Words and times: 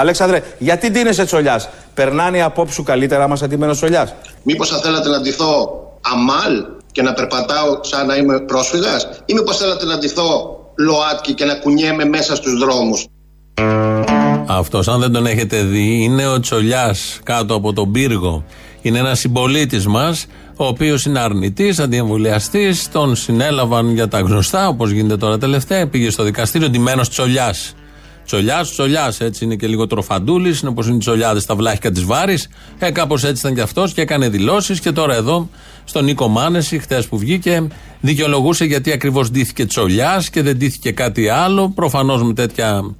Αλέξανδρε, 0.00 0.42
γιατί 0.58 0.90
ντύνεσαι 0.90 1.24
τσολιάς; 1.24 1.68
Περνάνε 1.94 2.36
οι 2.38 2.40
απόψου 2.40 2.82
καλύτερα 2.82 3.28
μα 3.28 3.36
αντιμένο 3.42 3.72
τσολιάς. 3.72 4.14
Μήπως 4.42 4.68
θα 4.68 4.78
θέλατε 4.78 5.08
να 5.08 5.20
ντυθώ 5.20 5.52
αμάλ; 6.00 6.64
Και 6.92 7.02
να 7.02 7.12
περπατάω 7.12 7.78
σαν 7.80 8.06
να 8.06 8.16
είμαι 8.16 8.40
πρόσφυγας, 8.40 9.08
ή 9.24 9.34
μήπως 9.34 9.56
θέλατε 9.56 9.84
να 9.84 9.98
ντυθώ 9.98 10.58
ΛΟΑΤΚΙ 10.76 11.34
και 11.34 11.44
να 11.44 11.54
κουνιέμαι 11.54 12.04
μέσα 12.04 12.36
στους 12.36 12.58
δρόμους; 12.58 13.06
Αυτός, 14.46 14.88
αν 14.88 15.00
δεν 15.00 15.12
τον 15.12 15.26
έχετε 15.26 15.62
δει, 15.62 16.02
είναι 16.02 16.26
ο 16.26 16.40
Τσολιάς 16.40 17.20
κάτω 17.22 17.54
από 17.54 17.72
τον 17.72 17.92
πύργο. 17.92 18.44
Είναι 18.82 18.98
ένας 18.98 19.18
συμπολίτης 19.18 19.86
μας, 19.86 20.26
ο 20.56 20.66
οποίος 20.66 21.04
είναι 21.04 21.18
αρνητής, 21.18 21.78
αντιεμβολιαστής. 21.78 22.88
Τον 22.92 23.16
συνέλαβαν 23.16 23.92
για 23.94 24.08
τα 24.08 24.20
γνωστά, 24.20 24.68
όπως 24.68 24.90
γίνεται 24.90 25.16
τώρα 25.16 25.38
τελευταία. 25.38 25.88
Πήγε 25.88 26.10
στο 26.10 26.22
δικαστήριο, 26.22 26.68
ντυμένος 26.70 27.08
Τσολιάς. 27.08 27.74
Τσολιάς, 28.24 28.70
τσολιάς, 28.70 29.20
έτσι 29.20 29.44
είναι 29.44 29.54
και 29.54 29.66
λίγο 29.66 29.86
τροφαντούλης, 29.86 30.60
είναι 30.60 30.70
όπως 30.70 30.86
είναι 30.86 30.94
οι 30.94 30.98
τσολιάδες 30.98 31.42
στα 31.42 31.54
βλάχικα 31.54 31.90
της 31.90 32.04
Βάρης. 32.04 32.48
Ε, 32.78 32.90
κάπως 32.90 33.24
έτσι 33.24 33.40
ήταν 33.40 33.54
και 33.54 33.60
αυτός 33.60 33.92
και 33.92 34.00
έκανε 34.00 34.28
δηλώσεις. 34.28 34.80
Και 34.80 34.92
τώρα 34.92 35.14
εδώ, 35.14 35.48
στον 35.90 36.04
Νίκο 36.04 36.28
Μάνεση, 36.28 36.78
χθες 36.78 37.06
που 37.06 37.18
βγήκε, 37.18 37.66
δικαιολογούσε 38.00 38.64
γιατί 38.64 38.92
ακριβώς 38.92 39.30
ντύθηκε 39.30 39.66
τσολιάς 39.66 40.30
και 40.30 40.42
δεν 40.42 40.56
ντύθηκε 40.56 40.90
κάτι 40.90 41.28
άλλο. 41.28 41.68
Προφανώς 41.74 42.22
με 42.22 42.32
τέτοια 42.32 42.94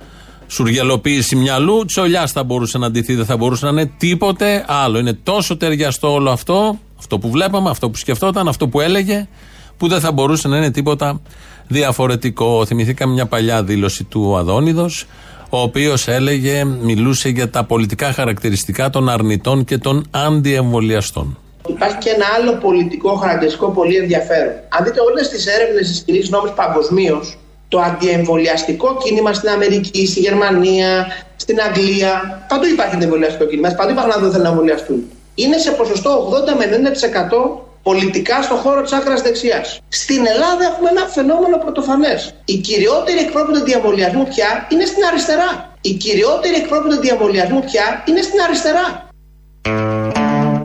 σουργελοποίηση 0.47 1.37
μυαλού, 1.37 1.84
τσολιάς 1.84 2.33
θα 2.33 2.45
μπορούσε 2.45 2.78
να 2.78 2.91
ντυθεί, 2.91 3.15
δεν 3.15 3.25
θα 3.25 3.37
μπορούσε 3.37 3.65
να 3.65 3.70
είναι 3.70 3.91
τίποτε 3.97 4.65
άλλο. 4.69 4.98
Είναι 4.98 5.12
τόσο 5.12 5.56
ταιριαστό 5.56 6.12
όλο 6.12 6.31
αυτό, 6.31 6.78
αυτό 6.98 7.19
που 7.19 7.31
βλέπαμε, 7.31 7.70
αυτό 7.70 7.91
που 7.91 7.97
σκεφτόταν, 7.97 8.48
αυτό 8.48 8.69
που 8.69 8.81
έλεγε, 8.81 9.28
που 9.77 9.89
δεν 9.89 10.00
θα 10.00 10.12
μπορούσε 10.12 10.48
να 10.48 10.56
είναι 10.56 10.70
τίποτα 10.70 11.20
διαφορετικό. 11.67 12.67
Θυμηθήκαμε 12.67 13.12
μια 13.12 13.27
παλιά 13.27 13.65
δήλωση 13.65 14.05
του 14.05 14.37
Αδόνιδος, 14.37 15.06
ο 15.50 15.61
οποίος 15.61 16.09
έλεγε, 16.09 16.65
μιλούσε 16.65 17.28
για 17.28 17.50
τα 17.50 17.65
πολιτικά 17.65 18.12
χαρακτηριστικά 18.12 18.91
των 18.91 19.09
αρνητών 19.09 19.65
και 19.65 19.78
των 19.78 20.05
αντιεμβολιαστών. 20.11 21.39
Υπάρχει 21.66 21.98
και 21.98 22.11
ένα 22.11 22.25
άλλο 22.36 22.53
πολιτικό 22.53 23.14
χαρακτηριστικό 23.14 23.69
πολύ 23.69 23.97
ενδιαφέρον. 23.97 24.53
Αν 24.69 24.84
δείτε 24.84 25.00
όλες 25.00 25.28
τις 25.28 25.47
έρευνες 25.47 25.89
της 25.89 26.00
κοινής 26.00 26.30
νόμη 26.30 26.50
παγκοσμίως, 26.50 27.39
το 27.69 27.80
αντιεμβολιαστικό 27.80 28.97
κίνημα 29.03 29.33
στην 29.33 29.48
Αμερική, 29.48 30.06
στη 30.06 30.20
Γερμανία, 30.20 31.06
στην 31.36 31.58
Αγγλία, 31.61 32.44
παντού 32.48 32.66
υπάρχει 32.66 32.94
αντιεμβολιαστικό 32.94 33.44
κίνημα, 33.44 33.69
παντού 33.69 33.91
υπάρχουν 33.91 34.12
άνθρωποι 34.12 34.27
που 34.27 34.33
θέλουν 34.33 34.47
να 34.47 34.53
εμβολιαστούν. 34.53 35.11
Είναι 35.34 35.58
σε 35.58 35.70
ποσοστό 35.70 36.11
80 36.31 36.55
με 36.58 36.64
90% 36.64 37.70
πολιτικά 37.83 38.42
στον 38.42 38.56
χώρο 38.56 38.83
της 38.83 38.92
άκρας 38.92 39.22
δεξιάς. 39.22 39.81
Στην 39.88 40.27
Ελλάδα 40.27 40.64
έχουμε 40.64 40.88
ένα 40.91 41.06
φαινόμενο 41.06 41.56
πρωτοφανές. 41.56 42.34
Η 42.44 42.56
κυριότερη 42.56 43.19
εκπρόσωπη 43.19 43.53
του 43.53 43.64
διαβολιασμού 43.64 44.25
πια 44.25 44.66
είναι 44.69 44.84
στην 44.84 45.05
αριστερά. 45.05 45.72
Η 45.81 45.92
κυριότερη 45.92 46.55
εκπρόσωπη 46.55 46.88
του 46.88 47.00
διαβολιασμού 47.00 47.61
πια 47.61 48.05
είναι 48.06 48.22
στην 48.22 48.41
αριστερά. 48.41 49.08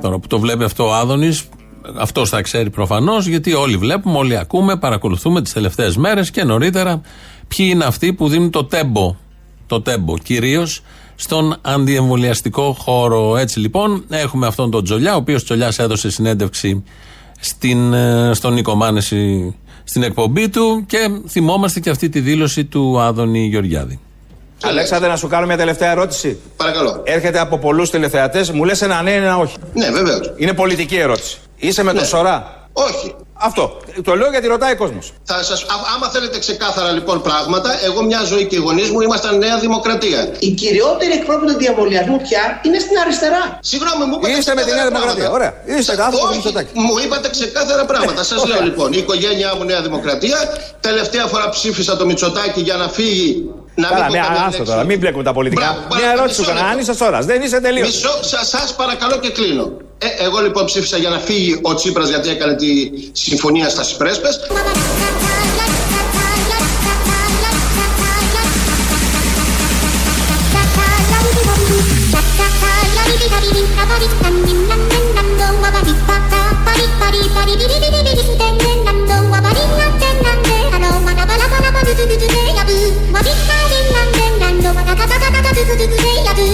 Τώρα 0.06 0.20
που 0.20 0.28
το 0.28 0.40
βλέπει 0.40 0.64
αυτό 0.64 0.88
ο 0.88 0.94
Άδωνης, 0.94 1.44
αυτός 1.98 2.30
θα 2.30 2.42
ξέρει 2.42 2.70
προφανώς, 2.70 3.28
γιατί 3.28 3.54
όλοι 3.54 3.78
βλέπουμε, 3.78 4.18
όλοι 4.18 4.38
ακούμε, 4.38 4.78
παρακολουθούμε 4.78 5.42
τις 5.42 5.54
τελευταίες 5.54 5.98
μέρες 5.98 6.32
και 6.32 6.44
νωρίτερα 6.44 7.02
ποιοι 7.48 7.68
είναι 7.70 7.86
αυτοί 7.86 8.14
που 8.14 8.28
δίνουν 8.28 8.50
το 8.50 8.64
τέμπο. 8.64 9.16
Το 9.68 9.82
τέμπο 9.82 10.18
κυρίως 10.18 10.82
στον 11.16 11.56
αντιεμβολιαστικό 11.62 12.76
χώρο. 12.80 13.38
Έτσι 13.38 13.60
λοιπόν 13.60 14.04
έχουμε 14.10 14.48
αυτόν 14.48 14.72
τον 14.72 14.84
Τζολιά, 14.84 15.14
ο 15.14 15.18
οποίος 15.18 15.44
Τζολιάς 15.44 15.80
έδωσε 15.80 16.10
συνέντευξη 16.10 16.84
στην, 17.40 17.94
ε, 17.94 18.32
στον 18.34 18.54
Νίκο 18.54 18.76
Μάνεση 18.76 19.56
στην 19.84 20.04
εκπομπή 20.04 20.50
του 20.50 20.84
και 20.88 21.10
θυμόμαστε 21.28 21.80
και 21.80 21.90
αυτή 21.90 22.10
τη 22.10 22.20
δήλωση 22.20 22.66
του 22.66 23.00
Άδωνη 23.00 23.48
Γεωργιάδη. 23.48 24.00
Αλέξανδρε, 24.68 25.08
να 25.10 25.16
σου 25.16 25.28
κάνω 25.28 25.46
μια 25.46 25.58
τελευταία 25.58 25.92
ερώτηση. 25.92 26.40
Παρακαλώ. 26.58 27.02
Έρχεται 27.04 27.40
από 27.40 27.58
πολλούς 27.58 27.90
τηλεθεατές, 27.90 28.52
μου 28.52 28.64
λες 28.64 28.82
ένα 28.82 29.02
ναι, 29.02 29.12
ένα 29.14 29.38
όχι. 29.38 29.56
Ναι, 29.74 29.90
βεβαίως. 29.92 30.32
Είναι 30.38 30.54
πολιτική 30.54 30.96
ερώτηση. 30.98 31.38
Είσαι 31.58 31.84
με 31.84 31.92
Ναι. 31.94 32.00
το 32.00 32.06
Σωρά; 32.06 32.68
Όχι. 32.74 33.16
Αυτό. 33.34 33.78
Το 34.04 34.16
λέω 34.16 34.30
γιατί 34.30 34.48
ρωτάει 34.48 34.72
ο 34.74 34.78
κόσμος. 34.78 35.12
Θα 35.24 35.44
σας, 35.44 35.62
α- 35.64 35.68
άμα 35.96 36.08
θέλετε 36.10 36.40
ξεκάθαρα 36.40 36.92
λοιπόν 36.92 37.22
πράγματα, 37.22 37.70
εγώ 37.84 38.04
μια 38.04 38.22
ζωή 38.24 38.46
και 38.46 38.56
οι 38.56 38.60
γονείς 38.60 38.90
μου 38.90 39.02
ήμασταν 39.02 39.38
Νέα 39.38 39.58
Δημοκρατία. 39.60 40.30
Η 40.40 40.50
κυριότερη 40.50 41.12
εκπρόσωπη 41.12 41.46
του 41.52 41.58
διαβολιασμού 41.58 42.18
πια 42.22 42.60
είναι 42.66 42.80
στην 42.80 42.98
αριστερά. 43.04 43.58
Συγγνώμη, 43.62 44.06
μου 44.06 44.16
είπατε 44.18 44.38
Είστε 44.38 44.54
με 44.54 44.62
τη 44.62 44.68
ξεκάθαρα 44.68 44.90
Νέα 44.90 45.00
Δημοκρατία. 45.00 45.30
πράγματα. 45.30 45.54
Ωραία. 45.66 45.78
Είστε 45.80 45.96
Σα- 45.96 46.04
άνθρωπος 46.04 46.28
Όχι, 46.30 46.36
Μητσοτάκη. 46.38 46.70
Μου 46.86 46.94
είπατε 47.04 47.28
ξεκάθαρα 47.30 47.86
πράγματα. 47.86 48.24
Σας 48.24 48.40
ωραία. 48.42 48.56
λέω 48.56 48.64
λοιπόν, 48.70 48.90
η 48.94 48.98
οικογένειά 49.04 49.56
μου 49.56 49.64
Νέα 49.64 49.82
Δημοκρατία. 49.82 50.38
Τελευταία 50.88 51.26
φορά 51.26 51.50
ψήφισα 51.50 51.98
το 51.98 52.06
Μητσοτάκη 52.06 52.62
για 52.62 52.76
να 52.76 52.88
φύγει. 52.98 53.30
Να 53.78 53.88
Καλά, 53.88 54.06
πω 54.06 54.12
μια 54.12 54.22
καμία 54.22 54.40
άστο 54.42 54.58
λέξη. 54.58 54.72
τώρα, 54.72 54.84
μην 54.84 55.00
μπλέκουμε 55.00 55.24
τα 55.24 55.34
πολιτικά. 55.34 55.62
Μπράβο, 55.66 55.80
μια 55.80 55.98
μπράβο, 55.98 56.12
ερώτηση 56.18 56.36
σου 56.36 56.42
μισό 56.42 56.52
έκανα. 56.52 56.70
Αν 56.72 56.76
λεπτό. 56.78 56.92
είσαι 56.92 57.04
Σωρά, 57.04 57.20
δεν 57.22 57.42
είσαι 57.42 57.60
τελείως. 57.62 57.88
Μισό, 57.88 58.14
σα- 58.22 58.46
σας 58.46 58.76
παρακαλώ 58.76 59.18
και 59.20 59.30
κλείνω. 59.30 59.72
Ε, 59.98 60.08
εγώ 60.26 60.40
λοιπόν 60.40 60.66
ψήφισα 60.66 60.98
για 60.98 61.10
να 61.10 61.20
φύγει 61.20 61.60
ο 61.62 61.74
Τσίπρας 61.76 62.10
γιατί 62.10 62.30
έκανε 62.30 62.54
τη 62.56 62.68
συμφωνία 63.12 63.70
στα 63.70 63.84
Σιπρέσπες. 63.84 64.40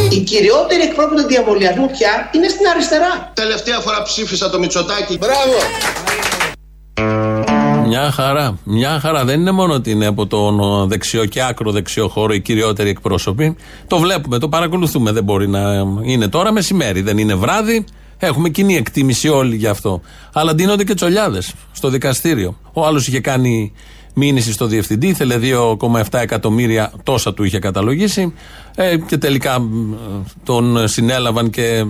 Η 0.10 0.20
κυριότερη 0.20 0.82
εκπρόσωπη 0.82 1.16
του 1.16 1.28
διαβολιασμού 1.28 1.88
πια 1.92 2.30
είναι 2.32 2.48
στην 2.48 2.68
αριστερά. 2.68 3.32
Τελευταία 3.34 3.80
φορά 3.80 4.02
ψήφισα 4.02 4.50
το 4.50 4.60
Μητσοτάκη. 4.60 5.18
Μπράβο! 5.18 5.58
Μια 7.88 8.12
χαρά. 8.12 8.58
Μια 8.64 9.00
χαρά. 9.00 9.26
Δεν 9.26 9.40
είναι 9.40 9.52
μόνο 9.52 9.74
ότι 9.74 9.92
είναι 9.92 10.06
από 10.06 10.28
τον 10.28 10.60
ο, 10.60 10.86
δεξιό 10.86 11.26
και 11.26 11.44
άκρο 11.44 11.72
δεξιό 11.72 12.08
χώρο 12.08 12.34
οι 12.34 12.42
κυριότεροι 12.42 12.90
εκπρόσωποι. 12.90 13.56
Το 13.88 13.98
βλέπουμε, 13.98 14.38
το 14.38 14.50
παρακολουθούμε. 14.50 15.12
Δεν 15.12 15.24
μπορεί 15.24 15.48
να 15.48 15.62
είναι 16.02 16.28
τώρα 16.28 16.52
μεσημέρι, 16.52 17.02
δεν 17.02 17.18
είναι 17.18 17.36
βράδυ. 17.36 17.86
Έχουμε 18.18 18.50
κοινή 18.50 18.76
εκτίμηση 18.76 19.30
όλοι 19.30 19.56
γι' 19.56 19.68
αυτό. 19.68 20.02
Αλλά 20.34 20.56
ντύνονται 20.56 20.84
και 20.84 20.94
τσολιάδες 20.94 21.54
στο 21.72 21.90
δικαστήριο. 21.90 22.58
Ο 22.74 22.86
άλλος 22.86 23.08
είχε 23.08 23.20
κάνει 23.20 23.74
μήνυση 24.14 24.52
στο 24.52 24.66
διευθυντή, 24.66 25.08
ήθελε 25.08 25.40
2,7 25.42 26.04
εκατομμύρια, 26.12 26.94
τόσα 27.04 27.34
του 27.34 27.44
είχε 27.44 27.60
καταλογίσει. 27.60 28.34
Ε, 28.76 28.98
και 28.98 29.18
τελικά 29.18 29.60
μ, 29.60 29.94
τον 30.44 30.88
συνέλαβαν 30.88 31.50
και 31.50 31.86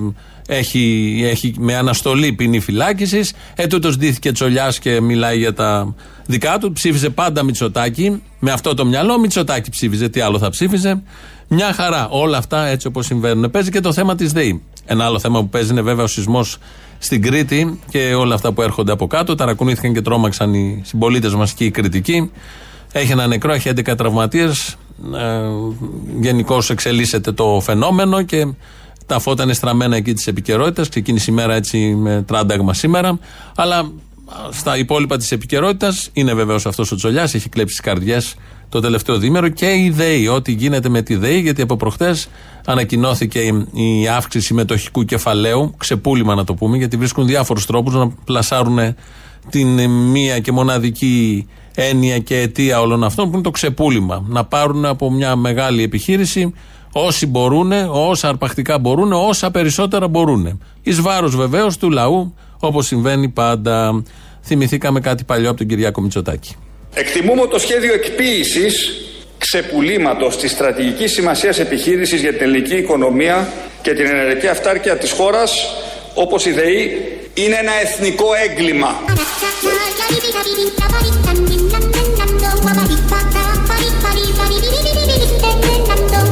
έχει, 0.47 1.19
έχει 1.23 1.53
με 1.59 1.75
αναστολή 1.75 2.33
ποινή 2.33 2.59
φυλάκισης. 2.59 3.33
Ε, 3.55 3.67
τούτος 3.67 3.97
ντύθηκε 3.97 4.31
τσολιάς 4.31 4.79
και 4.79 5.01
μιλάει 5.01 5.37
για 5.37 5.53
τα 5.53 5.95
δικά 6.25 6.57
του. 6.57 6.71
Ψήφισε 6.71 7.09
πάντα 7.09 7.43
Μητσοτάκη. 7.43 8.21
Με 8.39 8.51
αυτό 8.51 8.73
το 8.73 8.85
μυαλό, 8.85 9.19
Μητσοτάκη 9.19 9.69
ψήφιζε. 9.69 10.09
Τι 10.09 10.19
άλλο 10.19 10.39
θα 10.39 10.49
ψήφιζε. 10.49 11.01
Μια 11.47 11.73
χαρά. 11.73 12.07
Όλα 12.09 12.37
αυτά 12.37 12.65
έτσι 12.65 12.87
όπως 12.87 13.05
συμβαίνουν. 13.05 13.51
Παίζει 13.51 13.71
και 13.71 13.79
το 13.79 13.93
θέμα 13.93 14.15
της 14.15 14.31
ΔΕΗ. 14.31 14.61
Ένα 14.85 15.05
άλλο 15.05 15.19
θέμα 15.19 15.39
που 15.39 15.49
παίζει 15.49 15.71
είναι 15.71 15.81
βέβαια 15.81 16.03
ο 16.03 16.07
σεισμός 16.07 16.57
στην 16.97 17.21
Κρήτη 17.21 17.79
και 17.89 18.13
όλα 18.13 18.35
αυτά 18.35 18.51
που 18.51 18.61
έρχονται 18.61 18.91
από 18.91 19.07
κάτω. 19.07 19.35
Ταρακουνήθηκαν 19.35 19.93
και 19.93 20.01
τρόμαξαν 20.01 20.53
οι 20.53 20.81
συμπολίτες 20.85 21.33
μας 21.33 21.53
και 21.53 21.63
οι 21.63 21.71
κριτικοί. 21.71 22.31
Έχει 22.91 23.11
ένα 23.11 23.27
νεκρό, 23.27 23.53
έχει 23.53 23.69
11 23.69 23.97
τραυματίες. 23.97 24.77
Ε, 25.15 25.41
Γενικώς 26.19 26.69
εξελίσσεται 26.69 27.31
το 27.31 27.59
φαινόμενο 27.63 28.21
και 28.21 28.47
τα 29.05 29.19
φώτα 29.19 29.43
είναι 29.43 29.53
στραμμένα 29.53 29.95
εκεί 29.95 30.13
της 30.13 30.27
επικαιρότητας. 30.27 30.89
Ξεκίνησε 30.89 31.31
η 31.31 31.33
μέρα 31.33 31.53
έτσι 31.53 31.77
με 31.77 32.23
τράνταγμα 32.27 32.73
σήμερα. 32.73 33.19
Αλλά 33.55 33.91
στα 34.51 34.77
υπόλοιπα 34.77 35.17
της 35.17 35.31
επικαιρότητας 35.31 36.09
είναι 36.13 36.33
βεβαίως 36.33 36.65
αυτός 36.65 36.91
ο 36.91 36.95
Τσολιά, 36.95 37.23
έχει 37.23 37.49
κλέψει 37.49 37.75
τις 37.75 37.85
καρδιές 37.85 38.35
το 38.69 38.79
τελευταίο 38.79 39.17
δίμερο 39.17 39.47
και 39.47 39.65
η 39.65 39.89
ΔΕΗ. 39.89 40.27
Ό,τι 40.27 40.51
γίνεται 40.51 40.89
με 40.89 41.01
τη 41.01 41.15
ΔΕΗ, 41.15 41.39
γιατί 41.39 41.61
από 41.61 41.75
προχτές 41.75 42.27
ανακοινώθηκε 42.65 43.39
η 43.73 44.07
αύξηση 44.07 44.53
μετοχικού 44.53 45.05
κεφαλαίου, 45.05 45.73
ξεπούλημα 45.77 46.35
να 46.35 46.43
το 46.43 46.53
πούμε, 46.53 46.77
γιατί 46.77 46.97
βρίσκουν 46.97 47.25
διάφορους 47.25 47.65
τρόπους 47.65 47.93
να 47.93 48.09
πλασάρουν 48.09 48.95
την 49.49 49.89
μία 49.89 50.39
και 50.39 50.51
μοναδική 50.51 51.47
έννοια 51.81 52.17
και 52.17 52.37
αιτία 52.37 52.81
όλων 52.81 53.03
αυτών 53.03 53.25
που 53.25 53.33
είναι 53.33 53.43
το 53.43 53.51
ξεπούλημα. 53.51 54.25
Να 54.27 54.45
πάρουν 54.45 54.85
από 54.85 55.11
μια 55.11 55.35
μεγάλη 55.35 55.83
επιχείρηση 55.83 56.53
όσοι 56.91 57.27
μπορούν, 57.27 57.71
όσα 57.89 58.27
αρπακτικά 58.27 58.79
μπορούν, 58.79 59.11
όσα 59.13 59.51
περισσότερα 59.51 60.07
μπορούν. 60.07 60.61
Εις 60.81 61.01
βάρος 61.01 61.35
βεβαίως 61.35 61.77
του 61.77 61.89
λαού, 61.89 62.35
όπως 62.59 62.85
συμβαίνει 62.85 63.29
πάντα. 63.29 64.03
Θυμηθήκαμε 64.43 64.99
κάτι 64.99 65.23
παλιό 65.23 65.49
από 65.49 65.57
τον 65.57 65.67
Κυριάκο 65.67 66.01
Μητσοτάκη. 66.01 66.55
Εκτιμούμε 66.93 67.47
το 67.47 67.59
σχέδιο 67.59 67.93
εκποίησης 67.93 68.91
ξεπουλήματος 69.37 70.37
της 70.37 70.51
στρατηγικής 70.51 71.11
σημασίας 71.11 71.59
επιχείρησης 71.59 72.21
για 72.21 72.33
την 72.33 72.41
ελληνική 72.41 72.75
οικονομία 72.75 73.47
και 73.81 73.93
την 73.93 74.05
ενεργειακή 74.05 74.47
αυτάρκεια 74.47 74.97
της 74.97 75.11
χώρας 75.11 75.51
όπως 76.13 76.45
η 76.45 76.51
ΔΕΗ 76.51 76.91
είναι 77.33 77.55
ένα 77.55 77.71
εθνικό 77.81 78.25
έγκλημα. 78.49 78.95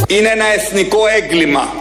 Είναι 0.07 0.29
ένα 0.29 0.45
εθνικό 0.53 1.07
έγκλημα. 1.07 1.73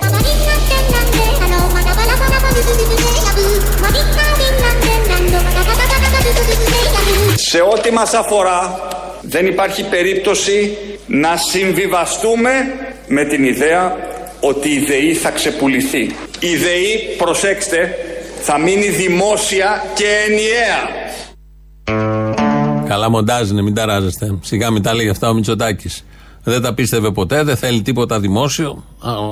Σε 7.37 7.61
ό,τι 7.61 7.93
μας 7.93 8.15
αφορά 8.15 8.89
δεν 9.21 9.47
υπάρχει 9.47 9.85
περίπτωση 9.85 10.77
να 11.07 11.37
συμβιβαστούμε 11.37 12.51
με 13.07 13.25
την 13.25 13.45
ιδέα 13.45 13.97
ότι 14.41 14.69
η 14.69 14.79
ΔΕΗ 14.79 15.15
θα 15.15 15.31
ξεπουληθεί. 15.31 16.15
Η 16.41 16.57
ΔΕΗ, 16.57 17.15
προσέξτε, 17.19 17.99
θα 18.43 18.59
μείνει 18.59 18.89
δημόσια 18.89 19.85
και 19.95 20.07
ενιαία. 20.29 21.08
Καλά 22.87 23.11
μοντάζ 23.11 23.51
είναι, 23.51 23.63
μην 23.63 23.75
ταράζεστε. 23.75 24.39
Σιγά 24.41 24.71
μην 24.71 24.83
τα 24.83 24.95
λέει 24.95 25.09
αυτά 25.09 25.29
ο 25.29 25.35
Μητσοτάκης. 25.35 26.05
Δεν 26.45 26.63
τα 26.63 26.75
πίστευε 26.75 27.11
ποτέ, 27.11 27.43
δεν 27.43 27.57
θέλει 27.57 27.83
τίποτα 27.83 28.21
δημόσιο. 28.21 28.85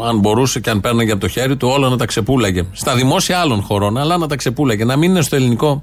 Αν 0.08 0.19
μπορούσε 0.19 0.61
και 0.61 0.70
αν 0.70 0.81
παίρναγε 0.81 1.12
από 1.12 1.20
το 1.20 1.29
χέρι 1.29 1.56
του, 1.56 1.69
όλα 1.69 1.88
να 1.88 1.97
τα 1.97 2.05
ξεπούλαγε. 2.05 2.62
Στα 2.73 2.94
δημόσια 2.94 3.38
άλλων 3.38 3.62
χωρών, 3.62 3.99
αλλά 3.99 4.17
να 4.17 4.26
τα 4.26 4.37
ξεπούλαγε. 4.37 4.85
Να 4.85 4.97
μην 4.97 5.11
είναι 5.11 5.20
στο 5.20 5.37
ελληνικό 5.37 5.82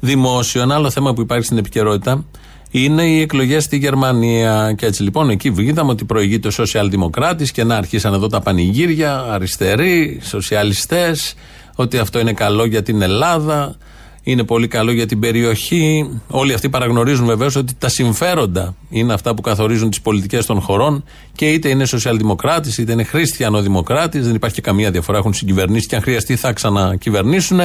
δημόσιο. 0.00 0.62
Ένα 0.62 0.74
άλλο 0.74 0.90
θέμα 0.90 1.14
που 1.14 1.20
υπάρχει 1.20 1.44
στην 1.44 1.58
επικαιρότητα 1.58 2.24
είναι 2.70 3.02
οι 3.02 3.20
εκλογές 3.20 3.64
στη 3.64 3.76
Γερμανία. 3.76 4.74
Και 4.78 4.86
έτσι 4.86 5.02
λοιπόν 5.02 5.30
εκεί 5.30 5.50
βγήκαμε 5.50 5.90
ότι 5.90 6.04
προηγείται 6.04 6.48
ο 6.48 6.50
Σοσιαλδημοκράτης 6.50 7.52
και 7.52 7.64
να 7.64 7.76
αρχίσαν 7.76 8.14
εδώ 8.14 8.26
τα 8.26 8.40
πανηγύρια, 8.40 9.26
αριστεροί, 9.30 10.20
σοσιαλιστές, 10.22 11.34
ότι 11.74 11.98
αυτό 11.98 12.18
είναι 12.18 12.32
καλό 12.32 12.64
για 12.64 12.82
την 12.82 13.02
Ελλάδα 13.02 13.76
είναι 14.22 14.44
πολύ 14.44 14.68
καλό 14.68 14.92
για 14.92 15.06
την 15.06 15.20
περιοχή. 15.20 16.10
Όλοι 16.28 16.52
αυτοί 16.52 16.68
παραγνωρίζουν 16.68 17.26
βεβαίως 17.26 17.56
ότι 17.56 17.74
τα 17.78 17.88
συμφέροντα 17.88 18.74
είναι 18.90 19.12
αυτά 19.12 19.34
που 19.34 19.42
καθορίζουν 19.42 19.90
τις 19.90 20.00
πολιτικές 20.00 20.46
των 20.46 20.60
χωρών 20.60 21.04
και 21.34 21.52
είτε 21.52 21.68
είναι 21.68 21.84
σοσιαλδημοκράτης 21.84 22.78
είτε 22.78 22.92
είναι 22.92 23.04
χριστιανοδημοκράτης. 23.04 24.26
Δεν 24.26 24.34
υπάρχει 24.34 24.54
και 24.54 24.60
καμία 24.60 24.90
διαφορά. 24.90 25.18
Έχουν 25.18 25.34
συγκυβερνήσει 25.34 25.86
και 25.86 25.96
αν 25.96 26.02
χρειαστεί 26.02 26.36
θα 26.36 26.52
ξανακυβερνήσουν. 26.52 27.60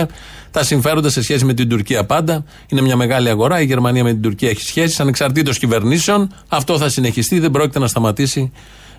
Τα 0.51 0.63
συμφέροντα 0.63 1.09
σε 1.09 1.21
σχέση 1.21 1.45
με 1.45 1.53
την 1.53 1.69
Τουρκία 1.69 2.05
πάντα 2.05 2.43
είναι 2.67 2.81
μια 2.81 2.95
μεγάλη 2.95 3.29
αγορά. 3.29 3.61
Η 3.61 3.65
Γερμανία 3.65 4.03
με 4.03 4.11
την 4.11 4.21
Τουρκία 4.21 4.49
έχει 4.49 4.61
σχέσεις 4.61 4.99
ανεξαρτήτως 4.99 5.57
κυβερνήσεων. 5.57 6.33
Αυτό 6.47 6.77
θα 6.77 6.89
συνεχιστεί. 6.89 7.39
Δεν 7.39 7.51
πρόκειται 7.51 7.79
να 7.79 7.87
σταματήσει 7.87 8.51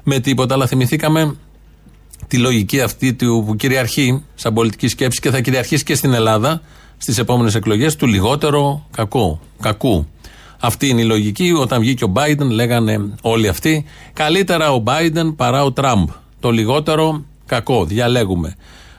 με 0.02 0.19
τίποτα. 0.19 0.54
Αλλά 0.54 0.66
θυμηθήκαμε 0.66 1.34
τη 2.26 2.38
λογική 2.38 2.81
αυτή 2.81 3.14
του 3.14 3.43
που 3.46 3.56
κυριαρχεί 3.56 4.22
σαν 4.34 4.54
πολιτική 4.54 4.88
σκέψη 4.88 5.20
και 5.20 5.31
θα 5.31 5.40
κυριαρχήσει 5.40 5.84
και 5.84 5.94
στην 5.94 6.12
Ελλάδα 6.12 6.61
στις 6.99 7.19
επόμενες 7.19 7.55
εκλογές 7.55 7.97
του 7.97 8.06
λιγότερο 8.06 8.87
κακού. 8.91 9.41
κακού. 9.61 10.06
Αυτή 10.61 10.89
είναι 10.89 11.00
η 11.00 11.05
λογική. 11.05 11.53
Όταν 11.53 11.81
βγήκε 11.81 12.05
ο 12.05 12.12
Biden, 12.15 12.50
λέγανε 12.50 13.15
όλοι 13.23 13.49
αυτοί, 13.49 13.85
καλύτερα 14.12 14.73
ο 14.73 14.83
Biden 14.87 15.35
παρά 15.37 15.65
ο 15.65 15.73
Τραμπ. 15.73 16.09
Το 16.41 16.50
λιγότερο 16.50 17.25
κακό. 17.47 17.85
Διαλέγουμε. 17.85 18.56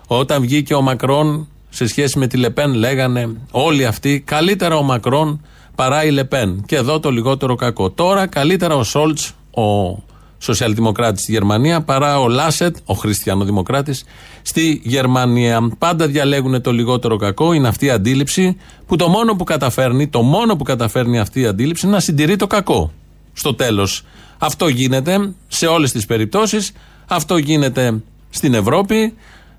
Όταν 0.08 0.42
βγήκε 0.42 0.74
ο 0.74 0.82
Μακρόν 0.82 1.48
σε 1.70 1.88
σχέση 1.88 2.20
με 2.20 2.28
τη 2.28 2.38
Λεπέν, 2.38 2.74
λέγανε 2.74 3.30
όλοι 3.52 3.86
αυτοί, 3.86 4.20
καλύτερα 4.26 4.76
ο 4.78 4.84
Μακρόν 4.84 5.42
παρά 5.76 6.04
η 6.04 6.12
Λεπέν. 6.12 6.64
Και 6.66 6.76
εδώ 6.76 7.00
το 7.00 7.12
λιγότερο 7.12 7.56
κακό. 7.56 7.90
Τώρα 7.90 8.28
καλύτερα 8.28 8.76
ο 8.76 8.84
Σόλτς, 8.84 9.34
ο 9.52 9.98
σοσιαλδημοκράτης 10.40 11.22
στη 11.22 11.32
Γερμανία, 11.32 11.82
παρά 11.82 12.20
ο 12.20 12.28
Λάσετ, 12.28 12.76
ο 12.86 12.94
χριστιανοδημοκράτης, 12.94 14.04
στη 14.42 14.82
Γερμανία. 14.84 15.70
Πάντα 15.78 16.08
διαλέγουν 16.08 16.62
το 16.62 16.72
λιγότερο 16.72 17.16
κακό, 17.16 17.54
είναι 17.54 17.68
αυτή 17.68 17.86
η 17.86 17.90
αντίληψη 17.90 18.58
που 18.86 18.96
το 18.96 19.08
μόνο 19.08 19.36
που 19.36 19.44
καταφέρνει, 19.44 20.08
το 20.08 20.22
μόνο 20.22 20.56
που 20.56 20.64
καταφέρνει 20.64 21.20
αυτή 21.20 21.40
η 21.40 21.46
αντίληψη 21.46 21.86
είναι 21.86 21.96
να 21.96 22.02
συντηρεί 22.02 22.36
το 22.36 22.48
κακό. 22.48 22.92
Στο 23.34 23.54
τέλος. 23.54 24.04
Αυτό 24.38 24.68
γίνεται 24.68 25.34
σε 25.48 25.66
όλες 25.66 25.92
τις 25.92 26.06
περιπτώσεις. 26.06 26.72
Αυτό 27.08 27.38
γίνεται 27.38 28.02
στην 28.30 28.54
Ευρώπη. 28.54 29.14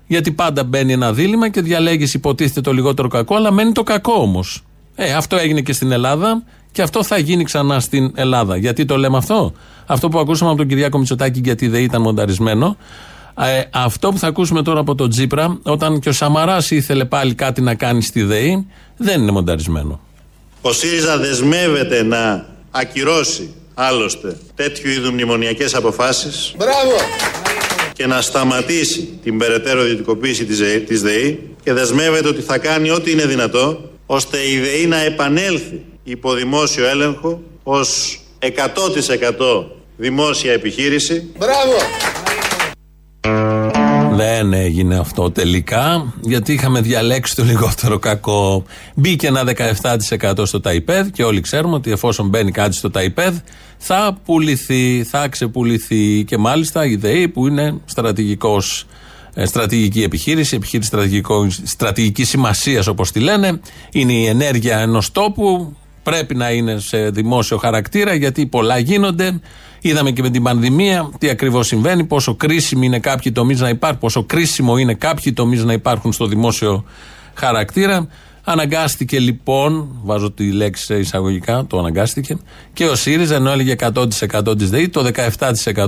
Γιατί 0.07 0.31
πάντα 0.31 0.63
μπαίνει 0.63 0.93
ένα 0.93 1.13
δίλημα 1.13 1.49
και 1.49 1.61
διαλέγεις 1.61 2.13
υποτίθεται 2.13 2.61
το 2.61 2.73
λιγότερο 2.73 3.07
κακό, 3.07 3.35
αλλά 3.35 3.51
μένει 3.51 3.71
το 3.71 3.83
κακό 3.83 4.13
όμως. 4.13 4.63
Ε, 4.95 5.13
αυτό 5.13 5.37
έγινε 5.37 5.61
και 5.61 5.73
στην 5.73 5.91
Ελλάδα 5.91 6.43
και 6.71 6.81
αυτό 6.81 7.03
θα 7.03 7.17
γίνει 7.17 7.43
ξανά 7.43 7.79
στην 7.79 8.11
Ελλάδα. 8.15 8.57
Γιατί 8.57 8.85
το 8.85 8.97
λέμε 8.97 9.17
αυτό; 9.17 9.53
Αυτό 9.85 10.09
που 10.09 10.19
ακούσαμε 10.19 10.49
από 10.49 10.59
τον 10.59 10.67
Κυριάκο 10.67 10.97
Μητσοτάκη, 10.97 11.41
γιατί 11.43 11.67
δεν 11.67 11.83
ήταν 11.83 12.01
μονταρισμένο. 12.01 12.77
Ε, 13.39 13.61
αυτό 13.71 14.11
που 14.11 14.17
θα 14.17 14.27
ακούσουμε 14.27 14.61
τώρα 14.61 14.79
από 14.79 14.95
τον 14.95 15.09
Τζίπρα, 15.09 15.59
όταν 15.63 15.99
και 15.99 16.09
ο 16.09 16.11
Σαμαράς 16.11 16.71
ήθελε 16.71 17.05
πάλι 17.05 17.33
κάτι 17.33 17.61
να 17.61 17.75
κάνει 17.75 18.01
στη 18.01 18.23
ΔΕΗ, 18.23 18.67
δεν 18.97 19.21
είναι 19.21 19.31
μονταρισμένο. 19.31 19.99
Ο 20.61 20.71
ΣΥΡΙΖΑ 20.71 21.17
δεσμεύεται 21.17 22.03
να 22.03 22.45
ακυρώσει 22.71 23.53
άλλωστε 23.73 24.37
τέτοιου 24.55 24.89
είδους 24.89 25.11
μνημονιακές 25.11 25.75
αποφάσεις. 25.75 26.53
Μπράβο! 26.57 26.95
Και 27.93 28.07
να 28.07 28.21
σταματήσει 28.21 29.19
την 29.23 29.37
περαιτέρω 29.37 29.83
ιδιωτικοποίηση 29.83 30.45
της 30.87 31.01
ΔΕΗ 31.01 31.39
και 31.63 31.73
δεσμεύεται 31.73 32.27
ότι 32.27 32.41
θα 32.41 32.57
κάνει 32.57 32.89
ό,τι 32.89 33.11
είναι 33.11 33.25
δυνατό 33.25 33.91
ώστε 34.05 34.37
η 34.37 34.59
ΔΕΗ 34.59 34.85
να 34.85 34.97
επανέλθει 34.97 35.81
υπό 36.03 36.33
δημόσιο 36.33 36.87
έλεγχο 36.87 37.41
ως 37.63 38.21
100% 38.39 38.47
δημόσια 39.97 40.53
επιχείρηση. 40.53 41.31
Μπράβο! 41.37 41.73
Δεν 44.15 44.53
έγινε 44.53 44.97
αυτό 44.97 45.31
τελικά, 45.31 46.13
γιατί 46.21 46.53
είχαμε 46.53 46.81
διαλέξει 46.81 47.35
το 47.35 47.43
λιγότερο 47.43 47.99
κακό. 47.99 48.63
Μπήκε 48.95 49.27
ένα 49.27 49.43
17% 50.21 50.33
στο 50.43 50.59
ΤΑΙΠΕΔ 50.59 51.07
και 51.07 51.23
όλοι 51.23 51.41
ξέρουμε 51.41 51.75
ότι 51.75 51.91
εφόσον 51.91 52.27
μπαίνει 52.27 52.51
κάτι 52.51 52.75
στο 52.75 52.89
ΤΑΙΠΕΔ 52.89 53.35
θα 53.77 54.17
πουληθεί, 54.25 55.03
θα 55.03 55.27
ξεπουληθεί 55.27 56.23
και 56.23 56.37
μάλιστα 56.37 56.85
η 56.85 56.95
ΔΕΗ 56.95 57.27
που 57.27 57.47
είναι 57.47 57.79
στρατηγικός 57.85 58.85
ε, 59.33 59.45
στρατηγική 59.45 60.03
επιχείρηση, 60.03 60.55
επιχείρηση 60.55 60.91
στρατηγικής 61.63 62.29
σημασίας 62.29 62.87
όπως 62.87 63.11
τη 63.11 63.19
λένε. 63.19 63.59
Είναι 63.91 64.13
η 64.13 64.25
ενέργεια 64.25 64.79
ενός 64.79 65.11
τόπου. 65.11 65.75
Πρέπει 66.03 66.35
να 66.35 66.51
είναι 66.51 66.79
σε 66.79 67.09
δημόσιο 67.09 67.57
χαρακτήρα 67.57 68.13
γιατί 68.13 68.45
πολλά 68.45 68.77
γίνονται. 68.77 69.39
Είδαμε 69.81 70.11
και 70.11 70.21
με 70.21 70.29
την 70.29 70.43
πανδημία 70.43 71.09
τι 71.17 71.29
ακριβώς 71.29 71.67
συμβαίνει, 71.67 72.03
πόσο 72.03 72.35
κρίσιμοι 72.35 72.85
είναι 72.85 72.99
κάποιοι 72.99 73.31
τομείς 73.31 73.59
να 73.59 73.69
υπάρχουν, 73.69 73.99
πόσο 73.99 74.23
κρίσιμο 74.23 74.77
είναι 74.77 74.93
κάποιοι 74.93 75.33
τομείς 75.33 75.63
να 75.63 75.73
υπάρχουν 75.73 76.13
στο 76.13 76.25
δημόσιο 76.25 76.85
χαρακτήρα. 77.33 78.07
Αναγκάστηκε 78.43 79.19
λοιπόν, 79.19 79.99
βάζω 80.03 80.31
τη 80.31 80.51
λέξη 80.51 80.83
σε 80.83 80.97
εισαγωγικά, 80.97 81.65
το 81.67 81.79
αναγκάστηκε, 81.79 82.37
και 82.73 82.85
ο 82.85 82.95
ΣΥΡΙΖΑ 82.95 83.35
ενώ 83.35 83.51
έλεγε 83.51 83.75
100% 83.79 84.57
της 84.57 84.69
ΔΕΗ, 84.69 84.89
το 84.89 85.11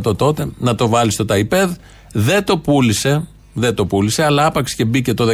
17% 0.05 0.17
τότε, 0.17 0.47
να 0.57 0.75
το 0.75 0.87
βάλει 0.87 1.11
στο 1.11 1.25
ΤΑΙΠΕΔ. 1.25 1.71
Δεν 2.11 2.43
το 2.43 2.57
πούλησε, 2.57 3.27
δεν 3.53 3.75
το 3.75 3.85
πούλησε, 3.85 4.23
αλλά 4.23 4.45
άπαξ 4.45 4.75
και 4.75 4.85
μπήκε 4.85 5.13
το 5.13 5.25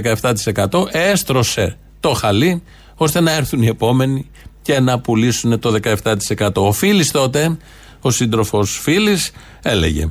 17%, 0.72 0.86
έστρωσε 0.92 1.77
το 2.00 2.13
χαλί, 2.13 2.63
ώστε 2.96 3.20
να 3.20 3.32
έρθουν 3.32 3.62
οι 3.62 3.68
επόμενοι 3.68 4.30
και 4.62 4.80
να 4.80 5.00
πουλήσουν 5.00 5.60
το 5.60 5.80
17%. 6.38 6.50
Ο 6.54 6.72
Φίλης 6.72 7.12
τότε, 7.12 7.58
ο 8.01 8.12
σύντροφος 8.12 8.80
Φίλης, 8.82 9.32
έλεγε 9.62 10.10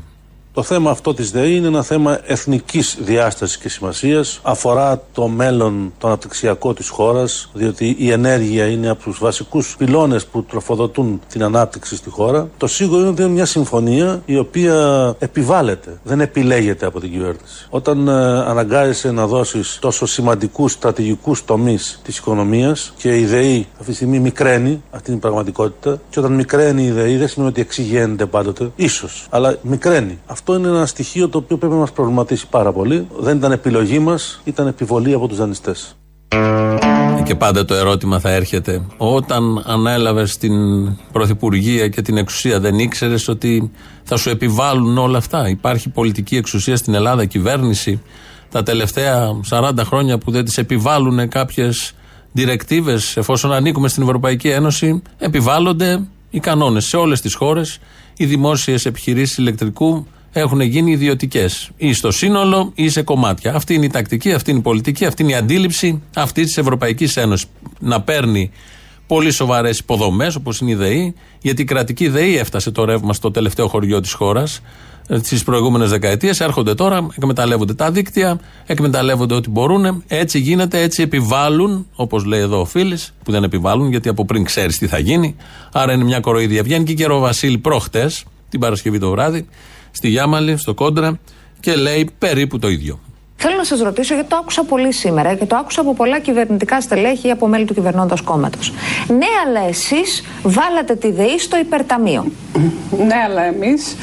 το 0.58 0.64
θέμα 0.64 0.90
αυτό 0.90 1.14
της 1.14 1.30
ΔΕΗ 1.30 1.56
είναι 1.56 1.66
ένα 1.66 1.82
θέμα 1.82 2.20
εθνικής 2.24 2.96
διάστασης 3.00 3.58
και 3.58 3.68
σημασίας. 3.68 4.40
Αφορά 4.42 5.02
το 5.12 5.28
μέλλον, 5.28 5.92
το 5.98 6.06
αναπτυξιακό 6.06 6.74
της 6.74 6.88
χώρας, 6.88 7.50
διότι 7.52 7.96
η 7.98 8.10
ενέργεια 8.10 8.66
είναι 8.66 8.88
από 8.88 9.02
τους 9.02 9.18
βασικούς 9.18 9.74
πυλώνες 9.78 10.26
που 10.26 10.42
τροφοδοτούν 10.42 11.20
την 11.28 11.42
ανάπτυξη 11.42 11.96
στη 11.96 12.10
χώρα. 12.10 12.48
Το 12.56 12.66
σίγουρο 12.66 13.00
είναι 13.00 13.08
ότι 13.08 13.22
είναι 13.22 13.30
μια 13.30 13.44
συμφωνία 13.44 14.22
η 14.24 14.38
οποία 14.38 14.76
επιβάλλεται, 15.18 15.98
δεν 16.02 16.20
επιλέγεται 16.20 16.86
από 16.86 17.00
την 17.00 17.10
κυβέρνηση. 17.10 17.66
Όταν 17.70 18.08
ε, 18.08 18.12
αναγκάζεσαι 18.40 19.10
να 19.10 19.26
δώσεις 19.26 19.78
τόσο 19.80 20.06
σημαντικούς 20.06 20.72
στρατηγικούς 20.72 21.44
τομείς 21.44 22.00
της 22.04 22.18
οικονομίας 22.18 22.92
και 22.96 23.16
η 23.16 23.24
ΔΕΗ 23.24 23.66
αυτή 23.72 23.90
τη 23.90 23.94
στιγμή 23.94 24.18
μικραίνει, 24.18 24.82
αυτή 24.90 25.08
είναι 25.10 25.18
η 25.18 25.20
πραγματικότητα, 25.20 26.00
και 26.10 26.18
όταν 26.18 26.32
μικραίνει 26.32 26.82
η 26.82 26.90
ΔΕΗ 26.90 27.16
δεν 27.16 27.28
σημαίνει 27.28 27.50
ότι 27.50 27.60
εξηγένεται 27.60 28.26
πάντοτε, 28.26 28.70
ίσως, 28.76 29.26
αλλά 29.30 29.56
μικραίνει. 29.62 30.18
Αυτό 30.26 30.47
είναι 30.54 30.68
ένα 30.68 30.86
στοιχείο 30.86 31.28
το 31.28 31.38
οποίο 31.38 31.56
πρέπει 31.56 31.72
να 31.72 31.78
μας 31.78 31.92
προβληματίσει 31.92 32.48
πάρα 32.48 32.72
πολύ. 32.72 33.06
Δεν 33.18 33.36
ήταν 33.36 33.52
επιλογή 33.52 33.98
μας, 33.98 34.40
ήταν 34.44 34.66
επιβολή 34.66 35.12
από 35.12 35.28
τους 35.28 35.36
δανειστές. 35.36 35.96
Και 37.24 37.34
πάντα 37.34 37.64
το 37.64 37.74
ερώτημα 37.74 38.18
θα 38.20 38.30
έρχεται. 38.30 38.86
Όταν 38.96 39.62
ανέλαβες 39.66 40.36
την 40.36 40.52
Πρωθυπουργία 41.12 41.88
και 41.88 42.02
την 42.02 42.16
εξουσία, 42.16 42.60
δεν 42.60 42.78
ήξερες 42.78 43.28
ότι 43.28 43.70
θα 44.02 44.16
σου 44.16 44.30
επιβάλλουν 44.30 44.98
όλα 44.98 45.18
αυτά; 45.18 45.48
Υπάρχει 45.48 45.88
πολιτική 45.88 46.36
εξουσία 46.36 46.76
στην 46.76 46.94
Ελλάδα, 46.94 47.24
κυβέρνηση, 47.24 48.02
τα 48.50 48.62
τελευταία 48.62 49.40
40 49.50 49.70
χρόνια 49.84 50.18
που 50.18 50.30
δεν 50.30 50.44
τις 50.44 50.58
επιβάλλουν 50.58 51.28
κάποιες 51.28 51.92
διρεκτίβες, 52.32 53.16
εφόσον 53.16 53.52
ανήκουμε 53.52 53.88
στην 53.88 54.02
Ευρωπαϊκή 54.02 54.48
Ένωση, 54.48 55.02
επιβάλλονται 55.18 56.02
Οι 56.30 56.40
κανόνες 56.40 56.84
σε 56.84 56.96
όλες 56.96 57.20
τις 57.20 57.34
χώρες, 57.34 57.78
οι 58.16 58.24
δημόσιες 58.26 58.86
επιχειρήσεις 58.86 59.36
ηλεκτρικού 59.38 60.06
έχουν 60.32 60.60
γίνει 60.60 60.90
ιδιωτικές. 60.90 61.70
Ή 61.76 61.92
στο 61.92 62.10
σύνολο 62.10 62.72
ή 62.74 62.88
σε 62.88 63.02
κομμάτια. 63.02 63.54
Αυτή 63.54 63.74
είναι 63.74 63.84
η 63.84 63.90
τακτική, 63.90 64.32
αυτή 64.32 64.50
είναι 64.50 64.58
η 64.58 64.62
πολιτική, 64.62 65.04
αυτή 65.04 65.22
είναι 65.22 65.32
η 65.32 65.34
αντίληψη 65.34 66.02
αυτή 66.14 66.42
της 66.42 66.58
Ευρωπαϊκής 66.58 67.16
Ένωσης. 67.16 67.46
Να 67.78 68.00
παίρνει 68.00 68.50
πολύ 69.06 69.30
σοβαρές 69.30 69.78
υποδομές 69.78 70.34
όπως 70.34 70.60
είναι 70.60 70.70
η 70.70 70.74
ΔΕΗ, 70.74 71.14
γιατί 71.40 71.62
η 71.62 71.64
κρατική 71.64 72.08
ΔΕΗ 72.08 72.36
έφτασε 72.36 72.70
το 72.70 72.84
ρεύμα 72.84 73.12
στο 73.12 73.30
τελευταίο 73.30 73.68
χωριό 73.68 74.00
της 74.00 74.12
χώρας 74.12 74.60
τι 75.28 75.36
προηγούμενες 75.44 75.90
δεκαετίες. 75.90 76.40
Έρχονται 76.40 76.74
τώρα, 76.74 77.06
εκμεταλλεύονται 77.16 77.74
τα 77.74 77.90
δίκτυα, 77.90 78.40
εκμεταλλεύονται 78.66 79.34
ό,τι 79.34 79.50
μπορούν. 79.50 80.02
Έτσι 80.06 80.38
γίνεται, 80.38 80.80
έτσι 80.80 81.02
επιβάλλουν, 81.02 81.86
όπως 81.94 82.24
λέει 82.24 82.40
εδώ 82.40 82.60
ο 82.60 82.64
Φίλης, 82.64 83.14
που 83.24 83.30
δεν 83.30 83.44
επιβάλλουν 83.44 83.90
γιατί 83.90 84.08
από 84.08 84.24
πριν 84.24 84.44
ξέρεις 84.44 84.78
τι 84.78 84.86
θα 84.86 84.98
γίνει. 84.98 85.36
Άρα 85.72 85.92
είναι 85.92 86.04
μια 86.04 86.20
κοροϊδία. 86.20 86.62
Βγαίνει 86.62 86.94
και 86.94 87.06
ο 87.10 87.18
Βασίλη 87.18 87.58
προχτές, 87.58 88.24
την 88.48 88.60
Παρασκευή 88.60 88.98
το 88.98 89.10
βράδυ, 89.10 89.46
στη 89.90 90.08
Γιάμαλη, 90.08 90.56
στο 90.56 90.74
Κόντρα 90.74 91.20
και 91.60 91.76
λέει 91.76 92.10
περίπου 92.18 92.58
το 92.58 92.68
ίδιο. 92.68 93.00
Θέλω 93.40 93.56
να 93.56 93.64
σας 93.64 93.80
ρωτήσω, 93.80 94.14
γιατί 94.14 94.28
το 94.28 94.36
άκουσα 94.36 94.64
πολύ 94.64 94.92
σήμερα 94.92 95.34
και 95.34 95.44
το 95.44 95.56
άκουσα 95.56 95.80
από 95.80 95.94
πολλά 95.94 96.18
κυβερνητικά 96.18 96.80
στελέχη 96.80 97.28
ή 97.28 97.30
από 97.30 97.46
μέλη 97.46 97.64
του 97.64 97.74
κυβερνώντα 97.74 98.16
κόμματος. 98.24 98.72
Ναι, 99.08 99.26
αλλά 99.46 99.68
εσείς 99.68 100.24
βάλατε 100.42 100.94
τη 100.94 101.10
ΔΕΗ 101.12 101.38
στο 101.38 101.58
υπερταμείο. 101.58 102.24
Ναι, 103.06 103.14
αλλά 103.26 103.42
εμείς 103.42 103.96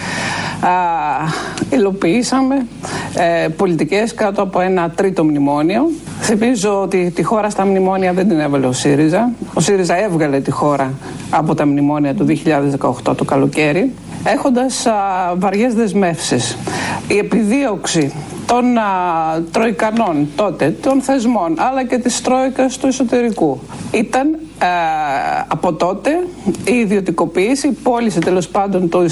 υλοποιήσαμε 1.69 2.65
ε, 3.13 3.47
πολιτικές 3.47 4.13
κάτω 4.13 4.41
από 4.41 4.59
ένα 4.59 4.89
τρίτο 4.89 5.23
μνημόνιο. 5.23 5.91
Θυμίζω 6.21 6.81
ότι 6.81 7.11
τη 7.15 7.23
χώρα 7.23 7.49
στα 7.49 7.65
μνημόνια 7.65 8.13
δεν 8.13 8.27
την 8.27 8.39
έβαλε 8.39 8.65
ο 8.65 8.71
ΣΥΡΙΖΑ. 8.71 9.31
Ο 9.53 9.59
ΣΥΡΙΖΑ 9.59 10.03
έβγαλε 10.03 10.39
τη 10.39 10.51
χώρα 10.51 10.93
από 11.29 11.55
τα 11.55 11.65
μνημόνια 11.65 12.13
του 12.13 12.25
2018 13.05 13.15
το 13.17 13.23
καλοκαίρι 13.25 13.93
έχοντας 14.23 14.85
α, 14.85 14.93
βαριές 15.35 15.73
δεσμεύσεις. 15.73 16.57
Η 17.07 17.17
επιδίωξη 17.17 18.13
των 18.45 18.77
α, 18.77 18.83
τροικανών 19.51 20.27
τότε, 20.35 20.75
των 20.81 21.01
θεσμών, 21.01 21.55
αλλά 21.57 21.85
και 21.85 21.97
της 21.97 22.21
τρόικας 22.21 22.77
του 22.77 22.87
εσωτερικού. 22.87 23.59
Ήταν 23.91 24.27
α, 24.57 24.67
από 25.47 25.73
τότε 25.73 26.09
η 26.63 26.73
ιδιωτικοποίηση, 26.73 27.67
η 27.67 27.77
πώληση 27.83 28.19
τέλος 28.19 28.47
πάντων 28.47 28.89
του, 28.89 29.05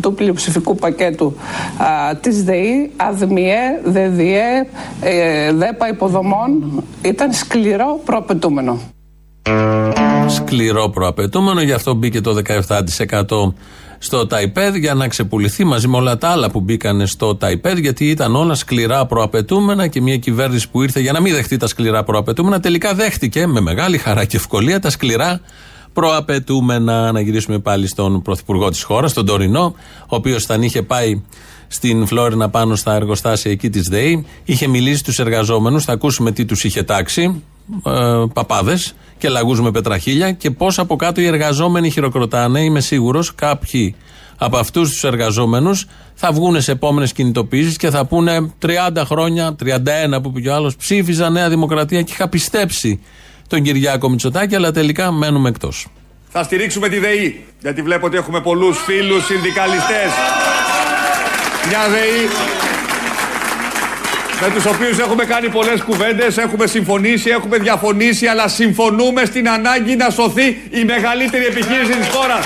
του 0.00 0.14
πλειοψηφικού 0.14 0.74
πακέτου 0.74 1.36
α, 1.78 2.16
της 2.16 2.44
ΔΕΗ, 2.44 2.90
ΑΔΜΙΕ, 2.96 3.80
ΔΕΔΙΕ, 3.84 4.66
ε, 5.00 5.52
ΔΕΠΑ 5.52 5.88
υποδομών, 5.88 6.82
ήταν 7.02 7.32
σκληρό 7.32 8.00
προαπαιτούμενο. 8.04 8.80
Σκληρό 10.26 10.88
προαπαιτούμενο, 10.88 11.62
γι' 11.62 11.72
αυτό 11.72 11.94
μπήκε 11.94 12.20
το 12.20 12.34
17% 12.34 13.54
στο 14.02 14.26
ΤΑΙΠΕΔ 14.26 14.74
για 14.74 14.94
να 14.94 15.08
ξεπουληθεί 15.08 15.64
μαζί 15.64 15.88
με 15.88 15.96
όλα 15.96 16.18
τα 16.18 16.28
άλλα 16.28 16.50
που 16.50 16.60
μπήκαν 16.60 17.06
στο 17.06 17.36
ΤΑΙΠΕΔ, 17.36 17.78
γιατί 17.78 18.10
ήταν 18.10 18.36
όλα 18.36 18.54
σκληρά 18.54 19.06
προαπαιτούμενα 19.06 19.86
και 19.86 20.00
μια 20.00 20.16
κυβέρνηση 20.16 20.70
που 20.70 20.82
ήρθε 20.82 21.00
για 21.00 21.12
να 21.12 21.20
μην 21.20 21.34
δεχτεί 21.34 21.56
τα 21.56 21.66
σκληρά 21.66 22.04
προαπαιτούμενα, 22.04 22.60
τελικά 22.60 22.94
δέχτηκε 22.94 23.46
με 23.46 23.60
μεγάλη 23.60 23.98
χαρά 23.98 24.24
και 24.24 24.36
ευκολία 24.36 24.80
τα 24.80 24.90
σκληρά 24.90 25.40
προαπαιτούμενα. 25.92 27.12
Να 27.12 27.20
γυρίσουμε 27.20 27.58
πάλι 27.58 27.86
στον 27.86 28.22
πρωθυπουργό 28.22 28.68
της 28.70 28.82
χώρας, 28.82 29.12
τον 29.12 29.26
Τωρινό, 29.26 29.74
ο 30.00 30.16
οποίος 30.16 30.44
θα 30.44 30.54
είχε 30.60 30.82
πάει 30.82 31.22
στην 31.72 32.06
Φλόρινα 32.06 32.48
πάνω 32.48 32.76
στα 32.76 32.94
εργοστάσια 32.94 33.50
εκεί 33.50 33.70
της 33.70 33.88
ΔΕΗ. 33.88 34.26
Είχε 34.44 34.66
μιλήσει 34.66 34.98
στου 34.98 35.22
εργαζόμενους, 35.22 35.84
θα 35.84 35.92
ακούσουμε 35.92 36.32
τι 36.32 36.44
τους 36.44 36.64
είχε 36.64 36.82
τάξει. 36.82 37.42
Ε, 37.86 38.24
Παπάδες 38.32 38.94
και 39.18 39.28
λαγούς 39.28 39.60
με 39.60 39.70
πετραχίλια 39.70 40.32
και 40.32 40.50
πώς 40.50 40.78
από 40.78 40.96
κάτω 40.96 41.20
οι 41.20 41.26
εργαζόμενοι 41.26 41.90
χειροκροτάνε. 41.90 42.60
Είμαι 42.60 42.80
σίγουρος 42.80 43.34
κάποιοι 43.34 43.94
από 44.42 44.56
αυτούς 44.56 44.90
τους 44.90 45.04
εργαζόμενους 45.04 45.86
θα 46.14 46.32
βγουν 46.32 46.60
σε 46.60 46.72
επόμενες 46.72 47.12
κινητοποιήσεις 47.12 47.76
και 47.76 47.90
θα 47.90 48.06
πούνε 48.06 48.52
30 48.94 49.02
χρόνια, 49.04 49.56
31 49.64 50.22
που 50.22 50.32
πήγε 50.32 50.48
ο 50.48 50.54
άλλος, 50.54 50.76
ψήφιζα 50.76 51.30
Νέα 51.30 51.48
Δημοκρατία 51.48 52.02
και 52.02 52.12
είχα 52.12 52.28
πιστέψει 52.28 53.00
τον 53.46 53.62
Κυριάκο 53.62 54.08
Μητσοτάκη, 54.08 54.54
αλλά 54.54 54.72
τελικά 54.72 55.12
μένουμε 55.12 55.48
εκτός. 55.48 55.86
Θα 56.28 56.42
στηρίξουμε 56.42 56.88
τη 56.88 56.98
ΔΕΗ, 56.98 57.44
γιατί 57.60 57.82
βλέπω 57.82 58.06
ότι 58.06 58.16
έχουμε 58.16 58.40
πολλούς 58.40 58.78
φίλους 58.78 59.24
συνδικαλιστές. 59.24 60.10
Μια 61.68 61.88
ΔΕΗ 61.88 62.28
με 64.42 64.50
τους 64.54 64.64
οποίους 64.64 64.98
έχουμε 64.98 65.24
κάνει 65.24 65.48
πολλές 65.48 65.82
κουβέντες, 65.82 66.36
έχουμε 66.38 66.66
συμφωνήσει, 66.66 67.30
έχουμε 67.30 67.56
διαφωνήσει, 67.58 68.26
αλλά 68.26 68.48
συμφωνούμε 68.48 69.24
στην 69.24 69.48
ανάγκη 69.48 69.96
να 69.96 70.10
σωθεί 70.10 70.46
η 70.70 70.84
μεγαλύτερη 70.84 71.44
επιχείρηση 71.44 71.92
της 71.92 72.08
χώρας, 72.08 72.44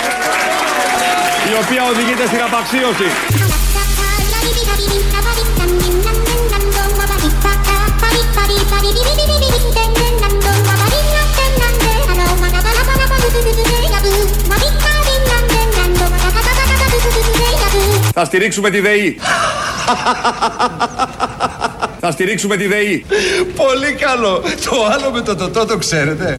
η 1.51 1.55
οποία 1.65 1.83
οδηγείται 1.91 2.27
στην 2.27 2.43
απαξίωση. 2.43 3.09
Θα 18.15 18.25
στηρίξουμε 18.25 18.71
τη 18.71 18.81
ΔΕΗ. 18.81 19.19
Θα 22.01 22.11
στηρίξουμε 22.11 22.57
τη 22.57 22.67
ΔΕΗ. 22.67 23.05
Πολύ 23.57 23.93
καλό. 23.93 24.43
Το 24.65 24.71
άλλο 24.93 25.11
με 25.13 25.21
το 25.21 25.37
τοτό 25.37 25.67
το 25.67 25.79
ξέρετε. 25.79 26.39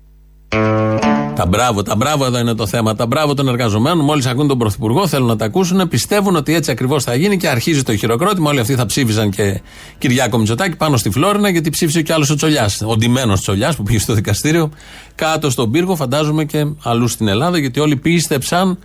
Τα 1.35 1.45
μπράβο, 1.45 1.81
τα 1.83 1.95
μπράβο 1.95 2.25
εδώ 2.25 2.39
είναι 2.39 2.53
το 2.53 2.67
θέμα. 2.67 2.95
Τα 2.95 3.05
μπράβο 3.05 3.33
των 3.33 3.47
εργαζομένων, 3.47 4.05
μόλις 4.05 4.25
ακούν 4.25 4.47
τον 4.47 4.57
Πρωθυπουργό, 4.57 5.07
θέλουν 5.07 5.27
να 5.27 5.35
τα 5.35 5.45
ακούσουν, 5.45 5.87
πιστεύουν 5.87 6.35
ότι 6.35 6.53
έτσι 6.53 6.71
ακριβώς 6.71 7.03
θα 7.03 7.15
γίνει 7.15 7.37
και 7.37 7.47
αρχίζει 7.47 7.83
το 7.83 7.95
χειροκρότημα. 7.95 8.49
Όλοι 8.49 8.59
αυτοί 8.59 8.75
θα 8.75 8.85
ψήφισαν 8.85 9.29
και 9.29 9.61
Κυριάκο 9.97 10.37
Μητσοτάκη 10.37 10.75
πάνω 10.75 10.97
στη 10.97 11.09
Φλόρινα, 11.09 11.49
γιατί 11.49 11.69
ψήφισε 11.69 12.01
και 12.01 12.13
άλλος 12.13 12.29
ο 12.29 12.35
Τσολιάς. 12.35 12.81
Ο 12.85 12.95
ντυμένος 12.95 13.41
Τσολιάς 13.41 13.75
που 13.75 13.83
πήγε 13.83 13.99
στο 13.99 14.13
δικαστήριο, 14.13 14.71
κάτω 15.15 15.49
στον 15.49 15.71
πύργο, 15.71 15.95
φαντάζομαι 15.95 16.45
και 16.45 16.65
αλλού 16.83 17.07
στην 17.07 17.27
Ελλάδα, 17.27 17.57
γιατί 17.57 17.79
όλοι 17.79 17.95
πίστεψαν 17.95 18.77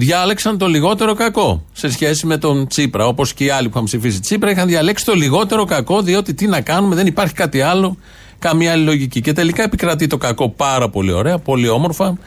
διάλεξαν 0.00 0.58
το 0.58 0.66
λιγότερο 0.66 1.14
κακό 1.14 1.64
σε 1.72 1.90
σχέση 1.90 2.26
με 2.26 2.36
τον 2.36 2.66
Τσίπρα. 2.66 3.06
Όπως 3.06 3.34
και 3.34 3.44
οι 3.44 3.50
άλλοι 3.50 3.64
που 3.64 3.72
είχαν 3.74 3.84
ψηφίσει 3.84 4.20
Τσίπρα 4.20 4.50
είχαν 4.50 4.66
διαλέξει 4.66 5.04
το 5.04 5.14
λιγότερο 5.14 5.64
κακό, 5.64 6.02
διότι 6.02 6.34
τι 6.34 6.46
να 6.46 6.60
κάνουμε, 6.60 6.94
δεν 6.94 7.06
υπάρχει 7.06 7.34
κάτι 7.34 7.60
άλλο, 7.60 7.96
καμία 8.38 8.72
άλλη 8.72 8.84
λογική. 8.84 9.20
Και 9.20 9.32
τελικά 9.32 9.62
επικρατεί 9.62 10.06
το 10.06 10.16
κακό 10.16 10.48
πάρα 10.48 10.88
πολύ 10.88 11.12
ωραία, 11.12 11.38
πολύ 11.38 11.68
όμορφα, 11.68 12.18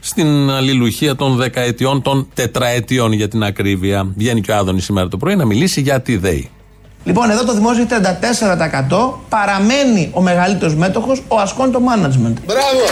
στην 0.00 0.50
αλληλουχία 0.50 1.16
των 1.16 1.36
δεκαετιών, 1.36 2.02
των 2.02 2.28
τετραετιών 2.34 3.12
για 3.12 3.28
την 3.28 3.42
ακρίβεια. 3.42 4.12
Βγαίνει 4.16 4.40
και 4.40 4.50
ο 4.50 4.56
Άδωνης 4.56 4.84
σήμερα 4.84 5.08
το 5.08 5.16
πρωί 5.16 5.36
να 5.36 5.44
μιλήσει 5.44 5.80
για 5.80 6.00
τη 6.00 6.16
ΔΕΗ. 6.16 6.50
Λοιπόν, 7.04 7.30
εδώ 7.30 7.44
το 7.44 7.54
δημόσιο 7.54 7.86
34% 7.88 9.18
παραμένει 9.28 10.10
ο 10.12 10.20
μεγαλύτερος 10.20 10.74
μέτοχος, 10.74 11.22
ο 11.28 11.38
ασκόντο 11.38 11.78
management. 11.78 12.34
Μπράβο! 12.46 12.84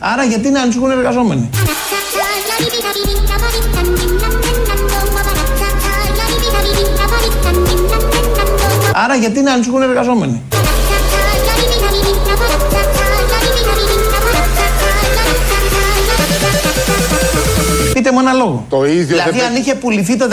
Άρα 0.00 0.24
γιατί 0.24 0.50
να 0.50 0.60
ανησυχούν 0.60 0.90
οι 0.90 0.92
εργαζόμενοι; 0.92 1.50
Άρα 8.96 9.14
γιατί 9.14 9.42
να 9.42 9.52
ανησυχούν 9.52 9.82
οι 9.82 9.84
εργαζόμενοι; 9.84 10.42
Πείτε 17.92 18.12
μου 18.12 18.20
ένα 18.20 18.32
λόγο. 18.32 18.66
Το 18.68 18.84
ίδιο 18.84 19.06
δηλαδή 19.06 19.38
δεν 19.38 19.46
αν 19.46 19.56
είχε 19.56 19.74
πουληθεί 19.74 20.16
το 20.16 20.26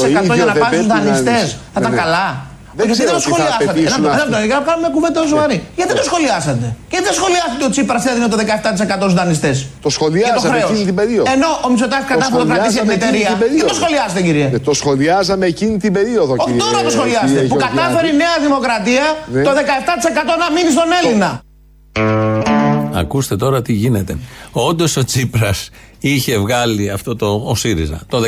17% 0.00 0.34
για 0.34 0.44
να 0.44 0.52
πάνε 0.52 0.76
στους 0.76 0.86
δανειστές, 0.86 1.56
θα 1.72 1.80
ήταν 1.80 1.94
καλά. 1.94 2.53
Δεν 2.78 2.86
Γιατί 2.86 2.92
ξέρω 3.04 3.10
δεν 3.10 3.18
το 3.18 3.24
τι 3.24 3.30
θα 3.30 3.34
σχολιάσατε. 3.34 3.64
απαιτήσουν 3.70 4.02
Να 4.02 4.08
το 4.08 4.14
αυτοί. 4.14 4.48
να 4.52 4.58
το 4.60 4.64
κάνουμε 4.70 4.88
κουβέντα 4.96 5.18
σοβαρή. 5.32 5.58
Γιατί 5.78 5.88
δεν 5.92 5.98
το 6.02 6.06
σχολιάσατε; 6.10 6.66
Γιατί 6.92 7.04
δεν 7.08 7.14
σχολιάσατε 7.20 7.54
ότι 7.58 7.64
ο 7.68 7.70
Τσίπρα 7.74 7.98
έδινε 8.10 8.28
το 8.34 8.36
17% 8.40 9.04
στους 9.06 9.14
δανειστές; 9.20 9.56
Το 9.86 9.90
σχολιάσαμε 9.96 10.56
εκείνη 10.64 10.82
την 10.90 10.96
περίοδο. 11.00 11.26
Ενώ 11.36 11.50
ο 11.64 11.66
Μητσοτάκης 11.72 12.06
κατάφερε 12.12 12.44
να 12.44 12.54
κρατήσει 12.54 12.78
την 12.78 12.86
σχολιάσαμε 12.86 12.92
εκείνη 12.98 13.04
εταιρεία. 13.08 13.28
την 13.34 13.38
περίοδο. 13.44 13.58
Γιατί 13.58 13.70
το 13.72 13.78
σχολιάσατε, 13.80 14.20
κύριε. 14.26 14.46
Ε, 14.56 14.58
Το 14.68 14.72
σχολιάζαμε 14.80 15.44
εκείνη 15.52 15.76
την 15.84 15.92
περίοδο, 15.98 16.32
Όχι 16.34 16.44
κύριε. 16.46 16.60
τώρα 16.64 16.78
το 16.88 16.92
σχολιάσετε. 16.96 17.32
κύριε 17.32 17.48
Που 17.52 17.56
Γεωργιάδη. 17.58 17.76
κατάφερε 17.78 18.06
η 18.14 18.16
Νέα 18.22 18.36
Δημοκρατία 18.46 19.04
Ναι. 19.34 19.42
το 19.46 19.52
17% 19.60 20.32
να 20.42 20.46
μείνει 20.54 20.70
στον 20.76 20.88
Έλληνα. 21.00 21.30
Ακούστε 23.02 23.36
τώρα 23.36 23.62
τι 23.62 23.72
γίνεται. 23.72 24.12
Όντως 24.52 24.96
ο 24.96 25.04
Τσίπρας 25.04 25.68
είχε 26.12 26.38
βγάλει 26.38 26.90
αυτό 26.90 27.16
το. 27.16 27.42
Ο 27.44 27.54
ΣΥΡΙΖΑ 27.54 28.00
το 28.08 28.22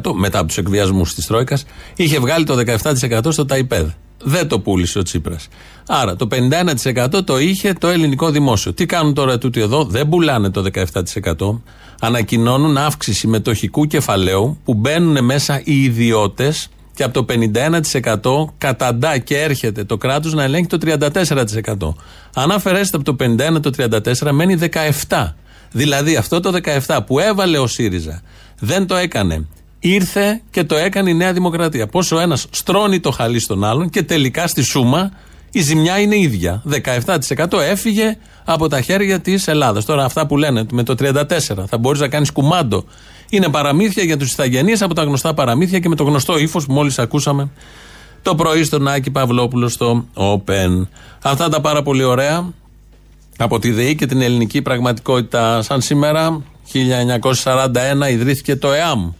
17% 0.00 0.12
μετά 0.14 0.38
από 0.38 0.46
τους 0.46 0.56
εκβιασμούς 0.58 1.14
της 1.14 1.26
Τρόικας, 1.26 1.64
είχε 1.96 2.18
βγάλει 2.18 2.44
το 2.44 2.56
17% 2.56 3.32
στο 3.32 3.44
ΤΑΙΠΕΔ. 3.44 3.86
Δεν 4.22 4.48
το 4.48 4.60
πούλησε 4.60 4.98
ο 4.98 5.02
Τσίπρας. 5.02 5.48
Άρα 5.86 6.16
το 6.16 6.26
51% 6.26 7.24
το 7.24 7.38
είχε 7.38 7.72
το 7.72 7.88
ελληνικό 7.88 8.30
δημόσιο. 8.30 8.72
Τι 8.72 8.86
κάνουν 8.86 9.14
τώρα 9.14 9.38
τούτοι 9.38 9.60
εδώ, 9.60 9.84
δεν 9.84 10.08
πουλάνε 10.08 10.50
το 10.50 10.62
17%. 10.62 11.60
Ανακοινώνουν 12.00 12.76
αύξηση 12.76 13.26
μετοχικού 13.26 13.86
κεφαλαίου 13.86 14.58
που 14.64 14.74
μπαίνουν 14.74 15.24
μέσα 15.24 15.60
οι 15.64 15.82
ιδιώτες 15.82 16.68
και 16.94 17.02
από 17.02 17.24
το 17.24 17.34
51% 18.22 18.52
καταντά 18.58 19.18
και 19.18 19.38
έρχεται 19.38 19.84
το 19.84 19.96
κράτος 19.96 20.34
να 20.34 20.42
ελέγχει 20.42 20.66
το 20.66 20.78
34%. 20.80 21.94
Αν 22.34 22.50
αφαιρέσετε 22.50 22.96
από 22.96 23.16
το 23.16 23.16
51% 23.24 23.60
το 23.62 23.70
34% 24.24 24.30
μένει 24.32 24.58
17%. 25.08 25.34
Δηλαδή 25.76 26.16
αυτό 26.16 26.40
το 26.40 26.60
17 26.86 26.98
που 27.06 27.18
έβαλε 27.18 27.58
ο 27.58 27.66
ΣΥΡΙΖΑ 27.66 28.22
δεν 28.58 28.86
το 28.86 28.94
έκανε. 28.94 29.46
Ήρθε 29.78 30.42
και 30.50 30.64
το 30.64 30.76
έκανε 30.76 31.10
η 31.10 31.14
Νέα 31.14 31.32
Δημοκρατία. 31.32 31.86
Πόσο 31.86 32.18
ένας 32.18 32.46
στρώνει 32.50 33.00
το 33.00 33.10
χαλί 33.10 33.40
στον 33.40 33.64
άλλον 33.64 33.90
και 33.90 34.02
τελικά 34.02 34.46
στη 34.46 34.62
σούμα 34.62 35.10
η 35.50 35.60
ζημιά 35.60 35.98
είναι 35.98 36.18
ίδια. 36.18 36.62
17% 37.44 37.58
έφυγε 37.70 38.16
από 38.44 38.68
τα 38.68 38.80
χέρια 38.80 39.20
της 39.20 39.48
Ελλάδας. 39.48 39.84
Τώρα 39.84 40.04
αυτά 40.04 40.26
που 40.26 40.36
λένε 40.36 40.66
με 40.72 40.82
το 40.82 40.94
34 40.98 41.24
θα 41.66 41.78
μπορείς 41.78 42.00
να 42.00 42.08
κάνεις 42.08 42.30
κουμάντο. 42.30 42.84
Είναι 43.28 43.48
παραμύθια 43.48 44.02
για 44.02 44.16
τους 44.16 44.32
Ιθαγενεί 44.32 44.72
από 44.80 44.94
τα 44.94 45.02
γνωστά 45.02 45.34
παραμύθια 45.34 45.78
και 45.78 45.88
με 45.88 45.96
το 45.96 46.04
γνωστό 46.04 46.38
ύφος 46.38 46.66
που 46.66 46.72
μόλις 46.72 46.98
ακούσαμε 46.98 47.50
το 48.22 48.34
πρωί 48.34 48.64
στον 48.64 48.88
Άκη 48.88 49.10
Παυλόπουλο 49.10 49.68
στο 49.68 50.04
Open. 50.14 50.86
Αυτά 51.22 51.48
τα 51.48 51.60
πάρα 51.60 51.82
πολύ 51.82 52.02
ωραία 52.02 52.52
από 53.38 53.58
τη 53.58 53.70
ΔΕΗ 53.70 53.94
και 53.94 54.06
την 54.06 54.20
ελληνική 54.20 54.62
πραγματικότητα. 54.62 55.62
Σαν 55.62 55.80
σήμερα, 55.80 56.42
1941, 56.72 58.10
ιδρύθηκε 58.10 58.56
το 58.56 58.72
ΕΑΜ. 58.72 59.10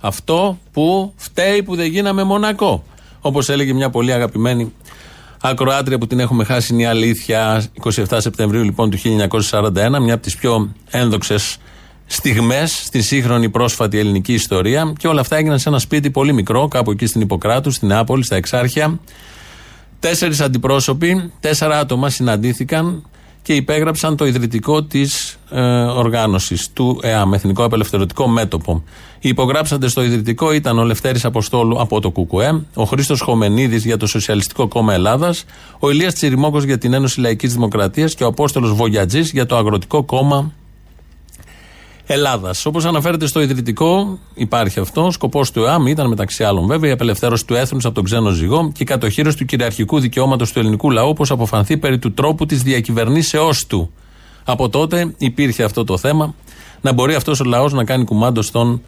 Αυτό 0.00 0.58
που 0.72 1.12
φταίει 1.16 1.62
που 1.62 1.76
δεν 1.76 1.86
γίναμε 1.86 2.24
Μονακό. 2.24 2.84
Όπως 3.20 3.48
έλεγε 3.48 3.72
μια 3.72 3.90
πολύ 3.90 4.12
αγαπημένη 4.12 4.72
ακροάτρια 5.40 5.98
που 5.98 6.06
την 6.06 6.18
έχουμε 6.18 6.44
χάσει 6.44 6.72
είναι 6.72 6.82
η 6.82 6.86
αλήθεια. 6.86 7.64
27 7.82 8.04
Σεπτεμβρίου 8.16 8.62
λοιπόν 8.62 8.90
του 8.90 8.98
1941, 8.98 9.72
μια 10.00 10.14
από 10.14 10.22
τις 10.22 10.36
πιο 10.36 10.72
ένδοξες 10.90 11.56
στιγμές 12.06 12.82
στη 12.84 13.02
σύγχρονη 13.02 13.48
πρόσφατη 13.48 13.98
ελληνική 13.98 14.32
ιστορία. 14.32 14.92
Και 14.98 15.08
όλα 15.08 15.20
αυτά 15.20 15.36
έγιναν 15.36 15.58
σε 15.58 15.68
ένα 15.68 15.78
σπίτι 15.78 16.10
πολύ 16.10 16.32
μικρό, 16.32 16.68
κάπου 16.68 16.90
εκεί 16.90 17.06
στην 17.06 17.20
Ιπποκράτου, 17.20 17.70
στην 17.70 17.88
Νεάπολη, 17.88 18.24
στα 18.24 18.36
Εξάρχεια. 18.36 18.98
Τέσσερις 20.00 20.40
αντιπρόσωποι, 20.40 21.32
τέσσερα 21.40 21.78
άτομα 21.78 22.10
συναντήθηκαν 22.10 23.02
και 23.42 23.54
υπέγραψαν 23.54 24.16
το 24.16 24.26
ιδρυτικό 24.26 24.82
της 24.82 25.38
ε, 25.50 25.60
οργάνωσης 25.82 26.72
του 26.72 27.00
ΕΑΜ, 27.02 27.34
Εθνικό 27.34 27.64
Απελευθερωτικό 27.64 28.26
Μέτωπο. 28.28 28.82
Οι 29.20 29.28
υπογράψαντες 29.28 29.90
στο 29.90 30.02
ιδρυτικό 30.02 30.52
ήταν 30.52 30.78
ο 30.78 30.84
Λευτέρης 30.84 31.24
Αποστόλου 31.24 31.80
από 31.80 32.00
το 32.00 32.10
ΚΚΕ, 32.10 32.64
ο 32.74 32.84
Χρήστος 32.84 33.20
Χομενίδης 33.20 33.84
για 33.84 33.96
το 33.96 34.06
Σοσιαλιστικό 34.06 34.68
Κόμμα 34.68 34.94
Ελλάδας, 34.94 35.44
ο 35.78 35.90
Ηλίας 35.90 36.14
Τσιριμόκος 36.14 36.64
για 36.64 36.78
την 36.78 36.92
Ένωση 36.92 37.20
Λαϊκής 37.20 37.52
Δημοκρατίας 37.52 38.14
και 38.14 38.24
ο 38.24 38.26
Απόστολος 38.26 38.72
Βογιατζής 38.72 39.30
για 39.30 39.46
το 39.46 39.56
Αγροτικό 39.56 40.02
Κόμμα 40.02 40.52
Ελλάδας. 42.12 42.66
Όπως 42.66 42.84
αναφέρεται 42.84 43.26
στο 43.26 43.40
ιδρυτικό, 43.40 44.18
υπάρχει 44.34 44.80
αυτό. 44.80 45.10
Σκοπός 45.10 45.50
του 45.50 45.64
ΕΑΜ 45.64 45.86
ήταν 45.86 46.08
μεταξύ 46.08 46.44
άλλων 46.44 46.66
βέβαια 46.66 46.90
η 46.90 46.92
απελευθέρωση 46.92 47.46
του 47.46 47.54
έθνους 47.54 47.84
από 47.84 47.94
τον 47.94 48.04
ξένο 48.04 48.30
ζυγό 48.30 48.72
και 48.74 48.82
η 48.82 48.86
κατοχήρωση 48.86 49.36
του 49.36 49.44
κυριαρχικού 49.44 50.00
δικαιώματος 50.00 50.52
του 50.52 50.58
ελληνικού 50.58 50.90
λαού, 50.90 51.08
όπως 51.08 51.30
αποφανθεί 51.30 51.76
περί 51.76 51.98
του 51.98 52.12
τρόπου 52.12 52.46
της 52.46 52.62
διακυβερνήσεώς 52.62 53.66
του. 53.66 53.92
Από 54.44 54.68
τότε 54.68 55.14
υπήρχε 55.18 55.62
αυτό 55.62 55.84
το 55.84 55.98
θέμα, 55.98 56.34
να 56.80 56.92
μπορεί 56.92 57.14
αυτός 57.14 57.40
ο 57.40 57.44
λαός 57.44 57.72
να 57.72 57.84
κάνει 57.84 58.04
κουμάντο 58.04 58.42
στον 58.42 58.82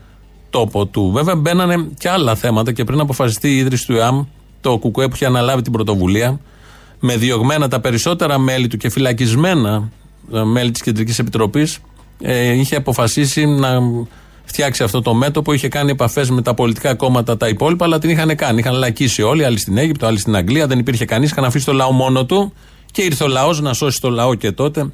τόπο 0.50 0.86
του. 0.86 1.10
Βέβαια, 1.12 1.36
μπαίνανε 1.36 1.88
και 1.98 2.08
άλλα 2.08 2.34
θέματα 2.34 2.72
και 2.72 2.84
πριν 2.84 3.00
αποφασιστεί 3.00 3.48
η 3.48 3.56
ίδρυση 3.56 3.86
του 3.86 3.96
ΕΑΜ, 3.96 4.24
το 4.60 4.78
ΚΚΕ 4.78 5.08
που 5.08 5.14
είχε 5.14 5.26
αναλάβει 5.26 5.62
την 5.62 5.72
πρωτοβουλία, 5.72 6.40
με 7.00 7.16
διωγμένα 7.16 7.68
τα 7.68 7.80
περισσότερα 7.80 8.38
μέλη 8.38 8.66
του 8.66 8.76
και 8.76 8.90
φυλακισμένα 8.90 9.90
ε, 10.32 10.42
μέλη 10.42 10.70
της 10.70 10.82
Κεντρικής 10.82 11.18
Επιτροπής, 11.18 11.80
ε, 12.20 12.52
είχε 12.52 12.76
αποφασίσει 12.76 13.46
να 13.46 13.80
φτιάξει 14.44 14.82
αυτό 14.82 15.02
το 15.02 15.14
μέτωπο. 15.14 15.52
Είχε 15.52 15.68
κάνει 15.68 15.90
επαφές 15.90 16.30
με 16.30 16.42
τα 16.42 16.54
πολιτικά 16.54 16.94
κόμματα 16.94 17.36
τα 17.36 17.48
υπόλοιπα, 17.48 17.84
αλλά 17.84 17.98
την 17.98 18.10
είχαν 18.10 18.36
κάνει. 18.36 18.58
Είχαν 18.58 18.74
λακίσει 18.74 19.22
όλοι, 19.22 19.44
άλλοι 19.44 19.58
στην 19.58 19.78
Αίγυπτο, 19.78 20.06
άλλοι 20.06 20.18
στην 20.18 20.36
Αγγλία. 20.36 20.66
Δεν 20.66 20.78
υπήρχε 20.78 21.04
κανείς. 21.04 21.30
Είχαν 21.30 21.44
αφήσει 21.44 21.64
το 21.64 21.72
λαό 21.72 21.92
μόνο 21.92 22.24
του 22.24 22.52
και 22.90 23.02
ήρθε 23.02 23.24
ο 23.24 23.28
λαός 23.28 23.60
να 23.60 23.72
σώσει 23.72 24.00
το 24.00 24.10
λαό 24.10 24.34
και 24.34 24.52
τότε. 24.52 24.90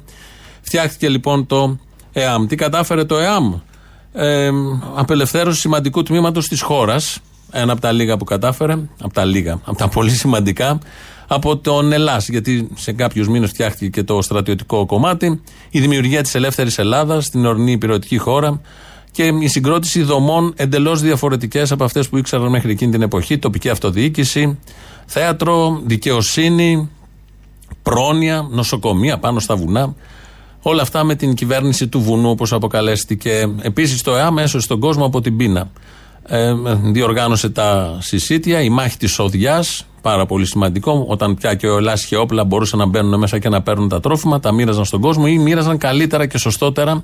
Φτιάχτηκε 0.61 1.09
λοιπόν 1.09 1.47
το 1.47 1.77
ΕΑΜ. 2.13 2.47
Τι 2.47 2.55
κατάφερε 2.55 3.03
το 3.03 3.17
ΕΑΜ, 3.17 3.53
ε, 4.13 4.49
απελευθέρωση 4.95 5.59
σημαντικού 5.59 6.03
τμήματος 6.03 6.47
της 6.47 6.61
χώρας. 6.61 7.19
Ένα 7.51 7.71
από 7.71 7.81
τα 7.81 7.91
λίγα 7.91 8.17
που 8.17 8.23
κατάφερε, 8.23 8.77
από 9.01 9.13
τα 9.13 9.25
λίγα, 9.25 9.59
από 9.65 9.77
τα 9.77 9.87
πολύ 9.87 10.09
σημαντικά, 10.09 10.79
από 11.33 11.57
τον 11.57 11.91
Ελλάς. 11.91 12.29
Γιατί 12.29 12.67
σε 12.75 12.91
κάποιους 12.91 13.27
μήνες 13.27 13.49
φτιάχτηκε 13.49 13.89
και 13.89 14.03
το 14.03 14.21
στρατιωτικό 14.21 14.85
κομμάτι. 14.85 15.41
Η 15.69 15.79
δημιουργία 15.79 16.21
της 16.21 16.35
ελεύθερης 16.35 16.77
Ελλάδας 16.77 17.25
στην 17.25 17.45
ορεινή 17.45 17.71
υπηρετική 17.71 18.17
χώρα 18.17 18.61
και 19.11 19.23
η 19.39 19.47
συγκρότηση 19.47 20.01
δομών 20.01 20.53
εντελώς 20.55 21.01
διαφορετικές 21.01 21.71
από 21.71 21.83
αυτές 21.83 22.09
που 22.09 22.17
ήξεραν 22.17 22.49
μέχρι 22.49 22.71
εκείνη 22.71 22.91
την 22.91 23.01
εποχή. 23.01 23.37
Τοπική 23.37 23.69
αυτοδιοίκηση, 23.69 24.59
θέατρο, 25.05 25.81
δικαιοσύνη, 25.85 26.89
πρόνοια, 27.83 28.47
νοσοκομεία 28.51 29.17
πάνω 29.17 29.39
στα 29.39 29.55
βουνά. 29.55 29.95
Όλα 30.61 30.81
αυτά 30.81 31.03
με 31.03 31.15
την 31.15 31.33
κυβέρνηση 31.33 31.87
του 31.87 32.01
βουνού, 32.01 32.29
όπως 32.29 32.53
αποκαλέστηκε. 32.53 33.49
Επίσης 33.61 34.01
το 34.01 34.15
ΕΑΜ 34.15 34.37
έσωσε 34.37 34.67
τον 34.67 34.79
κόσμο 34.79 35.05
από 35.05 35.21
την 35.21 35.37
πείνα. 35.37 35.71
Ε, 36.27 36.53
διοργάνωσε 36.91 37.49
τα 37.49 37.97
συσίτια, 38.01 38.61
η 38.61 38.69
μάχη 38.69 38.97
της 38.97 39.19
Οδιάς, 39.19 39.85
πάρα 40.01 40.25
πολύ 40.25 40.45
σημαντικό. 40.45 41.05
Όταν 41.07 41.35
πια 41.35 41.55
και 41.55 41.67
ο 41.67 41.77
Ελλάς 41.77 42.03
είχε 42.03 42.15
όπλα, 42.15 42.43
μπορούσαν 42.43 42.79
να 42.79 42.85
μπαίνουν 42.85 43.19
μέσα 43.19 43.39
και 43.39 43.49
να 43.49 43.61
παίρνουν 43.61 43.89
τα 43.89 43.99
τρόφιμα, 43.99 44.39
τα 44.39 44.51
μοίραζαν 44.51 44.85
στον 44.85 45.01
κόσμο 45.01 45.23
ή 45.27 45.37
μοίραζαν 45.37 45.77
καλύτερα 45.77 46.25
και 46.25 46.37
σωστότερα 46.37 47.03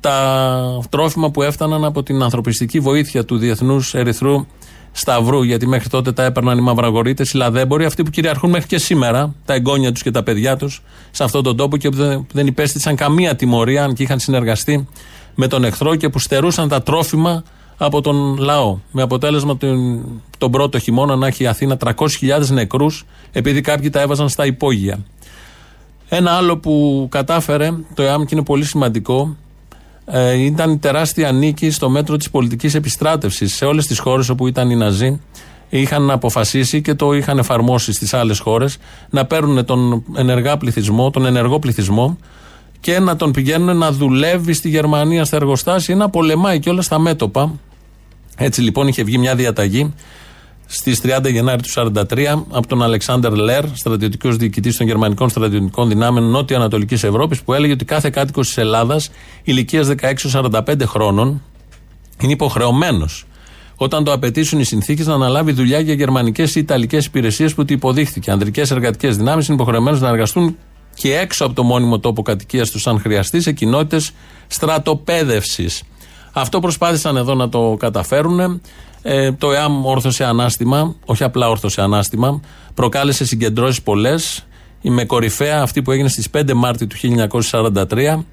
τα 0.00 0.82
τρόφιμα 0.90 1.30
που 1.30 1.42
έφταναν 1.42 1.84
από 1.84 2.02
την 2.02 2.22
ανθρωπιστική 2.22 2.80
βοήθεια 2.80 3.24
του 3.24 3.36
Διεθνούς 3.36 3.94
Ερυθρού 3.94 4.46
Σταυρού. 4.92 5.42
Γιατί 5.42 5.66
μέχρι 5.66 5.88
τότε 5.88 6.12
τα 6.12 6.24
έπαιρναν 6.24 6.58
οι 6.58 6.60
μαυραγωρίτε, 6.60 7.22
οι 7.22 7.36
λαδέμποροι, 7.36 7.84
αυτοί 7.84 8.02
που 8.02 8.10
κυριαρχούν 8.10 8.50
μέχρι 8.50 8.66
και 8.66 8.78
σήμερα, 8.78 9.34
τα 9.44 9.54
εγγόνια 9.54 9.92
τους 9.92 10.02
και 10.02 10.10
τα 10.10 10.22
παιδιά 10.22 10.56
τους, 10.56 10.82
σε 11.10 11.24
αυτόν 11.24 11.42
τον 11.42 11.56
τόπο 11.56 11.76
και 11.76 11.88
δεν, 11.88 12.26
δεν 12.32 12.46
υπέστησαν 12.46 12.96
καμία 12.96 13.36
τιμωρία, 13.36 13.84
αν 13.84 13.94
και 13.94 14.02
είχαν 14.02 14.18
συνεργαστεί 14.18 14.88
με 15.34 15.46
τον 15.46 15.64
εχθρό 15.64 15.94
και 15.94 16.08
που 16.08 16.18
στερούσαν 16.18 16.68
τα 16.68 16.82
τρόφιμα 16.82 17.42
από 17.78 18.00
τον 18.00 18.36
λαό. 18.38 18.78
Με 18.92 19.02
αποτέλεσμα 19.02 19.56
τον, 19.56 20.04
τον 20.38 20.50
πρώτο 20.50 20.78
χειμώνα 20.78 21.16
να 21.16 21.26
έχει 21.26 21.42
η 21.42 21.46
Αθήνα 21.46 21.76
300.000 21.84 22.46
νεκρούς, 22.48 23.04
επειδή 23.32 23.60
κάποιοι 23.60 23.90
τα 23.90 24.00
έβαζαν 24.00 24.28
στα 24.28 24.46
υπόγεια. 24.46 25.04
Ένα 26.08 26.30
άλλο 26.30 26.58
που 26.58 27.06
κατάφερε 27.10 27.70
το 27.94 28.02
ΕΑΜ 28.02 28.22
και 28.22 28.34
είναι 28.34 28.44
πολύ 28.44 28.64
σημαντικό 28.64 29.36
ε, 30.04 30.34
ήταν 30.34 30.70
η 30.70 30.78
τεράστια 30.78 31.32
νίκη 31.32 31.70
στο 31.70 31.90
μέτρο 31.90 32.16
της 32.16 32.30
πολιτικής 32.30 32.74
επιστράτευσης 32.74 33.54
σε 33.54 33.64
όλες 33.64 33.86
τις 33.86 33.98
χώρες 33.98 34.28
όπου 34.28 34.46
ήταν 34.46 34.70
οι 34.70 34.76
Ναζί. 34.76 35.20
Είχαν 35.68 36.10
αποφασίσει 36.10 36.82
και 36.82 36.94
το 36.94 37.12
είχαν 37.12 37.38
εφαρμόσει 37.38 37.92
στις 37.92 38.14
άλλες 38.14 38.38
χώρες 38.38 38.76
να 39.10 39.24
παίρνουν 39.24 39.64
τον 39.64 40.04
ενεργά 40.16 40.56
πληθυσμό, 40.56 41.10
τον 41.10 41.26
ενεργό 41.26 41.58
πληθυσμό 41.58 42.18
και 42.80 42.98
να 42.98 43.16
τον 43.16 43.30
πηγαίνουν 43.30 43.76
να 43.76 43.92
δουλεύει 43.92 44.52
στη 44.52 44.68
Γερμανία 44.68 45.24
στα 45.24 45.36
εργοστάσια 45.36 45.94
ή 45.94 45.98
να 45.98 46.10
πολεμάει 46.10 46.58
και 46.58 46.70
όλα 46.70 46.82
στα 46.82 46.98
μέτωπα 46.98 47.52
έτσι 48.38 48.60
λοιπόν 48.60 48.88
είχε 48.88 49.02
βγει 49.02 49.18
μια 49.18 49.34
διαταγή 49.34 49.94
στις 50.66 51.00
30 51.02 51.30
Γενάρη 51.30 51.62
του 51.62 51.92
1943 51.94 52.44
από 52.50 52.66
τον 52.66 52.82
Αλεξάνδρ 52.82 53.32
Λέρ, 53.32 53.64
στρατιωτικός 53.74 54.36
διοικητής 54.36 54.76
των 54.76 54.86
γερμανικών 54.86 55.28
στρατιωτικών 55.28 55.88
δυνάμεων 55.88 56.30
Νότιο-Ανατολική 56.30 56.94
Ευρώπης, 56.94 57.42
που 57.42 57.52
έλεγε 57.52 57.72
ότι 57.72 57.84
κάθε 57.84 58.10
κάτοικος 58.10 58.46
της 58.46 58.56
Ελλάδας 58.56 59.10
ηλικίας 59.42 59.88
16-45 60.32 60.86
χρόνων 60.86 61.42
είναι 62.20 62.32
υποχρεωμένος 62.32 63.26
όταν 63.76 64.04
το 64.04 64.12
απαιτήσουν 64.12 64.60
οι 64.60 64.64
συνθήκες 64.64 65.06
να 65.06 65.14
αναλάβει 65.14 65.52
δουλειά 65.52 65.80
για 65.80 65.94
γερμανικές 65.94 66.54
ή 66.54 66.60
ιταλικές 66.60 67.06
υπηρεσίες 67.06 67.54
που 67.54 67.64
του 67.64 67.72
υποδείχθηκε. 67.72 68.30
Ανδρικές 68.30 68.70
εργατικές 68.70 69.16
δυνάμεις 69.16 69.46
είναι 69.46 69.56
υποχρεωμένες 69.56 70.00
να 70.00 70.08
εργαστούν 70.08 70.56
και 70.94 71.16
έξω 71.16 71.44
από 71.44 71.54
το 71.54 71.62
μόνιμο 71.62 71.98
τόπο 71.98 72.22
κατοικίας 72.22 72.70
τους, 72.70 72.86
αν 72.86 73.00
χρειαστεί, 73.00 73.40
σε 73.40 73.52
κοινότητες 73.52 74.10
στρατοπέδευσης. 74.46 75.82
Αυτό 76.32 76.60
προσπάθησαν 76.60 77.16
εδώ 77.16 77.34
να 77.34 77.48
το 77.48 77.76
καταφέρουν. 77.78 78.60
Ε, 79.02 79.32
το 79.32 79.52
ΕΑΜ 79.52 79.86
όρθωσε 79.86 80.24
ανάστημα, 80.24 80.94
όχι 81.04 81.24
απλά 81.24 81.48
όρθωσε 81.48 81.80
ανάστημα, 81.80 82.40
προκάλεσε 82.74 83.24
συγκεντρώσεις 83.24 83.82
πολλές. 83.82 84.42
Η 84.80 84.90
με 84.90 85.04
κορυφαία 85.04 85.60
αυτή 85.62 85.82
που 85.82 85.90
έγινε 85.90 86.08
στις 86.08 86.28
5 86.30 86.52
Μάρτη 86.54 86.86
του 86.86 86.96
1943. 86.96 88.24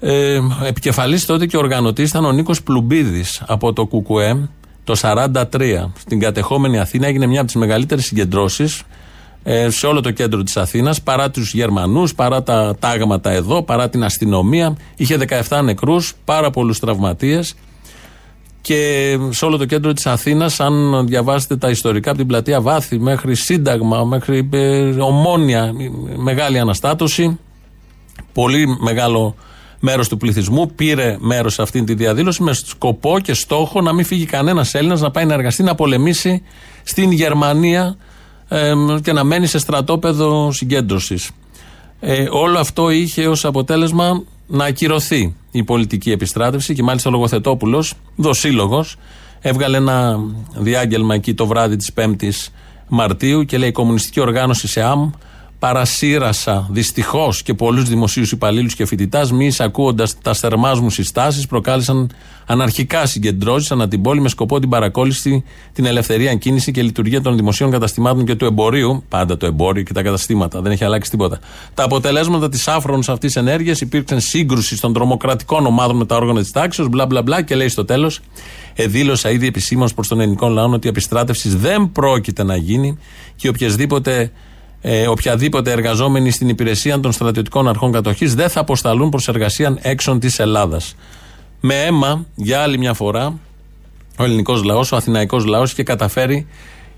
Ε, 0.00 0.40
επικεφαλής 0.64 1.26
τότε 1.26 1.46
και 1.46 1.56
οργανωτής 1.56 2.08
ήταν 2.08 2.24
ο 2.24 2.32
Νίκος 2.32 2.62
Πλουμπίδης 2.62 3.42
από 3.46 3.72
το 3.72 3.86
ΚΚΕ 3.86 4.48
το 4.84 4.94
1943 5.02 5.90
στην 5.98 6.20
κατεχόμενη 6.20 6.78
Αθήνα 6.78 7.06
έγινε 7.06 7.26
μια 7.26 7.38
από 7.38 7.46
τις 7.46 7.56
μεγαλύτερες 7.56 8.04
συγκεντρώσεις 8.04 8.78
ε, 8.78 8.84
σε 9.68 9.86
όλο 9.86 10.00
το 10.00 10.10
κέντρο 10.10 10.42
της 10.42 10.56
Αθήνας 10.56 11.02
παρά 11.02 11.30
τους 11.30 11.52
Γερμανούς, 11.52 12.14
παρά 12.14 12.42
τα 12.42 12.76
τάγματα 12.78 13.30
εδώ, 13.30 13.62
παρά 13.62 13.88
την 13.88 14.04
αστυνομία. 14.04 14.76
Είχε 14.96 15.16
17 15.48 15.62
νεκρούς, 15.62 16.14
πάρα 16.24 16.50
πολλούς 16.50 16.78
τραυματίες 16.78 17.54
και 18.60 19.18
σε 19.30 19.44
όλο 19.44 19.56
το 19.56 19.64
κέντρο 19.64 19.92
της 19.92 20.06
Αθήνας 20.06 20.60
αν 20.60 21.06
διαβάσετε 21.06 21.56
τα 21.56 21.70
ιστορικά 21.70 22.10
από 22.10 22.18
την 22.18 22.28
πλατεία 22.28 22.60
Βάθη 22.60 22.98
μέχρι 22.98 23.34
Σύνταγμα, 23.34 24.04
μέχρι 24.04 24.48
ε, 24.52 24.88
Ομόνια, 24.88 25.72
μεγάλη 26.16 26.58
αναστάτωση, 26.58 27.38
πολύ 28.32 28.76
μεγάλο 28.80 29.34
μέρος 29.80 30.08
του 30.08 30.16
πληθυσμού 30.16 30.70
πήρε 30.74 31.16
μέρος 31.20 31.54
σε 31.54 31.62
αυτή 31.62 31.84
τη 31.84 31.94
διαδήλωση 31.94 32.42
με 32.42 32.52
σκοπό 32.52 33.18
και 33.18 33.34
στόχο 33.34 33.80
να 33.80 33.92
μην 33.92 34.04
φύγει 34.04 34.24
κανένας 34.24 34.74
Έλληνας 34.74 35.00
να 35.00 35.10
πάει 35.10 35.24
να 35.24 35.34
εργαστεί, 35.34 35.62
να 35.62 35.74
πολεμήσει 35.74 36.42
στην 36.82 37.10
Γερμανία 37.10 37.96
και 39.02 39.12
να 39.12 39.24
μένει 39.24 39.46
σε 39.46 39.58
στρατόπεδο 39.58 40.52
συγκέντρωσης. 40.52 41.30
Ε, 42.00 42.28
όλο 42.30 42.58
αυτό 42.58 42.90
είχε 42.90 43.26
ως 43.26 43.44
αποτέλεσμα 43.44 44.22
να 44.46 44.64
ακυρωθεί 44.64 45.34
η 45.50 45.64
πολιτική 45.64 46.10
επιστράτευση 46.10 46.74
και 46.74 46.82
μάλιστα 46.82 47.08
ο 47.08 47.12
Λογοθετόπουλος, 47.12 47.94
δοσύλλογος, 48.16 48.96
έβγαλε 49.40 49.76
ένα 49.76 50.18
διάγγελμα 50.56 51.14
εκεί 51.14 51.34
το 51.34 51.46
βράδυ 51.46 51.76
της 51.76 51.90
5η 51.96 52.30
Μαρτίου 52.88 53.44
και 53.44 53.58
λέει: 53.58 53.68
Η 53.68 53.72
Κομμουνιστική 53.72 54.20
Οργάνωση 54.20 54.68
ΣΕΑΜ 54.68 55.10
παρασύρασα 55.58 56.68
δυστυχώς 56.70 57.42
και 57.42 57.54
πολλούς 57.54 57.88
δημοσίους 57.88 58.32
υπαλλήλους 58.32 58.74
και 58.74 58.86
φοιτητάς, 58.86 59.32
μη 59.32 59.46
εισακούοντας 59.46 60.18
τα 60.22 60.34
θερμά 60.34 60.74
μου 60.74 60.90
συστάσεις, 60.90 61.46
προκάλεσαν 61.46 62.10
αναρχικά 62.46 63.06
συγκεντρώσεις 63.06 63.70
ανά 63.70 63.88
την 63.88 64.02
πόλη 64.02 64.20
με 64.20 64.28
σκοπό 64.28 64.58
την 64.58 64.68
παρακόλληση, 64.68 65.44
την 65.72 65.84
ελευθερία 65.84 66.34
κίνηση 66.34 66.72
και 66.72 66.82
λειτουργία 66.82 67.20
των 67.20 67.36
δημοσίων 67.36 67.70
καταστημάτων 67.70 68.24
και 68.24 68.34
του 68.34 68.44
εμπορίου. 68.44 69.04
Πάντα 69.08 69.36
το 69.36 69.46
εμπόριο 69.46 69.82
και 69.82 69.92
τα 69.92 70.02
καταστήματα, 70.02 70.60
δεν 70.60 70.72
έχει 70.72 70.84
αλλάξει 70.84 71.10
τίποτα. 71.10 71.38
Τα 71.74 71.84
αποτελέσματα 71.84 72.48
της 72.48 72.68
άφρονης 72.68 73.08
αυτής 73.08 73.36
ενέργειας 73.36 73.80
υπήρξαν 73.80 74.20
σύγκρουση 74.20 74.80
των 74.80 74.92
τρομοκρατικών 74.92 75.66
ομάδων 75.66 75.96
με 75.96 76.06
τα 76.06 76.16
όργανα 76.16 76.40
της 76.40 76.50
τάξης, 76.50 76.88
μπλα 76.88 77.06
μπλα 77.06 77.22
μπλα 77.22 77.42
και 77.42 77.54
λέει 77.54 77.68
στο 77.68 77.84
τέλος, 77.84 78.20
εδήλωσα 78.74 79.30
ήδη 79.30 79.46
επισήμως 79.46 79.94
προς 79.94 80.08
τον 80.08 80.20
ελληνικό 80.20 80.48
λαό 80.48 80.70
ότι 80.70 80.86
η 80.86 80.90
επιστράτευση 80.90 81.48
δεν 81.48 81.92
πρόκειται 81.92 82.42
να 82.42 82.56
γίνει 82.56 82.98
και 83.36 83.48
οποιασδήποτε 83.48 84.32
ε, 84.80 85.06
οποιαδήποτε 85.06 85.70
εργαζόμενοι 85.70 86.30
στην 86.30 86.48
υπηρεσία 86.48 87.00
των 87.00 87.12
στρατιωτικών 87.12 87.68
αρχών 87.68 87.92
κατοχής 87.92 88.34
δεν 88.34 88.48
θα 88.48 88.60
αποσταλούν 88.60 89.08
προς 89.08 89.28
εργασία 89.28 89.78
έξω 89.80 90.18
της 90.18 90.38
Ελλάδας. 90.38 90.94
Με 91.60 91.74
αίμα, 91.74 92.26
για 92.34 92.60
άλλη 92.60 92.78
μια 92.78 92.94
φορά, 92.94 93.38
ο 94.18 94.24
ελληνικός 94.24 94.62
λαός, 94.62 94.92
ο 94.92 94.96
αθηναϊκός 94.96 95.44
λαός 95.44 95.72
είχε 95.72 95.82
καταφέρει, 95.82 96.46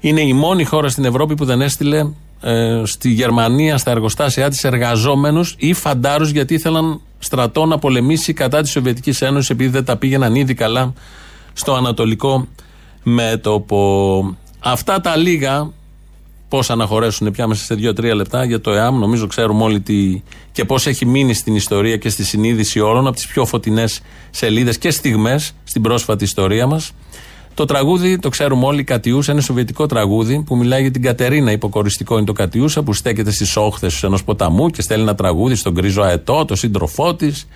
είναι 0.01 0.21
η 0.21 0.33
μόνη 0.33 0.64
χώρα 0.64 0.88
στην 0.88 1.05
Ευρώπη 1.05 1.35
που 1.35 1.45
δεν 1.45 1.61
έστειλε 1.61 2.11
ε, 2.40 2.83
στη 2.85 3.11
Γερμανία, 3.11 3.79
στα 3.79 3.90
εργοστάσια 3.90 4.49
της, 4.51 4.64
εργαζόμενους 4.64 5.55
ή 5.59 5.73
φαντάρους 5.73 6.31
γιατί 6.31 6.55
ήθελαν 6.55 7.01
στρατό 7.19 7.66
να 7.66 7.79
πολεμήσει 7.79 8.33
κατά 8.33 8.62
της 8.62 8.71
Σοβιετικής 8.71 9.23
Ένωσης 9.23 9.51
επειδή 9.51 9.71
δεν 9.71 9.85
τα 9.85 9.97
πήγαιναν 9.97 10.35
ήδη 10.35 10.55
καλά 10.55 10.93
στο 11.53 11.75
Ανατολικό 11.75 12.47
μέτωπο. 13.03 14.37
Αυτά 14.59 15.01
τα 15.01 15.16
λίγα 15.16 15.71
πώς 16.51 16.71
αναχωρέσουν 16.71 17.31
πια 17.31 17.47
μέσα 17.47 17.65
σε 17.65 17.75
δύο-τρία 17.75 18.15
λεπτά 18.15 18.45
για 18.45 18.61
το 18.61 18.71
ΕΑΜ. 18.71 18.99
Νομίζω 18.99 19.27
ξέρουμε 19.27 19.63
όλοι 19.63 19.81
τι 19.81 20.23
και 20.53 20.65
πώς 20.65 20.87
έχει 20.87 21.07
μείνει 21.07 21.35
στην 21.35 21.55
ιστορία 21.55 21.97
και 21.97 22.09
στη 22.09 22.25
συνείδηση 22.25 22.81
όλων 22.81 23.07
από 23.07 23.17
τις 23.17 23.27
πιο 23.27 23.45
φωτεινές 23.45 24.01
σελίδες 24.31 24.79
και 24.79 24.91
στιγμές 24.91 25.53
στην 25.65 25.83
πρόσφατη 25.83 26.25
ιστορία 26.25 26.67
μας. 26.67 26.93
Το 27.55 27.65
τραγούδι, 27.65 28.19
το 28.19 28.29
ξέρουμε 28.29 28.67
όλοι, 28.67 28.85
Κατιούσα, 28.85 29.33
είναι 29.33 29.41
σοβιετικό 29.41 29.87
τραγούδι 29.87 30.43
που 30.47 30.57
μιλάει 30.57 30.81
για 30.81 30.91
την 30.91 31.03
Κατερίνα. 31.03 31.53
Υποκοριστικό 31.53 32.17
είναι 32.17 32.27
το 32.27 32.33
Κατιούσα 32.33 32.83
που 32.83 32.93
στέκεται 32.93 33.31
στις 33.31 33.57
όχθες 33.57 34.03
ενός 34.03 34.25
ποταμού 34.25 34.71
και 34.71 34.83
στέλνει 34.83 35.03
ένα 35.03 35.15
τραγούδι 35.15 35.55
στον 35.55 35.73
γκρίζο 35.73 36.03
αετό, 36.03 36.45
το 36.45 36.55
σύντροφό 36.55 37.15
της. 37.15 37.47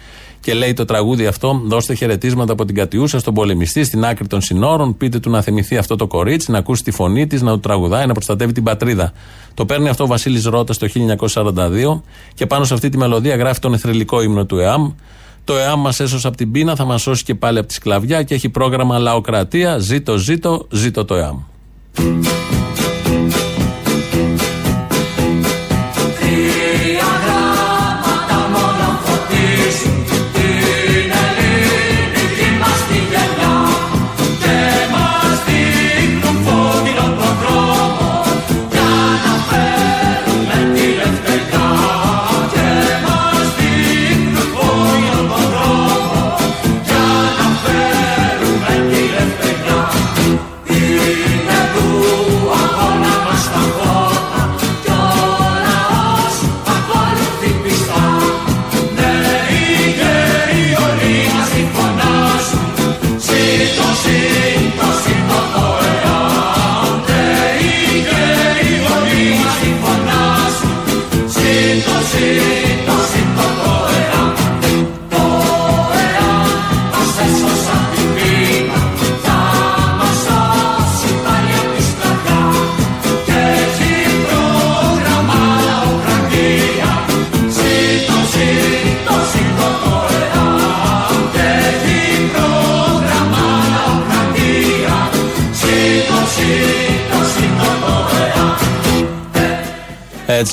Και 0.44 0.54
λέει 0.54 0.72
το 0.72 0.84
τραγούδι 0.84 1.26
αυτό: 1.26 1.62
Δώστε 1.64 1.94
χαιρετίσματα 1.94 2.52
από 2.52 2.64
την 2.64 2.74
Κατιούσα 2.74 3.18
στον 3.18 3.34
πολεμιστή 3.34 3.84
στην 3.84 4.04
άκρη 4.04 4.26
των 4.26 4.40
συνόρων. 4.40 4.96
Πείτε 4.96 5.18
του 5.18 5.30
να 5.30 5.42
θυμηθεί 5.42 5.76
αυτό 5.76 5.96
το 5.96 6.06
κορίτσι, 6.06 6.50
να 6.50 6.58
ακούσει 6.58 6.82
τη 6.82 6.90
φωνή 6.90 7.26
της, 7.26 7.42
να 7.42 7.52
του 7.52 7.60
τραγουδάει, 7.60 8.06
να 8.06 8.12
προστατεύει 8.12 8.52
την 8.52 8.62
πατρίδα. 8.62 9.12
Το 9.54 9.66
παίρνει 9.66 9.88
αυτό 9.88 10.04
ο 10.04 10.06
Βασίλης 10.06 10.44
Ρότας 10.44 10.78
το 10.78 10.88
1942 11.34 12.00
και 12.34 12.46
πάνω 12.46 12.64
σε 12.64 12.74
αυτή 12.74 12.88
τη 12.88 12.96
μελωδία 12.96 13.36
γράφει 13.36 13.60
τον 13.60 13.74
εθρελικό 13.74 14.22
ύμνο 14.22 14.44
του 14.46 14.58
ΕΑΜ. 14.58 14.92
Το 15.44 15.56
ΕΑΜ 15.56 15.80
μας 15.80 16.00
έσωσε 16.00 16.26
από 16.26 16.36
την 16.36 16.50
πείνα, 16.50 16.76
θα 16.76 16.84
μας 16.84 17.02
σώσει 17.02 17.24
και 17.24 17.34
πάλι 17.34 17.58
από 17.58 17.68
τη 17.68 17.74
σκλαβιά 17.74 18.22
και 18.22 18.34
έχει 18.34 18.48
πρόγραμμα 18.48 18.98
λαοκρατία. 18.98 19.78
Ζήτω, 19.78 20.16
ζήτω, 20.16 20.66
ζήτω 20.70 21.04
το 21.04 21.14
ΕΑΜ. 21.14 21.38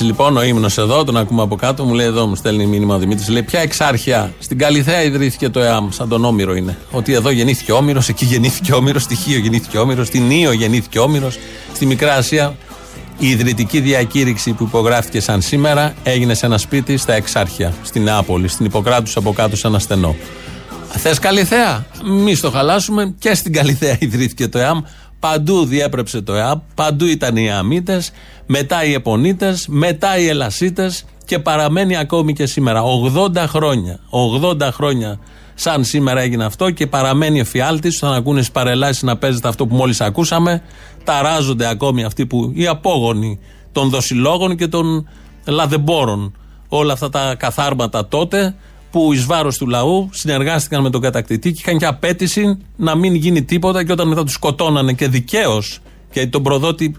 Έτσι 0.02 0.14
λοιπόν 0.14 0.36
ο 0.36 0.42
ύμνος 0.42 0.78
εδώ, 0.78 1.04
τον 1.04 1.16
ακούμε 1.16 1.42
από 1.42 1.56
κάτω, 1.56 1.84
μου 1.84 1.94
λέει 1.94 2.06
εδώ, 2.06 2.26
μου 2.26 2.34
στέλνει 2.34 2.66
μήνυμα 2.66 2.94
ο 2.94 2.98
Δημήτρης. 2.98 3.28
Λέει: 3.28 3.42
Ποια 3.42 3.60
εξάρχεια 3.60 4.32
στην 4.38 4.58
Καλιθέα 4.58 5.02
ιδρύθηκε 5.02 5.48
το 5.48 5.60
ΕΑΜ, 5.60 5.88
σαν 5.90 6.08
τον 6.08 6.24
Όμηρο 6.24 6.54
είναι. 6.54 6.76
Ότι 6.90 7.12
εδώ 7.12 7.30
γεννήθηκε 7.30 7.72
Όμηρος, 7.72 8.08
εκεί 8.08 8.24
γεννήθηκε 8.24 8.72
Όμηρος, 8.72 9.02
στη 9.02 9.14
Χίο 9.14 9.38
γεννήθηκε 9.38 9.78
Όμηρος, 9.78 10.06
στην 10.06 10.22
Νίο 10.26 10.52
γεννήθηκε 10.52 10.98
Όμηρος, 10.98 11.38
στη 11.74 11.86
Μικρά 11.86 12.14
Ασία. 12.14 12.56
Η 13.18 13.28
ιδρυτική 13.28 13.80
διακήρυξη 13.80 14.52
που 14.52 14.64
υπογράφηκε 14.64 15.20
σαν 15.20 15.40
σήμερα 15.40 15.94
έγινε 16.02 16.34
σε 16.34 16.46
ένα 16.46 16.58
σπίτι 16.58 16.96
στα 16.96 17.12
Εξάρχεια, 17.12 17.74
στην 17.82 18.02
Νεάπολη, 18.02 18.48
στην 18.48 18.66
Ιπποκράτους 18.66 19.16
από 19.16 19.32
κάτω 19.32 19.56
σε 19.56 19.66
ένα 19.66 19.78
στενό. 19.78 20.16
Θες 20.88 21.18
Καλιθέα, 21.18 21.86
μη 22.04 22.34
στο 22.34 22.50
χαλάσουμε. 22.50 23.14
Και 23.18 23.34
στην 23.34 23.52
Καλιθέα 23.52 23.96
ιδρύθηκε 23.98 24.48
το 24.48 24.58
ΕΑΜ. 24.58 24.80
Παντού 25.18 25.64
διέπρεψε 25.64 26.20
το 26.20 26.34
ΕΑΠ, 26.34 26.58
παντού 26.74 27.06
ήταν 27.06 27.36
οι 27.36 27.50
Αμίτε, 27.50 28.02
μετά 28.46 28.84
οι 28.84 28.92
Επονίτες, 28.92 29.66
μετά 29.68 30.18
οι 30.18 30.28
Ελασίτες 30.28 31.04
και 31.24 31.38
παραμένει 31.38 31.96
ακόμη 31.96 32.32
και 32.32 32.46
σήμερα. 32.46 32.82
80 32.82 33.46
χρόνια. 33.46 33.98
80 34.10 34.68
χρόνια 34.72 35.18
σαν 35.54 35.84
σήμερα 35.84 36.20
έγινε 36.20 36.44
αυτό 36.44 36.70
και 36.70 36.86
παραμένει 36.86 37.40
εφιάλτης. 37.40 38.02
Όταν 38.02 38.16
ακούνε 38.16 38.40
στις 38.40 38.52
παρελάσεις 38.52 39.02
να 39.02 39.16
παίζεται 39.16 39.48
αυτό 39.48 39.66
που 39.66 39.74
μόλις 39.74 40.00
ακούσαμε, 40.00 40.62
ταράζονται 41.04 41.68
ακόμη 41.68 42.04
αυτοί 42.04 42.26
που 42.26 42.52
οι 42.54 42.66
απόγονοι 42.66 43.38
των 43.72 43.88
δοσιλόγων 43.88 44.56
και 44.56 44.66
των 44.66 45.08
λαδεμπόρων. 45.46 46.36
Όλα 46.68 46.92
αυτά 46.92 47.08
τα 47.08 47.34
καθάρματα 47.38 48.08
τότε 48.08 48.54
που 48.90 49.12
εις 49.12 49.24
βάρος 49.26 49.56
του 49.56 49.66
λαού 49.66 50.08
συνεργάστηκαν 50.12 50.82
με 50.82 50.90
τον 50.90 51.00
κατακτητή 51.00 51.52
και 51.52 51.60
είχαν 51.60 51.78
και 51.78 51.86
απέτηση 51.86 52.58
να 52.76 52.94
μην 52.94 53.14
γίνει 53.14 53.42
τίποτα 53.42 53.84
και 53.84 53.92
όταν 53.92 54.08
μετά 54.08 54.24
τους 54.24 54.32
σκοτώνανε 54.32 54.92
και 54.92 55.08
δικαίως, 55.08 55.78
γιατί 56.12 56.28
τον 56.28 56.42
προδότη 56.42 56.94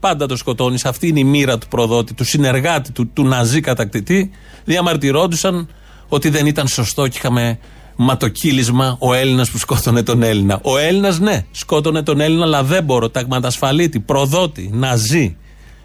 πάντα 0.00 0.26
το 0.26 0.36
σκοτώνεις, 0.36 0.84
αυτή 0.84 1.08
είναι 1.08 1.20
η 1.20 1.24
μοίρα 1.24 1.58
του 1.58 1.68
προδότη, 1.68 2.14
του 2.14 2.24
συνεργάτη 2.24 2.92
του, 2.92 3.10
του 3.12 3.24
ναζί 3.24 3.60
κατακτητή, 3.60 4.30
διαμαρτυρόντουσαν 4.64 5.68
ότι 6.08 6.28
δεν 6.28 6.46
ήταν 6.46 6.68
σωστό 6.68 7.08
και 7.08 7.16
είχαμε 7.16 7.58
ματοκύλισμα 7.96 8.96
ο 8.98 9.14
Έλληνας 9.14 9.50
που 9.50 9.58
σκότωνε 9.58 10.02
τον 10.02 10.22
Έλληνα. 10.22 10.60
Ο 10.62 10.78
Έλληνας, 10.78 11.18
ναι, 11.18 11.44
σκότωνε 11.50 12.02
τον 12.02 12.20
Έλληνα, 12.20 12.44
αλλά 12.44 12.62
δεν 12.62 12.84
μπορώ. 12.84 13.10
Ταγματασφαλίτη, 13.10 14.00
προδότη, 14.00 14.70
ναζί, 14.72 15.36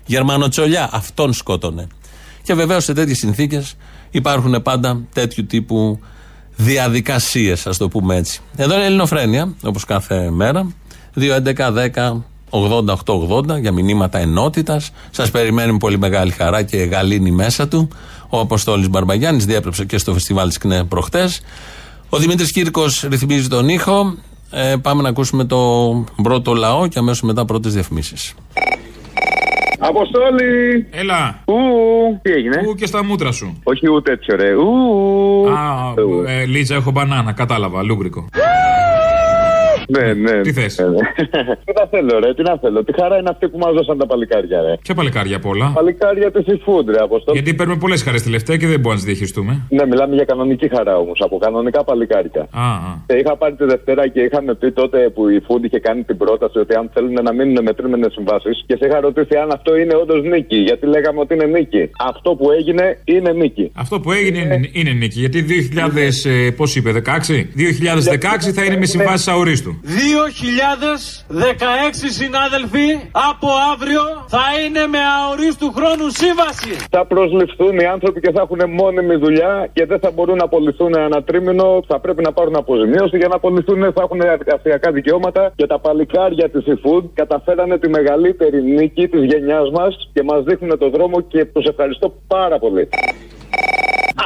Γερμανοτσολιά, 0.05 0.89
αυτόν 0.91 1.33
σκότωνε. 1.33 1.87
Και 2.43 2.53
βεβαίως 2.53 2.83
σε 2.83 2.93
τέτοιες 2.93 3.17
συνθήκες 3.17 3.75
υπάρχουν 4.11 4.61
πάντα 4.61 5.01
τέτοιου 5.13 5.45
τύπου 5.45 5.99
διαδικασίες, 6.55 7.67
ας 7.67 7.77
το 7.77 7.87
πούμε 7.87 8.15
έτσι. 8.15 8.41
Εδώ 8.55 8.73
είναι 8.73 8.83
η 8.83 8.85
Ελληνοφρένεια, 8.85 9.53
όπως 9.63 9.85
κάθε 9.85 10.29
μέρα. 10.29 10.71
2.11.10 11.15 12.23
80 12.53 13.59
για 13.59 13.71
μηνύματα 13.71 14.19
ενότητας. 14.19 14.91
Σας 15.11 15.31
περιμένουμε 15.31 15.77
πολύ 15.77 15.97
μεγάλη 15.97 16.31
χαρά 16.31 16.63
και 16.63 16.77
γαλήνη 16.77 17.31
μέσα 17.31 17.67
του. 17.67 17.87
Ο 18.29 18.39
Αποστόλης 18.39 18.89
Μπαρμπαγιάννης 18.89 19.45
διέπρεψε 19.45 19.85
και 19.85 19.97
στο 19.97 20.13
φεστιβάλ 20.13 20.47
της 20.47 20.57
ΚΝΕ 20.57 20.83
προχτές. 20.83 21.41
Ο 22.09 22.17
Δημήτρης 22.17 22.51
Κύρκος 22.51 23.05
ρυθμίζει 23.09 23.47
τον 23.47 23.69
ήχο. 23.69 24.15
Ε, 24.51 24.75
πάμε 24.81 25.01
να 25.01 25.09
ακούσουμε 25.09 25.45
το 25.45 25.59
πρώτο 26.23 26.53
λαό 26.53 26.87
και 26.87 26.99
αμέσως 26.99 27.21
μετά 27.21 27.45
πρώτες 27.45 27.73
διαφημίσεις. 27.73 28.33
Αποστόλη! 29.79 30.87
Έλα. 30.91 31.39
Ου, 31.45 31.53
τι 32.21 32.31
έγινε; 32.31 32.61
Ου 32.67 32.75
και 32.75 32.85
στα 32.85 33.03
μούτρα 33.03 33.31
σου. 33.31 33.59
Όχι 33.63 33.89
ούτε 33.89 34.11
έτσι 34.11 34.31
ωραία. 34.33 34.55
Ου. 34.55 35.49
Α, 35.49 35.93
ε, 36.31 36.45
Λίτζα, 36.45 36.75
έχω 36.75 36.91
μπανάνα. 36.91 37.31
Κατάλαβα, 37.31 37.83
λούμπρικο. 37.83 38.27
Ναι, 39.87 40.13
ναι. 40.13 40.41
Τι 40.41 40.51
θες; 40.53 40.77
Ναι, 40.77 40.87
ναι. 40.87 41.55
Τι 41.65 41.71
να 41.79 41.85
θέλω, 41.89 42.19
ρε, 42.19 42.33
τι 42.33 42.41
να 42.41 42.57
θέλω. 42.57 42.83
Τι 42.83 42.93
χαρά 42.99 43.17
είναι 43.17 43.29
αυτή 43.29 43.47
που 43.49 43.57
μας 43.57 43.73
δώσαν 43.73 43.97
τα 43.97 44.05
παλικάρια, 44.05 44.61
ρε. 44.61 44.77
Ποια 44.81 44.95
παλικάρια 44.95 45.35
απ' 45.35 45.45
όλα; 45.45 45.71
Παλικάρια 45.75 46.31
της 46.31 46.43
seafood, 46.47 46.85
ρε, 46.85 46.99
Αποστόλη. 47.03 47.37
Γιατί 47.37 47.53
παίρνουμε 47.53 47.79
πολλές 47.79 48.03
χαρές 48.03 48.23
τελευταία 48.23 48.57
και 48.57 48.67
δεν 48.67 48.79
μπορούμε 48.79 48.93
να 48.93 48.99
τις 48.99 49.05
διαχειριστούμε. 49.05 49.61
Ναι, 49.69 49.85
μιλάμε 49.85 50.15
για 50.15 50.25
κανονική 50.25 50.67
χαρά 50.75 50.97
όμως, 50.97 51.19
από 51.23 51.37
κανονικά 51.37 51.83
παλικάρια. 51.83 52.47
Α, 52.51 52.61
α. 52.61 52.93
Και 53.07 53.15
είχα 53.15 53.37
πάρει 53.37 53.55
τη 53.55 53.65
Δευτέρα 53.65 54.07
και 54.07 54.19
είχαμε 54.19 54.53
πει 54.55 54.71
τότε 54.71 55.09
που 55.09 55.29
η 55.29 55.41
Food 55.47 55.63
είχε 55.63 55.79
κάνει 55.79 56.03
την 56.03 56.17
πρόταση 56.17 56.59
ότι 56.59 56.73
αν 56.75 56.89
θέλουν 56.93 57.13
να 57.23 57.33
μείνουν 57.33 57.57
με 57.63 57.73
τρίμενε 57.73 58.07
συμβάσεις 58.11 58.63
και 58.67 58.75
σε 58.79 58.85
είχα 58.87 58.99
ρωτήσει 58.99 59.35
αν 59.35 59.51
αυτό 59.51 59.75
είναι 59.77 59.95
όντως 59.95 60.23
νίκη. 60.23 60.55
Γιατί 60.55 60.85
λέγαμε 60.85 61.19
ότι 61.19 61.33
είναι 61.33 61.45
νίκη. 61.45 61.89
Αυτό 61.99 62.35
που 62.35 62.51
έγινε 62.51 62.97
είναι 63.03 63.31
νίκη. 63.31 63.71
Αυτό 63.73 63.99
που 63.99 64.11
έγινε 64.11 64.39
είναι, 64.39 64.69
είναι 64.71 64.91
νίκη. 64.91 65.19
Γιατί 65.19 65.41
2000, 65.41 66.25
ε, 66.25 66.51
πώς 66.51 66.75
είπε, 66.75 66.91
16? 66.91 67.47
2016 67.55 68.51
θα 68.53 68.63
είναι 68.63 68.77
με 68.77 68.85
συμβάσεις 68.85 69.27
αορίστου. 69.27 69.72
2016 69.81 69.85
συνάδελφοι 72.19 72.87
από 73.31 73.47
αύριο 73.71 74.01
θα 74.27 74.45
είναι 74.63 74.87
με 74.87 74.97
αορίστου 75.17 75.71
χρόνου 75.77 76.07
σύμβαση. 76.09 76.73
Θα 76.89 77.05
προσληφθούν 77.05 77.79
οι 77.79 77.85
άνθρωποι 77.85 78.19
και 78.19 78.31
θα 78.31 78.41
έχουν 78.41 78.61
μόνιμη 78.69 79.15
δουλειά 79.15 79.69
και 79.73 79.85
δεν 79.85 79.99
θα 79.99 80.11
μπορούν 80.11 80.37
να 80.37 80.43
απολυθούν 80.43 80.95
ένα 80.95 81.23
τρίμηνο. 81.23 81.83
Θα 81.87 81.99
πρέπει 81.99 82.21
να 82.21 82.31
πάρουν 82.31 82.55
αποζημίωση 82.55 83.17
για 83.17 83.27
να 83.27 83.35
απολυθούν. 83.35 83.93
Θα 83.93 84.01
έχουν 84.01 84.21
εργασιακά 84.21 84.91
δικαιώματα. 84.91 85.53
Και 85.55 85.67
τα 85.67 85.79
παλικάρια 85.79 86.49
της 86.49 86.63
eFood 86.67 87.03
καταφέρανε 87.13 87.77
τη 87.77 87.89
μεγαλύτερη 87.89 88.63
νίκη 88.63 89.07
της 89.07 89.23
γενιάς 89.23 89.69
μας 89.71 90.09
και 90.13 90.23
μας 90.23 90.43
δείχνουν 90.43 90.77
τον 90.77 90.91
δρόμο 90.91 91.21
και 91.21 91.45
τους 91.45 91.65
ευχαριστώ 91.65 92.13
πάρα 92.27 92.59
πολύ. 92.59 92.89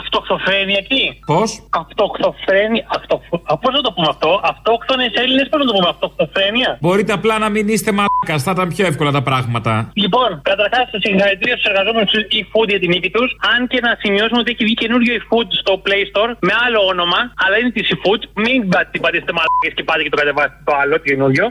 Αυτοκτοφρένεια 0.02 0.82
τι. 0.90 1.02
Πώς; 1.26 1.50
Αυτοκτοφρένεια. 1.70 2.84
Αυτο... 2.98 3.22
Πώς 3.64 3.74
να 3.78 3.82
το 3.82 3.92
πούμε 3.96 4.08
αυτό; 4.10 4.42
Αυτόκτονες 4.44 5.12
Έλληνες, 5.24 5.48
πώς 5.50 5.60
να 5.62 5.66
το 5.70 5.74
πούμε. 5.78 5.90
Αυτοκτοφρένεια; 5.96 6.78
Μπορείτε 6.82 7.12
απλά 7.14 7.36
να 7.44 7.50
μην 7.50 7.68
είστε 7.68 7.92
μαλάκας, 7.98 8.44
θα 8.44 8.52
ήταν 8.56 8.68
πιο 8.76 8.86
εύκολα 8.92 9.12
τα 9.12 9.24
πράγματα. 9.30 9.92
Λοιπόν, 10.04 10.30
καταρχάς, 10.42 10.86
συγχαρητήρια 11.06 11.56
στους 11.58 11.70
εργαζόμενους 11.72 12.12
του 12.12 12.22
eFood 12.40 12.68
για 12.74 12.80
την 12.80 12.90
νίκη 12.90 13.10
τους. 13.10 13.30
Αν 13.54 13.68
και 13.72 13.80
να 13.86 13.92
σημειώσουμε 14.02 14.40
ότι 14.40 14.52
έχει 14.52 14.64
βγει 14.68 14.74
καινούριο 14.74 15.14
eFood 15.22 15.48
στο 15.62 15.82
Play 15.86 16.04
Store 16.10 16.32
με 16.48 16.54
άλλο 16.66 16.80
όνομα, 16.94 17.20
αλλά 17.44 17.56
είναι 17.60 17.72
της 17.78 17.88
eFood. 17.96 18.22
Μην 18.44 18.60
την 18.92 19.02
πατήσετε 19.04 19.34
μαλάκες 19.38 19.74
και 19.76 19.84
πάτε 19.88 20.02
και 20.04 20.10
το 20.14 20.18
κατεβάσετε 20.22 20.62
το 20.68 20.74
άλλο, 20.82 20.94
το 20.98 21.06
καινούριο. 21.10 21.46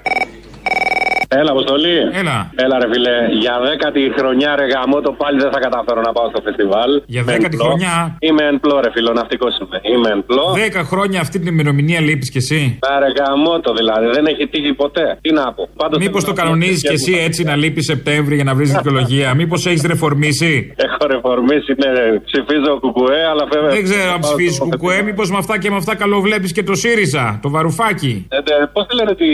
Έλα, 1.29 1.51
Αποστολή. 1.51 1.97
Έλα. 2.21 2.51
Έλα, 2.65 2.77
ρε 2.83 2.89
φιλέ. 2.93 3.17
Για 3.43 3.55
δέκατη 3.69 4.13
χρονιά, 4.19 4.57
ρε 4.57 4.67
γαμό, 4.73 5.01
το 5.01 5.13
πάλι 5.13 5.41
δεν 5.41 5.51
θα 5.53 5.59
καταφέρω 5.59 6.01
να 6.01 6.13
πάω 6.13 6.29
στο 6.29 6.41
φεστιβάλ. 6.47 6.91
Για 7.07 7.23
δέκατη 7.23 7.57
χρονιά. 7.57 8.17
Είμαι 8.19 8.45
εν 8.51 8.61
πλώ, 8.61 8.81
ρε 8.81 8.91
φιλό, 8.95 9.13
ναυτικός 9.13 9.59
είμαι. 9.61 9.79
Είμαι 9.93 10.09
εν 10.17 10.25
πλώ. 10.27 10.45
Δέκα 10.55 10.83
χρόνια 10.85 11.21
αυτή 11.21 11.39
την 11.39 11.49
ημερομηνία 11.53 12.01
λείπεις 12.01 12.31
κι 12.31 12.39
εσύ. 12.39 12.79
Να 12.89 12.99
ρε 12.99 13.11
γαμό 13.19 13.61
το 13.61 13.73
δηλαδή, 13.73 14.07
δεν 14.17 14.27
έχει 14.27 14.47
τύχει 14.47 14.73
ποτέ. 14.75 15.19
Τι 15.21 15.33
να 15.33 15.53
πω. 15.53 15.69
Μήπως 15.99 16.25
το 16.25 16.33
κανονίζεις 16.33 16.83
κι 16.89 16.95
εσύ 16.95 17.13
έτσι 17.27 17.45
να 17.45 17.57
λείπεις 17.57 17.85
Σεπτέμβρη 17.85 18.35
για 18.35 18.45
να 18.45 18.55
βρεις 18.55 18.73
δικαιολογία. 18.73 19.35
Μήπως 19.41 19.67
έχεις 19.67 19.83
ρεφορμήσει; 19.83 20.73
Έχω 20.77 21.07
ρεφορμήσει, 21.07 21.73
ναι, 21.83 22.19
ψηφίζω 22.29 22.79
κουκουέ, 22.81 23.27
αλλά 23.31 23.45
βέβαια. 23.53 23.71
Δεν 23.71 23.83
ξέρω 23.83 24.13
αν 24.13 24.21
ψηφίζεις 24.21 24.59
κουκουέ, 24.59 25.03
μήπως 25.03 25.31
με 25.31 25.37
αυτά 25.39 25.59
και 25.59 25.71
με 25.71 25.77
αυτά 25.77 25.95
καλοβλέπει 25.97 26.53
και 26.53 26.63
το 26.63 26.75
ΣΥΡΙΖΑ, 26.75 27.39
το 27.43 27.51
βαρουφάκι. 27.51 28.27
Ε, 28.29 28.39
Πώς 28.73 28.87
τη 28.87 28.95
λένε 28.95 29.11
ότι 29.11 29.29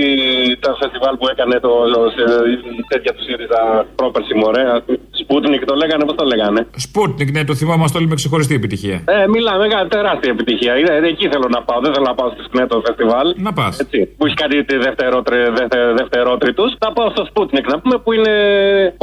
τα 0.60 0.76
φεστιβάλ 0.80 1.16
που 1.16 1.28
έκανε 1.28 1.60
το, 1.60 1.70
τέτοια 2.88 3.12
τους 3.14 3.24
ΣΥΡΙΖΑ 3.24 3.60
πρόπερση 3.94 4.34
μωρέ. 4.34 4.64
Σπούτνικ 5.22 5.64
το 5.64 5.74
λέγανε, 5.74 6.04
πώς 6.04 6.16
το 6.20 6.24
λέγανε; 6.24 6.60
Σπούτνικ, 6.86 7.28
ναι, 7.30 7.44
το 7.44 7.54
θυμόμαστε 7.54 7.98
όλοι 7.98 8.08
με 8.12 8.14
ξεχωριστή 8.14 8.54
επιτυχία. 8.54 8.96
Ε, 9.04 9.26
μιλάμε 9.34 9.66
για 9.66 9.86
τεράστια 9.94 10.30
επιτυχία. 10.30 10.72
Είναι, 10.78 10.92
εκεί 11.12 11.28
θέλω 11.32 11.48
να 11.56 11.62
πάω. 11.62 11.80
Δεν 11.84 11.92
θέλω 11.94 12.06
να 12.12 12.14
πάω 12.14 12.28
στη 12.34 12.42
Σκνέτο 12.48 12.82
φεστιβάλ. 12.86 13.26
Να 13.36 13.52
πας. 13.52 13.76
Που 14.16 14.26
έχει 14.26 14.36
κάτι 14.42 14.56
δευτερότριτους. 16.00 16.70
Θα 16.78 16.92
πάω 16.92 17.08
στο 17.10 17.24
Σπούτνικ 17.24 17.64
να 17.72 17.76
πούμε 17.80 17.96
που 18.02 18.12
είναι 18.12 18.34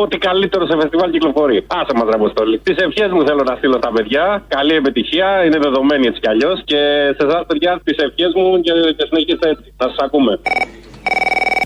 ό,τι 0.03 0.17
καλύτερο 0.17 0.63
σε 0.69 0.75
φεστιβάλ 0.81 1.09
κυκλοφορεί. 1.11 1.57
Άσε 1.67 1.93
μα 1.95 2.03
ραποστόλη. 2.11 2.59
Τις 2.59 2.77
ευχές 2.77 3.09
μου 3.11 3.21
θέλω 3.27 3.43
να 3.49 3.55
στείλω 3.55 3.77
στα 3.81 3.91
παιδιά. 3.95 4.43
Καλή 4.47 4.73
επιτυχία. 4.73 5.27
Είναι 5.45 5.59
δεδομένη 5.65 6.05
έτσι 6.07 6.19
κι 6.19 6.29
αλλιώς. 6.29 6.57
Και 6.65 6.79
σε 7.17 7.23
εσάς, 7.27 7.43
παιδιά, 7.47 7.81
τις 7.83 7.97
ευχές 7.97 8.31
μου 8.35 8.61
και, 8.61 8.71
και 8.97 9.05
συνεχίστε 9.09 9.49
έτσι. 9.49 9.73
Να 9.81 9.87
σας 9.87 9.97
ακούμε. 10.05 10.39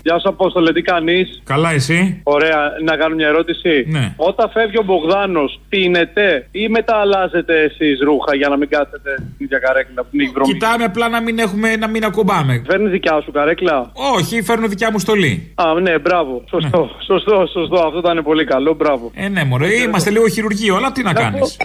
Γεια 0.06 0.18
σου, 0.18 0.28
Απόστολε, 0.28 0.72
τι 0.72 0.82
κάνεις; 0.82 1.42
Καλά, 1.44 1.70
εσύ; 1.70 2.20
Ωραία, 2.22 2.58
να 2.84 2.96
κάνω 2.96 3.14
μια 3.14 3.26
ερώτηση. 3.26 3.84
Ναι. 3.88 4.14
Όταν 4.16 4.50
φεύγει 4.50 4.78
ο 4.78 4.82
Μπογδάνος, 4.82 5.60
πίνετε 5.68 6.46
ή 6.50 6.68
μετά 6.68 6.96
αλλάζετε 6.96 7.54
εσείς 7.62 8.00
ρούχα 8.00 8.36
για 8.36 8.48
να 8.48 8.56
μην 8.56 8.68
κάθετε 8.68 9.10
στην 9.14 9.44
ίδια 9.44 9.58
καρέκλα 9.58 10.02
που 10.02 10.16
την 10.16 10.30
βρωμή. 10.34 10.52
Κοιτάμε 10.52 10.84
απλά 10.84 11.08
να 11.08 11.20
μην, 11.22 11.38
έχουμε, 11.38 11.76
να 11.76 11.88
μην 11.88 12.04
ακουμπάμε. 12.04 12.62
Φέρνεις 12.66 12.90
δικιά 12.90 13.20
σου 13.24 13.30
καρέκλα; 13.32 13.92
Όχι, 14.16 14.42
φέρνω 14.42 14.66
δικιά 14.66 14.90
μου 14.90 14.98
στολή. 14.98 15.52
Α, 15.54 15.80
ναι, 15.80 15.98
μπράβο. 15.98 16.44
Σωστό, 16.50 16.80
ναι. 16.80 17.04
σωστό, 17.04 17.46
σωστό. 17.52 17.86
Αυτό 17.86 17.98
ήταν 17.98 18.22
πολύ 18.24 18.44
καλό, 18.44 18.74
μπράβο. 18.74 19.10
Ε, 19.14 19.28
ναι, 19.28 19.44
μωρέ, 19.44 19.72
είμαστε 19.74 20.10
λίγο 20.10 20.28
χειρουργείο, 20.28 20.76
αλλά 20.76 20.92
τι 20.92 21.02
να 21.02 21.12
κάνεις; 21.12 21.56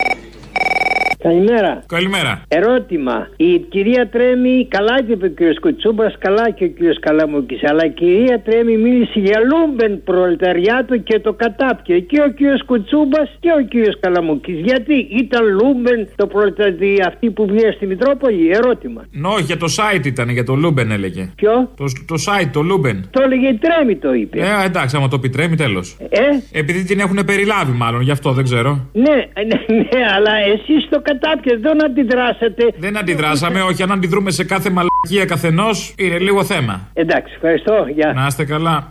Καλημέρα. 1.23 1.83
Καλημέρα. 1.87 2.41
Ερώτημα. 2.47 3.27
Η 3.35 3.59
κυρία 3.59 4.09
Τρέμι, 4.09 4.67
καλά 4.69 4.95
είπε 5.09 5.25
ο 5.25 5.29
κύριος 5.29 5.59
Κουτσούμπας, 5.59 6.15
καλά 6.19 6.51
και 6.51 6.63
ο 6.63 6.67
κύριος 6.67 6.99
Καλαμούκης. 6.99 7.63
Αλλά 7.63 7.85
η 7.85 7.89
κυρία 7.89 8.41
Τρέμι 8.45 8.77
μίλησε 8.77 9.19
για 9.19 9.39
λούμπεν 9.49 10.03
προλεταριάτο 10.03 10.97
και 10.97 11.19
το 11.19 11.33
κατάπιε. 11.33 11.99
Και 11.99 12.21
ο 12.21 12.29
κύριος 12.29 12.65
Κουτσούμπας 12.65 13.37
και 13.39 13.49
ο 13.59 13.61
κύριος 13.65 13.99
Καλαμούκης. 13.99 14.59
Γιατί 14.59 14.93
ήταν 14.93 15.43
λούμπεν 15.47 16.07
το 16.15 16.27
προλεταριάτο 16.27 17.07
αυτή 17.07 17.29
που 17.29 17.45
βγαίνει 17.45 17.73
στη 17.73 17.85
Μητρόπολη; 17.87 18.49
Ερώτημα. 18.51 19.05
Νο, 19.11 19.33
για 19.39 19.57
το 19.57 19.67
site 19.77 20.05
ήταν, 20.05 20.29
για 20.29 20.43
το 20.43 20.53
λούμπεν 20.55 20.91
έλεγε. 20.91 21.31
Ποιο; 21.35 21.69
Το, 21.77 21.85
το 22.05 22.15
site, 22.25 22.49
το 22.53 22.61
λούμπεν. 22.61 23.07
Το 23.11 23.21
έλεγε 23.23 23.47
η 23.47 23.59
Τρέμι 23.63 23.95
το 23.95 24.13
είπε. 24.13 24.39
Ε, 24.39 24.65
εντάξει, 24.65 24.95
άμα 24.95 25.07
το 25.07 25.19
πει 25.19 25.29
Τρέμι, 25.29 25.55
τέλος. 25.55 25.97
Ε; 26.09 26.59
Επειδή 26.59 26.83
την 26.83 26.99
έχουν 26.99 27.19
περιλάβει, 27.25 27.71
μάλλον, 27.71 28.01
γι' 28.01 28.11
αυτό 28.11 28.31
δεν 28.31 28.43
ξέρω. 28.43 28.89
Ναι, 28.93 29.15
ναι, 29.47 29.75
ναι 29.75 30.05
αλλά 30.15 30.31
εσείς 30.53 30.89
το 30.89 31.01
κατάπιες, 31.09 31.59
δεν 31.61 31.83
αντιδράσατε. 31.85 32.63
Δεν 32.77 32.97
αντιδράσαμε, 32.97 33.61
όχι. 33.61 33.83
Αν 33.83 33.91
αντιδρούμε 33.91 34.31
σε 34.31 34.43
κάθε 34.43 34.69
μαλακία 34.69 35.25
καθενός, 35.25 35.93
είναι 35.97 36.17
λίγο 36.17 36.43
θέμα. 36.43 36.87
Εντάξει, 36.93 37.33
ευχαριστώ. 37.35 37.85
Γεια. 37.95 38.13
Να 38.15 38.25
είστε 38.27 38.45
καλά. 38.45 38.87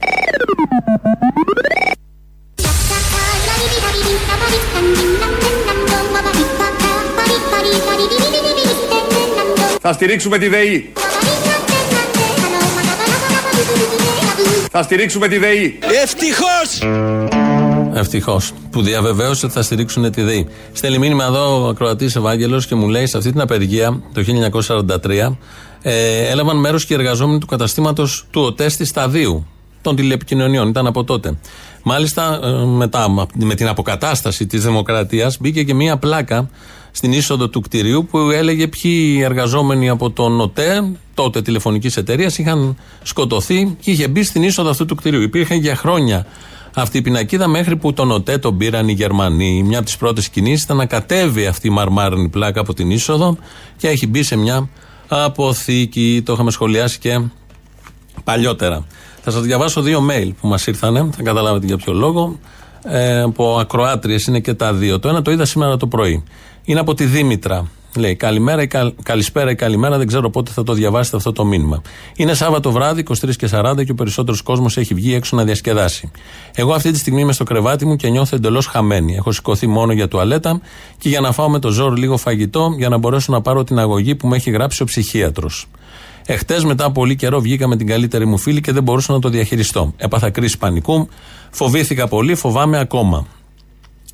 Θα 9.81 9.93
στηρίξουμε 9.93 10.39
τη 10.39 10.49
ΔΕΗ. 10.49 10.93
Θα 14.71 14.83
στηρίξουμε 14.83 15.29
τη 15.29 15.39
ΔΕΗ. 15.39 15.79
Ευτυχώς! 16.03 17.38
Ευτυχώς. 17.99 18.53
Που 18.71 18.83
διαβεβαίωσε 18.83 19.47
ότι 19.47 19.55
θα 19.55 19.63
στηρίξουν 19.63 20.11
τη 20.11 20.23
ΔΕΗ. 20.23 20.47
Στέλνει 20.73 20.99
μήνυμα 20.99 21.25
εδώ 21.25 21.65
ο 21.65 21.69
ακροατής 21.69 22.17
Ευάγγελος 22.17 22.67
και 22.67 22.75
μου 22.75 22.89
λέει 22.89 23.07
σε 23.07 23.17
αυτή 23.17 23.31
την 23.33 23.41
απεργία 23.41 24.03
το 24.13 24.25
1943 25.05 25.37
ε, 25.83 26.29
έλαβαν 26.29 26.57
μέρος 26.57 26.85
και 26.85 26.95
οι 26.95 26.97
εργαζόμενοι 26.97 27.39
του 27.39 27.47
καταστήματος 27.47 28.27
του 28.31 28.41
ΟΤΕ 28.41 28.69
στη 28.69 28.85
Σταδίου 28.85 29.47
των 29.83 29.97
τηλεπικοινωνιών. 29.97 30.69
Ήταν 30.69 30.87
από 30.87 31.05
τότε. 31.05 31.39
Μάλιστα, 31.83 32.41
ε, 32.43 32.65
μετά, 32.65 33.29
με 33.35 33.55
την 33.55 33.69
αποκατάσταση 33.69 34.47
της 34.47 34.65
Δημοκρατίας, 34.65 35.37
μπήκε 35.41 35.63
και 35.63 35.75
μία 35.75 35.97
πλάκα 35.97 36.51
στην 36.91 37.13
είσοδο 37.13 37.49
του 37.49 37.61
κτηρίου 37.61 38.07
που 38.11 38.19
έλεγε 38.19 38.69
ποιοι 38.69 39.21
εργαζόμενοι 39.25 39.89
από 39.89 40.11
τον 40.11 40.41
ΟΤΕ, 40.41 40.93
τότε 41.15 41.43
τηλεφωνικής 41.43 41.97
εταιρείας, 41.97 42.39
είχαν 42.39 42.77
σκοτωθεί 43.03 43.77
και 43.81 43.91
είχε 43.91 44.09
μπει 44.09 44.23
στην 44.23 44.43
είσοδο 44.43 44.71
αυτού 44.71 44.85
του 44.85 44.95
κτηρίου. 44.95 45.23
Υπήρχε 45.23 45.55
για 45.55 45.77
χρόνια 45.77 46.27
αυτή 46.75 46.99
η 46.99 47.03
πινακίδα 47.03 47.49
μέχρι 47.49 47.77
που 47.77 47.93
τον 47.93 48.11
ΟΤΕ 48.11 48.39
τον 48.39 48.57
πήραν 48.57 48.89
οι 48.89 48.93
Γερμανοί. 48.93 49.63
Μια 49.63 49.77
από 49.77 49.87
τις 49.87 49.97
πρώτες 49.97 50.29
κινήσεις 50.29 50.63
ήταν 50.63 50.77
να 50.77 50.87
κατέβει 50.87 51.47
αυτή 51.47 51.67
η 51.67 51.71
μαρμάρινη 51.71 52.29
πλάκα 52.29 52.61
από 52.61 52.75
την 52.75 52.91
είσοδο 52.91 53.37
και 53.77 53.89
έχει 53.89 54.07
μπει 54.07 54.23
σε 54.23 54.37
μια 54.37 54.69
αποθήκη. 55.09 56.23
Το 56.25 56.33
είχαμε 56.33 56.51
σχολιάσει 56.51 56.99
και 56.99 57.21
παλιότερα. 58.25 58.87
Θα 59.23 59.31
σας 59.31 59.43
διαβάσω 59.43 59.81
δύο 59.81 60.07
mail 60.11 60.31
που 60.41 60.49
μας 60.49 60.67
ήρθαν, 60.67 61.13
θα 61.17 61.23
καταλάβετε 61.23 61.67
για 61.67 61.77
ποιο 61.77 61.93
λόγο. 61.93 62.39
Ε, 62.85 63.21
από 63.21 63.59
ακροάτριες 63.59 64.27
είναι 64.27 64.41
και 64.41 64.55
τα 64.55 64.73
δύο. 64.73 64.99
Το 64.99 65.09
ένα 65.09 65.23
το 65.23 65.31
είδα 65.31 65.45
σήμερα 65.45 65.77
το 65.77 65.87
πρωί. 65.87 66.25
Είναι 66.65 66.81
από 66.81 66.95
τη 66.95 67.05
Δήμητρα. 67.05 67.67
Λέει 67.99 68.17
καλημέρα 68.17 68.63
ή 68.63 68.67
καλ, 68.67 68.93
καλησπέρα 69.03 69.51
ή 69.51 69.55
καλημέρα, 69.55 69.99
δεν 69.99 70.07
ξέρω 70.07 70.31
πότε 70.31 70.51
θα 70.51 70.63
το 70.63 70.73
διαβάσετε 70.73 71.17
αυτό 71.17 71.33
το 71.33 71.45
μήνυμα. 71.45 71.83
Είναι 72.17 72.35
Σάββατο 72.35 72.71
βράδυ, 72.71 73.05
23 73.09 73.37
και 73.37 73.49
40 73.53 73.85
και 73.85 73.91
ο 73.91 73.95
περισσότερος 73.95 74.43
κόσμος 74.43 74.77
έχει 74.77 74.95
βγει 74.95 75.15
έξω 75.15 75.37
να 75.37 75.45
διασκεδάσει. 75.45 76.11
Εγώ 76.55 76.73
αυτή 76.73 76.91
τη 76.91 76.99
στιγμή 76.99 77.21
είμαι 77.21 77.33
στο 77.33 77.45
κρεβάτι 77.45 77.87
μου 77.87 77.97
και 77.97 78.09
νιώθω 78.09 78.37
εντελώς 78.37 78.67
χαμένη. 78.67 79.15
Έχω 79.15 79.33
σηκωθεί 79.33 79.67
μόνο 79.67 79.93
για 79.93 80.09
τουαλέτα 80.09 80.61
και 80.99 81.09
για 81.09 81.21
να 81.21 81.33
φάω 81.33 81.49
με 81.49 81.59
το 81.59 81.71
ζόρ 81.71 81.97
λίγο 81.97 82.17
φαγητό 82.17 82.75
για 82.77 82.89
να 82.89 82.99
μπορέσω 82.99 83.33
να 83.33 83.41
πάρω 83.41 83.65
την 83.65 83.79
αγωγή 83.79 84.15
που 84.15 84.29
με 84.29 84.37
έχει 84.37 84.51
γράψει 84.51 84.83
ο 84.83 84.85
ψυχίατρος. 84.85 85.67
Εχθές, 86.27 86.65
μετά 86.65 86.85
από 86.85 86.93
πολύ 86.93 87.17
καιρό, 87.17 87.41
βγήκα 87.41 87.69
με 87.69 87.77
την 87.77 87.87
καλύτερη 87.87 88.27
μου 88.27 88.39
φίλη 88.39 88.61
και 88.61 88.73
δεν 88.73 88.83
μπορούσα 88.83 89.13
να 89.13 89.19
το 89.19 89.29
διαχειριστώ. 89.29 89.93
Έπαθα 89.97 90.31
κρίση 90.31 90.59
πανικού, 90.59 91.09
φοβήθηκα 91.51 92.09
πολύ, 92.09 92.35
φοβάμαι 92.35 92.79
ακόμα. 92.79 93.27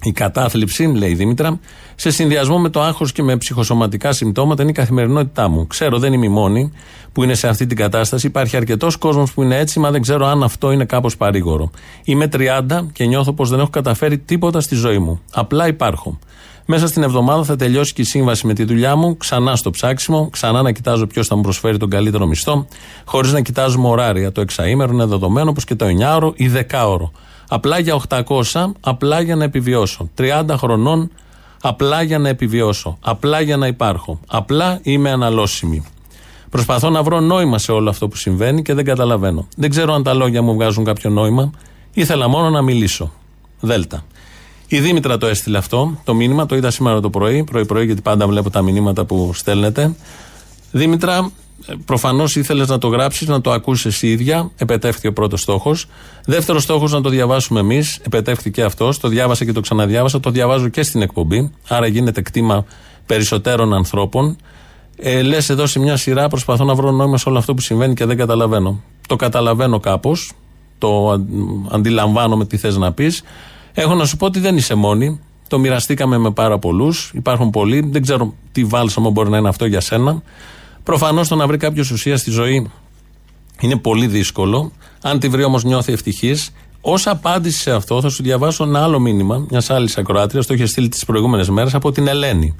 Η 0.04 0.12
κατάθλιψη, 0.12 0.84
λέει 0.84 1.10
η 1.10 1.14
Δήμητρα, 1.14 1.60
σε 1.94 2.10
συνδυασμό 2.10 2.58
με 2.58 2.68
το 2.68 2.82
άγχος 2.82 3.12
και 3.12 3.22
με 3.22 3.36
ψυχοσωματικά 3.36 4.12
συμπτώματα 4.12 4.62
είναι 4.62 4.70
η 4.70 4.74
καθημερινότητά 4.74 5.48
μου. 5.48 5.66
Ξέρω, 5.66 5.98
δεν 5.98 6.12
είμαι 6.12 6.26
η 6.26 6.28
μόνη 6.28 6.72
που 7.12 7.22
είναι 7.22 7.34
σε 7.34 7.48
αυτή 7.48 7.66
την 7.66 7.76
κατάσταση. 7.76 8.26
Υπάρχει 8.26 8.56
αρκετός 8.56 8.96
κόσμος 8.96 9.32
που 9.32 9.42
είναι 9.42 9.58
έτσι, 9.58 9.78
μα 9.78 9.90
δεν 9.90 10.02
ξέρω 10.02 10.26
αν 10.26 10.42
αυτό 10.42 10.72
είναι 10.72 10.84
κάπως 10.84 11.16
παρήγορο. 11.16 11.70
Είμαι 12.04 12.28
30 12.32 12.86
και 12.92 13.04
νιώθω 13.04 13.32
πως 13.32 13.50
δεν 13.50 13.58
έχω 13.58 13.70
καταφέρει 13.70 14.18
τίποτα 14.18 14.60
στη 14.60 14.74
ζωή 14.74 14.98
μου. 14.98 15.20
Απλά 15.32 15.66
υπάρχω. 15.66 16.18
Μέσα 16.66 16.86
στην 16.86 17.02
εβδομάδα 17.02 17.44
θα 17.44 17.56
τελειώσει 17.56 17.92
και 17.92 18.00
η 18.00 18.04
σύμβαση 18.04 18.46
με 18.46 18.54
τη 18.54 18.64
δουλειά 18.64 18.96
μου, 18.96 19.16
ξανά 19.16 19.56
στο 19.56 19.70
ψάξιμο, 19.70 20.28
ξανά 20.30 20.62
να 20.62 20.72
κοιτάζω 20.72 21.06
ποιος 21.06 21.26
θα 21.26 21.36
μου 21.36 21.42
προσφέρει 21.42 21.76
τον 21.76 21.90
καλύτερο 21.90 22.26
μισθό, 22.26 22.66
χωρίς 23.04 23.32
να 23.32 23.40
κοιτάζουμε 23.40 23.88
ωράρια. 23.88 24.32
Το 24.32 24.40
εξαήμερο 24.40 24.92
είναι 24.92 25.04
δεδομένο, 25.04 25.50
όπω 25.50 25.60
και 25.60 25.74
το 25.74 25.86
9ωρο 25.86 26.32
ή 26.34 26.50
10ωρο. 26.54 27.10
Απλά 27.54 27.78
για 27.78 28.00
800, 28.08 28.72
απλά 28.80 29.20
για 29.20 29.36
να 29.36 29.44
επιβιώσω. 29.44 30.10
30 30.18 30.44
χρονών, 30.56 31.10
απλά 31.62 32.02
για 32.02 32.18
να 32.18 32.28
επιβιώσω. 32.28 32.98
Απλά 33.00 33.40
για 33.40 33.56
να 33.56 33.66
υπάρχω. 33.66 34.20
Απλά 34.26 34.78
είμαι 34.82 35.10
αναλώσιμη. 35.10 35.84
Προσπαθώ 36.50 36.90
να 36.90 37.02
βρω 37.02 37.20
νόημα 37.20 37.58
σε 37.58 37.72
όλο 37.72 37.90
αυτό 37.90 38.08
που 38.08 38.16
συμβαίνει 38.16 38.62
και 38.62 38.74
δεν 38.74 38.84
καταλαβαίνω. 38.84 39.48
Δεν 39.56 39.70
ξέρω 39.70 39.94
αν 39.94 40.02
τα 40.02 40.14
λόγια 40.14 40.42
μου 40.42 40.54
βγάζουν 40.54 40.84
κάποιο 40.84 41.10
νόημα. 41.10 41.50
Ήθελα 41.92 42.28
μόνο 42.28 42.50
να 42.50 42.62
μιλήσω. 42.62 43.12
Δέλτα. 43.60 44.04
Η 44.66 44.80
Δήμητρα 44.80 45.18
το 45.18 45.26
έστειλε 45.26 45.58
αυτό, 45.58 45.98
το 46.04 46.14
μήνυμα, 46.14 46.46
το 46.46 46.56
είδα 46.56 46.70
σήμερα 46.70 47.00
το 47.00 47.10
πρωί, 47.10 47.44
πρωί-πρωί, 47.44 47.84
γιατί 47.84 48.00
πάντα 48.00 48.26
βλέπω 48.26 48.50
τα 48.50 48.62
μηνύματα 48.62 49.04
που 49.04 49.30
στέλνετε. 49.34 49.94
Δήμητρα, 50.70 51.30
προφανώς 51.84 52.36
ήθελες 52.36 52.68
να 52.68 52.78
το 52.78 52.88
γράψεις, 52.88 53.28
να 53.28 53.40
το 53.40 53.52
ακούσεις 53.52 53.84
εσύ 53.84 54.08
ίδια. 54.08 54.50
Επετεύχθηκε 54.56 55.08
ο 55.08 55.12
πρώτος 55.12 55.40
στόχος. 55.40 55.86
Δεύτερος 56.24 56.62
στόχος 56.62 56.92
να 56.92 57.00
το 57.00 57.08
διαβάσουμε 57.08 57.60
εμείς. 57.60 57.98
Επετεύχθηκε 58.06 58.62
αυτός. 58.62 58.98
Το 58.98 59.08
διάβασα 59.08 59.44
και 59.44 59.52
το 59.52 59.60
ξαναδιάβασα. 59.60 60.20
Το 60.20 60.30
διαβάζω 60.30 60.68
και 60.68 60.82
στην 60.82 61.02
εκπομπή. 61.02 61.52
Άρα 61.68 61.86
γίνεται 61.86 62.22
κτήμα 62.22 62.64
περισσότερων 63.06 63.74
ανθρώπων. 63.74 64.36
Ε, 64.96 65.22
Λες 65.22 65.48
εδώ 65.48 65.66
σε 65.66 65.78
μια 65.78 65.96
σειρά, 65.96 66.28
προσπαθώ 66.28 66.64
να 66.64 66.74
βρω 66.74 66.90
νόημα 66.90 67.18
σε 67.18 67.28
όλο 67.28 67.38
αυτό 67.38 67.54
που 67.54 67.60
συμβαίνει 67.60 67.94
και 67.94 68.04
δεν 68.04 68.16
καταλαβαίνω. 68.16 68.80
Το 69.08 69.16
καταλαβαίνω 69.16 69.80
κάπως. 69.80 70.32
Το 70.78 71.20
αντιλαμβάνομαι 71.70 72.46
τι 72.46 72.56
θες 72.56 72.76
να 72.76 72.92
πεις. 72.92 73.22
Έχω 73.72 73.94
να 73.94 74.04
σου 74.04 74.16
πω 74.16 74.26
ότι 74.26 74.40
δεν 74.40 74.56
είσαι 74.56 74.74
μόνη. 74.74 75.20
Το 75.48 75.58
μοιραστήκαμε 75.58 76.18
με 76.18 76.30
πάρα 76.30 76.58
πολλούς. 76.58 77.10
Υπάρχουν 77.14 77.50
πολλοί. 77.50 77.88
Δεν 77.90 78.02
ξέρω 78.02 78.34
τι 78.52 78.64
βάλσαμο 78.64 79.10
μπορεί 79.10 79.30
να 79.30 79.38
είναι 79.38 79.48
αυτό 79.48 79.66
για 79.66 79.80
σένα. 79.80 80.22
Προφανώς 80.84 81.28
το 81.28 81.34
να 81.34 81.46
βρει 81.46 81.56
κάποιος 81.56 81.90
ουσία 81.90 82.16
στη 82.16 82.30
ζωή 82.30 82.70
είναι 83.60 83.76
πολύ 83.76 84.06
δύσκολο. 84.06 84.72
Αν 85.02 85.18
τη 85.18 85.28
βρει 85.28 85.44
όμως 85.44 85.64
νιώθει 85.64 85.92
ευτυχής. 85.92 86.52
Ω 86.80 86.94
απάντηση 87.04 87.58
σε 87.58 87.70
αυτό 87.70 88.00
θα 88.00 88.08
σου 88.08 88.22
διαβάσω 88.22 88.64
ένα 88.64 88.82
άλλο 88.82 88.98
μήνυμα 88.98 89.46
μιας 89.50 89.70
άλλης 89.70 89.96
ακροάτριας. 89.98 90.46
Το 90.46 90.54
είχε 90.54 90.66
στείλει 90.66 90.88
τις 90.88 91.04
προηγούμενες 91.04 91.48
μέρες 91.48 91.74
από 91.74 91.92
την 91.92 92.08
Ελένη. 92.08 92.54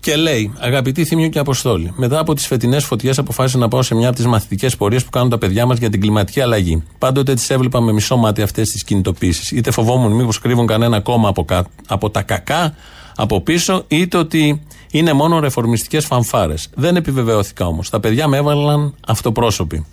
Και 0.00 0.16
λέει, 0.16 0.52
αγαπητή 0.58 1.04
Θήμιο 1.04 1.28
και 1.28 1.38
Αποστόλη, 1.38 1.92
μετά 1.96 2.18
από 2.18 2.34
τις 2.34 2.46
φετινές 2.46 2.84
φωτιές 2.84 3.18
αποφάσισα 3.18 3.58
να 3.58 3.68
πάω 3.68 3.82
σε 3.82 3.94
μια 3.94 4.08
από 4.08 4.16
τις 4.16 4.26
μαθητικές 4.26 4.76
πορείες 4.76 5.04
που 5.04 5.10
κάνουν 5.10 5.30
τα 5.30 5.38
παιδιά 5.38 5.66
μας 5.66 5.78
για 5.78 5.90
την 5.90 6.00
κλιματική 6.00 6.40
αλλαγή. 6.40 6.82
Πάντοτε 6.98 7.34
τις 7.34 7.50
έβλεπα 7.50 7.80
με 7.80 7.92
μισό 7.92 8.16
μάτι 8.16 8.42
αυτές 8.42 8.70
τις 8.70 8.84
κινητοποίησεις. 8.84 9.50
Είτε 9.50 9.70
φοβόμουν 9.70 10.12
μήπως 10.12 10.38
κρύβουν 10.38 10.66
κανένα 10.66 11.00
κόμμα 11.00 11.28
από, 11.28 11.44
κα, 11.44 11.66
από 11.86 12.10
τα 12.10 12.22
κακά 12.22 12.74
από 13.20 13.40
πίσω, 13.40 13.84
είτε 13.88 14.16
ότι 14.16 14.62
είναι 14.90 15.12
μόνο 15.12 15.40
ρεφορμιστικές 15.40 16.04
φανφάρες. 16.04 16.68
Δεν 16.74 16.96
επιβεβαιώθηκα 16.96 17.66
όμως. 17.66 17.90
Τα 17.90 18.00
παιδιά 18.00 18.28
με 18.28 18.36
έβαλαν 18.36 18.94
αυτοπρόσωποι. 19.06 19.86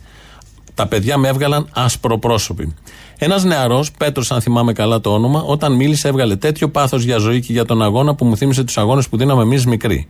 Τα 0.73 0.87
παιδιά 0.87 1.17
με 1.17 1.27
έβγαλαν 1.27 1.67
ασπροπρόσωποι. 1.73 2.73
Ένας 3.17 3.43
νεαρός, 3.43 3.91
Πέτρος, 3.91 4.31
αν 4.31 4.41
θυμάμαι 4.41 4.73
καλά 4.73 5.01
το 5.01 5.13
όνομα, 5.13 5.41
όταν 5.41 5.73
μίλησε, 5.73 6.07
έβγαλε 6.07 6.35
τέτοιο 6.35 6.69
πάθος 6.69 7.03
για 7.03 7.17
ζωή 7.17 7.39
και 7.39 7.51
για 7.53 7.65
τον 7.65 7.81
αγώνα 7.81 8.15
που 8.15 8.25
μου 8.25 8.37
θύμισε 8.37 8.63
τους 8.63 8.77
αγώνες 8.77 9.09
που 9.09 9.17
δίναμε 9.17 9.41
εμείς 9.41 9.65
μικροί. 9.65 10.07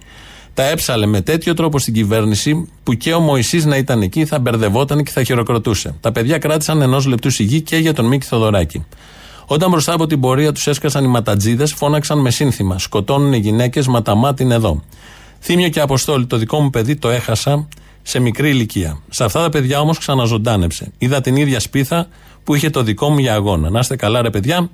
Τα 0.53 0.63
έψαλε 0.63 1.05
με 1.05 1.21
τέτοιο 1.21 1.53
τρόπο 1.53 1.79
στην 1.79 1.93
κυβέρνηση 1.93 2.69
που 2.83 2.93
και 2.93 3.13
ο 3.13 3.19
Μωυσής 3.19 3.65
να 3.65 3.77
ήταν 3.77 4.01
εκεί 4.01 4.25
θα 4.25 4.39
μπερδευόταν 4.39 5.03
και 5.03 5.11
θα 5.11 5.23
χειροκροτούσε. 5.23 5.95
Τα 6.01 6.11
παιδιά 6.11 6.37
κράτησαν 6.37 6.81
ενός 6.81 7.05
λεπτού 7.05 7.29
σιγή 7.29 7.61
και 7.61 7.77
για 7.77 7.93
τον 7.93 8.05
Μίκη 8.05 8.25
Θοδωράκη. 8.25 8.85
Όταν 9.49 9.69
μπροστά 9.69 9.93
από 9.93 10.07
την 10.07 10.19
πορεία 10.19 10.51
τους 10.51 10.67
έσκασαν 10.67 11.03
οι 11.03 11.07
ματατζίδες, 11.07 11.73
φώναξαν 11.73 12.19
με 12.19 12.31
σύνθημα. 12.31 12.79
Σκοτώνουν 12.79 13.33
οι 13.33 13.37
γυναίκες, 13.37 13.87
ματαμάτιν 13.87 14.51
εδώ. 14.51 14.83
Θύμιο 15.39 15.69
και 15.69 15.79
Αποστόλη, 15.79 16.25
το 16.25 16.37
δικό 16.37 16.59
μου 16.59 16.69
παιδί 16.69 16.95
το 16.95 17.09
έχασα 17.09 17.67
σε 18.01 18.19
μικρή 18.19 18.49
ηλικία. 18.49 19.01
Σε 19.09 19.23
αυτά 19.23 19.41
τα 19.41 19.49
παιδιά 19.49 19.79
όμως 19.79 19.97
ξαναζωντάνεψε. 19.97 20.91
Είδα 20.97 21.21
την 21.21 21.35
ίδια 21.35 21.59
σπίθα 21.59 22.07
που 22.43 22.55
είχε 22.55 22.69
το 22.69 22.83
δικό 22.83 23.09
μου 23.09 23.17
για 23.17 23.33
αγώνα. 23.33 23.69
Να 23.69 23.79
είστε 23.79 23.95
καλά, 23.95 24.21
ρε 24.21 24.29
παιδιά, 24.29 24.69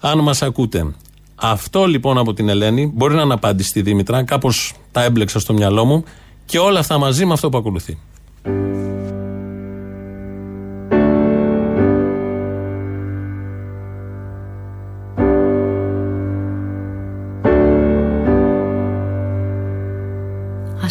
αν 0.00 0.18
μας 0.18 0.42
ακούτε. 0.42 0.94
Αυτό 1.34 1.86
λοιπόν 1.86 2.18
από 2.18 2.34
την 2.34 2.48
Ελένη 2.48 2.92
μπορεί 2.94 3.14
να 3.14 3.22
αναπάντησε 3.22 3.68
στη 3.68 3.82
Δήμητρα, 3.82 4.22
κάπως 4.22 4.74
τα 4.92 5.02
έμπλεξα 5.02 5.38
στο 5.38 5.52
μυαλό 5.52 5.84
μου 5.84 6.04
και 6.44 6.58
όλα 6.58 6.78
αυτά 6.78 6.98
μαζί 6.98 7.24
με 7.24 7.32
αυτό 7.32 7.48
που 7.48 7.58
ακολουθεί. 7.58 7.98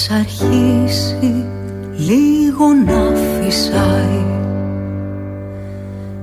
Ας 0.02 0.10
αρχίσει 0.10 1.46
λίγο 1.98 2.66
να 2.86 3.16
φυσάει. 3.16 4.26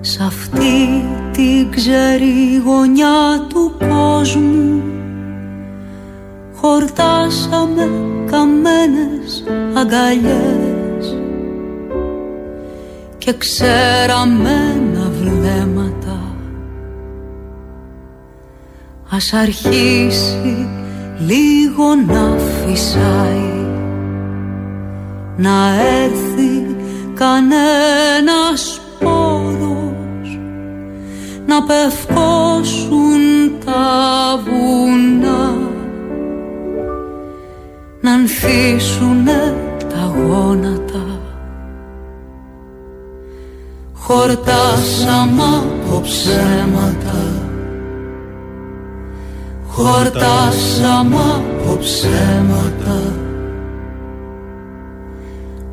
Σ' 0.01 0.21
αυτή 0.21 1.05
την 1.33 1.71
ξερή 1.71 2.63
γωνιά 2.65 3.47
του 3.49 3.73
κόσμου. 3.79 4.83
Χορτάσαμε 6.55 7.91
καμένες 8.31 9.45
αγκαλιές 9.75 11.17
Και 13.19 13.35
ξέραμενα 13.39 15.11
βλέμματα. 15.21 16.37
Ας 19.11 19.33
αρχίσει 19.33 20.69
λίγο 21.19 21.95
να 22.07 22.37
φυσάει 22.39 23.58
να 25.41 25.75
έρθει 26.03 26.77
κανένας 27.15 28.81
πόρος 28.99 30.39
να 31.47 31.63
πευκώσουν 31.63 33.21
τα 33.65 34.41
βουνά 34.45 35.57
να 38.01 38.13
ανθίσουνε 38.13 39.55
τα 39.79 40.15
γόνατα. 40.17 41.07
Χορτάσαμε 43.95 45.43
από 45.43 46.01
ψέματα 46.01 47.39
χορτάσαμε 49.79 51.17
από 51.37 51.77
ψέματα 51.81 53.18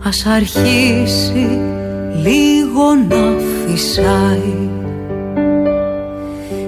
Ας 0.07 0.25
αρχίσει 0.25 1.59
λίγο 2.23 2.95
να 3.09 3.33
φυσάει 3.65 4.69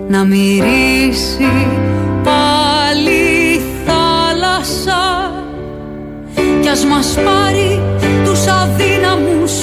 Να 0.08 0.24
μυρίσει 0.24 1.68
πάλι 2.24 3.62
θάλασσα. 3.86 5.32
Κι 6.62 6.70
ας 6.70 6.86
μας 6.86 7.18
πάρει 7.26 7.82
τους 8.26 8.48
αδύναμους, 8.48 9.54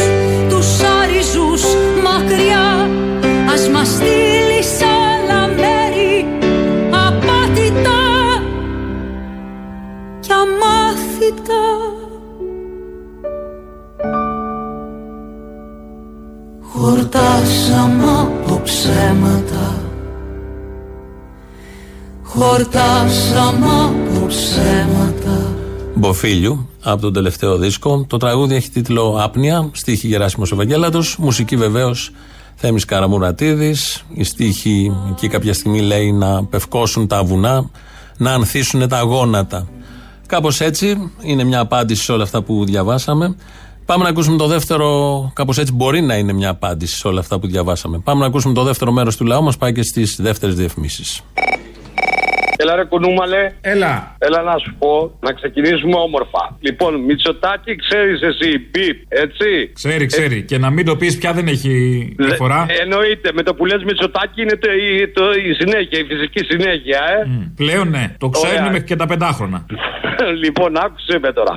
τους 0.49 0.81
άριζους 1.03 1.63
μακριά. 2.05 2.89
Ας 3.55 3.69
μας 3.69 3.89
στείλει 3.89 4.63
σ' 4.63 4.83
άλλα 4.83 5.47
μέρη 5.47 6.27
απάτητα 6.91 8.03
και 10.21 10.33
αμάθητα 10.33 11.64
Χορτάσαμε 17.15 18.05
από 18.21 18.61
ψέματα 18.65 19.83
Χορτάσαμε 22.23 23.67
από 23.67 24.27
ψέματα 24.27 25.55
Μποφίλιου 25.95 26.69
από 26.83 27.01
τον 27.01 27.13
τελευταίο 27.13 27.59
δίσκο. 27.59 28.05
Το 28.09 28.17
τραγούδι 28.17 28.55
έχει 28.55 28.71
τίτλο 28.71 29.19
Άπνια, 29.21 29.71
στίχη 29.73 30.07
Γεράσιμος 30.07 30.53
Ευαγγέλατος, 30.53 31.17
μουσική 31.19 31.57
βεβαίως 31.57 32.11
Θέμης 32.55 32.85
Καραμουρατίδης. 32.85 34.05
Η 34.15 34.25
στίχη 34.25 34.93
εκεί 35.11 35.29
κάποια 35.29 35.55
στιγμή 35.55 35.81
λέει 35.81 36.13
να 36.13 36.45
πευκώσουν 36.45 37.07
τα 37.07 37.25
βουνά, 37.25 37.71
να 38.17 38.33
ανθίσουν 38.33 38.89
τα 38.89 39.01
γόνατα. 39.01 39.69
Κάπως 40.27 40.61
έτσι 40.61 41.11
είναι 41.23 41.45
μια 41.45 41.61
απάντηση 41.61 42.03
σε 42.03 42.13
όλα 42.13 42.23
αυτά 42.23 42.43
που 42.43 42.65
διαβάσαμε. 42.65 43.37
Πάμε 43.87 44.03
να 44.03 44.09
ακούσουμε 44.09 44.37
το 44.37 44.47
δεύτερο. 44.47 45.31
Κάπως 45.35 45.59
έτσι 45.59 45.73
μπορεί 45.73 46.01
να 46.01 46.17
είναι 46.17 46.33
μια 46.33 46.49
απάντηση 46.49 46.97
σε 46.97 47.09
όλα 47.09 47.21
αυτά 47.21 47.39
που 47.39 47.47
διαβάσαμε. 47.47 47.99
Πάμε 47.99 48.21
να 48.21 48.27
ακούσουμε 48.27 48.55
το 48.55 48.63
δεύτερο 48.63 48.93
μέρος 48.93 49.17
του 49.17 49.25
λαού 49.25 49.43
μας. 49.43 49.57
Πάει 49.57 49.73
και 49.73 49.83
στις 49.83 50.17
δεύτερες 50.21 50.55
διαφημίσεις. 50.55 51.23
Έλα 52.57 52.75
ρε 52.77 52.85
κουνούμαλε. 52.85 53.53
Έλα. 53.61 54.17
Έλα 54.19 54.43
να 54.43 54.59
σου 54.59 54.75
πω, 54.79 55.19
να 55.21 55.33
ξεκινήσουμε 55.33 55.97
όμορφα. 55.97 56.57
Λοιπόν, 56.61 57.01
Μητσοτάκη, 57.01 57.77
ξέρεις 57.77 58.21
εσύ, 58.21 58.59
πιπ, 58.59 58.97
έτσι; 59.09 59.71
Ξέρει, 59.73 60.07
ξέρει. 60.07 60.43
Και 60.43 60.59
να 60.59 60.71
μην 60.71 60.85
το 60.85 60.97
πεις 60.97 61.19
πια 61.19 61.33
δεν 61.33 61.47
έχει 61.47 61.73
διαφορά. 62.19 62.67
Ε, 62.69 62.83
εννοείται, 62.83 63.31
με 63.35 63.43
το 63.43 63.55
που 63.55 63.65
λες 63.67 63.83
Μητσοτάκη 63.85 64.43
είναι 64.43 64.57
το, 64.57 64.73
η, 64.73 65.09
το, 65.09 65.25
η 65.33 65.53
συνέχεια, 65.53 65.99
η 65.99 66.05
φυσική 66.05 66.45
συνέχεια, 66.49 67.01
ε. 67.21 67.27
Μ, 67.29 67.55
Πλέον 67.57 67.89
ναι. 67.89 68.15
Το 68.19 68.29
ξέρουν 68.29 68.57
Ωραία. 68.57 68.71
μέχρι 68.71 68.85
και 68.87 68.97
τα 68.97 69.07
πεντάχρονα. 69.07 69.67
λοιπόν, 70.45 70.77
άκουσε 70.77 71.19
με 71.19 71.33
τώρα. 71.33 71.57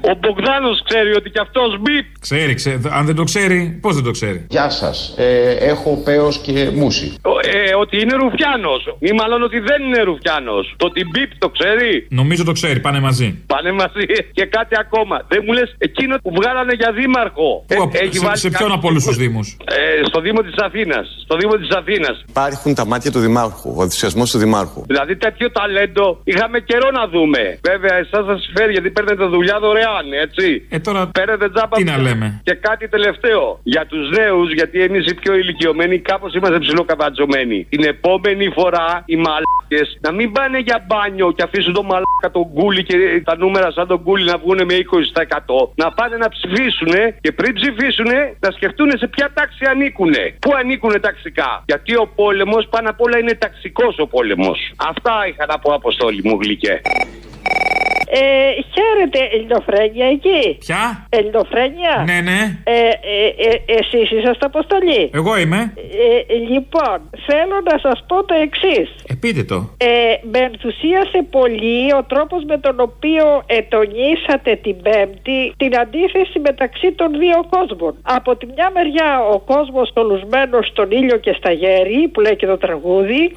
Ο 0.00 0.14
Μπογδάνος 0.20 0.82
ξέρει 0.88 1.14
ότι 1.14 1.30
κι 1.30 1.38
αυτός 1.38 1.78
μπιπ. 1.80 2.06
Ξέρει, 2.20 2.54
ξέρει. 2.54 2.80
Αν 2.90 3.06
δεν 3.06 3.14
το 3.14 3.24
ξέρει, 3.24 3.78
πώς 3.82 3.94
δεν 3.94 4.04
το 4.04 4.10
ξέρει; 4.10 4.46
Γεια 4.48 4.70
σας. 4.70 5.14
Ε, 5.18 5.50
έχω 5.60 6.02
πέος 6.04 6.38
και 6.38 6.70
μουσι. 6.74 7.14
Ε, 7.42 7.74
ότι 7.74 8.00
είναι 8.00 8.14
Ρουφιάνος. 8.14 8.96
Ή 8.98 9.12
μάλλον 9.12 9.42
ότι 9.42 9.58
δεν 9.58 9.82
είναι 9.82 10.02
Ρουφιάνος. 10.02 10.35
Το 10.76 10.86
ότι 10.86 11.04
μπιπ 11.10 11.30
το 11.38 11.48
ξέρει; 11.48 12.06
Νομίζω 12.10 12.44
το 12.44 12.52
ξέρει, 12.52 12.80
πάνε 12.80 13.00
μαζί. 13.00 13.42
Πάνε 13.46 13.72
μαζί. 13.72 14.04
Και 14.32 14.44
κάτι 14.46 14.74
ακόμα. 14.78 15.24
Δεν 15.28 15.40
μου 15.46 15.52
λες 15.52 15.74
εκείνο 15.78 16.16
που 16.22 16.30
βγάλανε 16.34 16.72
για 16.74 16.92
δήμαρχο. 16.92 17.64
Πού, 17.66 17.82
απ- 17.82 17.94
έχει 17.94 18.16
σε, 18.16 18.24
βάλει 18.26 18.38
σε 18.38 18.48
ποιον 18.48 18.68
κάτι- 18.68 18.78
από 18.78 18.88
όλους 18.88 19.04
τους 19.04 19.16
Δήμους; 19.16 19.56
Ε, 19.64 20.04
στο 20.04 20.20
Δήμο 20.20 20.40
της 20.42 20.54
Αθήνας. 20.56 21.06
Στο 21.24 21.36
Δήμο 21.36 21.54
της 21.56 21.68
Αθήνας. 21.80 22.24
Υπάρχουν 22.28 22.74
τα 22.74 22.86
μάτια 22.86 23.10
του 23.12 23.18
Δημάρχου, 23.18 23.74
ο 23.78 23.82
ενθουσιασμός 23.82 24.30
του 24.30 24.38
Δημάρχου. 24.38 24.82
Δηλαδή 24.86 25.16
τέτοιο 25.16 25.50
ταλέντο 25.50 26.20
είχαμε 26.24 26.60
καιρό 26.60 26.90
να 26.90 27.08
δούμε. 27.08 27.58
Βέβαια, 27.70 27.94
εσάς 27.94 28.24
σας 28.26 28.42
συμφέρει 28.44 28.72
γιατί 28.72 28.90
παίρνετε 28.90 29.24
δουλειά 29.24 29.58
δωρεάν, 29.60 30.06
έτσι. 30.24 30.66
Ε, 30.68 30.78
τώρα. 30.78 31.06
Παίρνετε 31.06 31.50
τζάμπα. 31.50 31.76
Τι 31.76 31.84
να 31.84 31.98
λέμε. 31.98 32.40
Και 32.44 32.54
κάτι 32.54 32.88
τελευταίο. 32.88 33.60
Για 33.62 33.86
τους 33.86 34.10
νέους, 34.18 34.52
γιατί 34.52 34.82
εμείς 34.82 35.06
οι 35.10 35.14
πιο 35.14 35.34
ηλικιωμένοι 35.34 35.98
κάπως 35.98 36.34
είμαστε 36.34 36.58
ψηλοκαβατζωμένοι. 36.58 37.66
Την 37.68 37.84
επόμενη 37.84 38.48
φορά 38.58 39.02
οι 39.06 39.16
μαλάκες 39.16 39.98
να 40.00 40.12
μην 40.12 40.25
πάνε 40.32 40.58
για 40.58 40.84
μπάνιο 40.86 41.32
και 41.32 41.42
αφήσουν 41.42 41.72
το 41.72 41.82
μαλάκα 41.82 42.30
τον 42.32 42.52
κούλι 42.52 42.82
και 42.84 42.96
τα 43.24 43.36
νούμερα 43.36 43.70
σαν 43.70 43.86
τον 43.86 44.02
κούλι 44.02 44.24
να 44.24 44.38
βγουν 44.38 44.60
με 44.64 44.74
20%. 44.74 45.68
Να 45.74 45.90
πάνε 45.90 46.16
να 46.16 46.28
ψηφίσουν 46.28 46.92
και 47.20 47.32
πριν 47.32 47.54
ψηφίσουν 47.54 48.10
να 48.40 48.50
σκεφτούν 48.50 48.90
σε 48.98 49.06
ποια 49.06 49.30
τάξη 49.34 49.64
ανήκουν. 49.64 50.14
Πού 50.38 50.50
ανήκουν 50.60 51.00
ταξικά. 51.00 51.62
Γιατί 51.66 51.96
ο 51.96 52.06
πόλεμος 52.14 52.66
πάνω 52.70 52.90
απ' 52.90 53.00
όλα 53.00 53.18
είναι 53.18 53.34
ταξικός 53.34 53.98
ο 53.98 54.06
πόλεμος. 54.06 54.58
Αυτά 54.76 55.12
είχα 55.28 55.46
να 55.46 55.58
πω, 55.58 55.74
Αποστόλη 55.74 56.20
μου 56.24 56.38
γλυκέ. 56.42 56.80
Ε, 58.10 58.20
χαίρετε, 58.74 59.36
Ελληνοφρένια 59.36 60.06
εκεί. 60.06 60.56
Ποια; 60.58 61.06
Ελληνοφρένια. 61.08 61.94
Ναι, 62.06 62.20
ναι. 62.30 62.40
Ε, 62.64 62.72
ε, 62.78 63.26
ε, 63.48 63.74
εσείς 63.78 64.10
είσαστε 64.10 64.46
αποστολή. 64.46 65.10
Εγώ 65.14 65.38
είμαι. 65.38 65.72
Ε, 66.28 66.34
λοιπόν, 66.50 66.96
θέλω 67.26 67.56
να 67.70 67.78
σας 67.78 68.04
πω 68.08 68.24
το 68.24 68.34
εξής. 68.46 68.88
Ε, 69.08 69.14
πείτε 69.20 69.42
το. 69.44 69.58
Ε, 69.76 69.88
με 70.32 70.38
ενθουσίασε 70.38 71.18
πολύ 71.30 71.92
ο 71.94 72.04
τρόπος 72.12 72.44
με 72.44 72.58
τον 72.58 72.80
οποίο 72.80 73.42
ετονίσατε 73.46 74.54
την 74.62 74.76
Πέμπτη 74.82 75.52
την 75.56 75.78
αντίθεση 75.78 76.38
μεταξύ 76.38 76.92
των 76.92 77.18
δύο 77.18 77.46
κόσμων. 77.50 77.96
Από 78.02 78.36
τη 78.36 78.46
μια 78.46 78.70
μεριά 78.74 79.20
ο 79.34 79.38
κόσμος 79.38 79.92
τολουσμένος 79.92 80.66
στον 80.66 80.90
ήλιο 80.90 81.16
και 81.16 81.32
στα 81.38 81.52
γέρη 81.52 82.08
που 82.12 82.20
λέει 82.20 82.36
και 82.36 82.46
το 82.46 82.56
τραγούδι, 82.56 83.34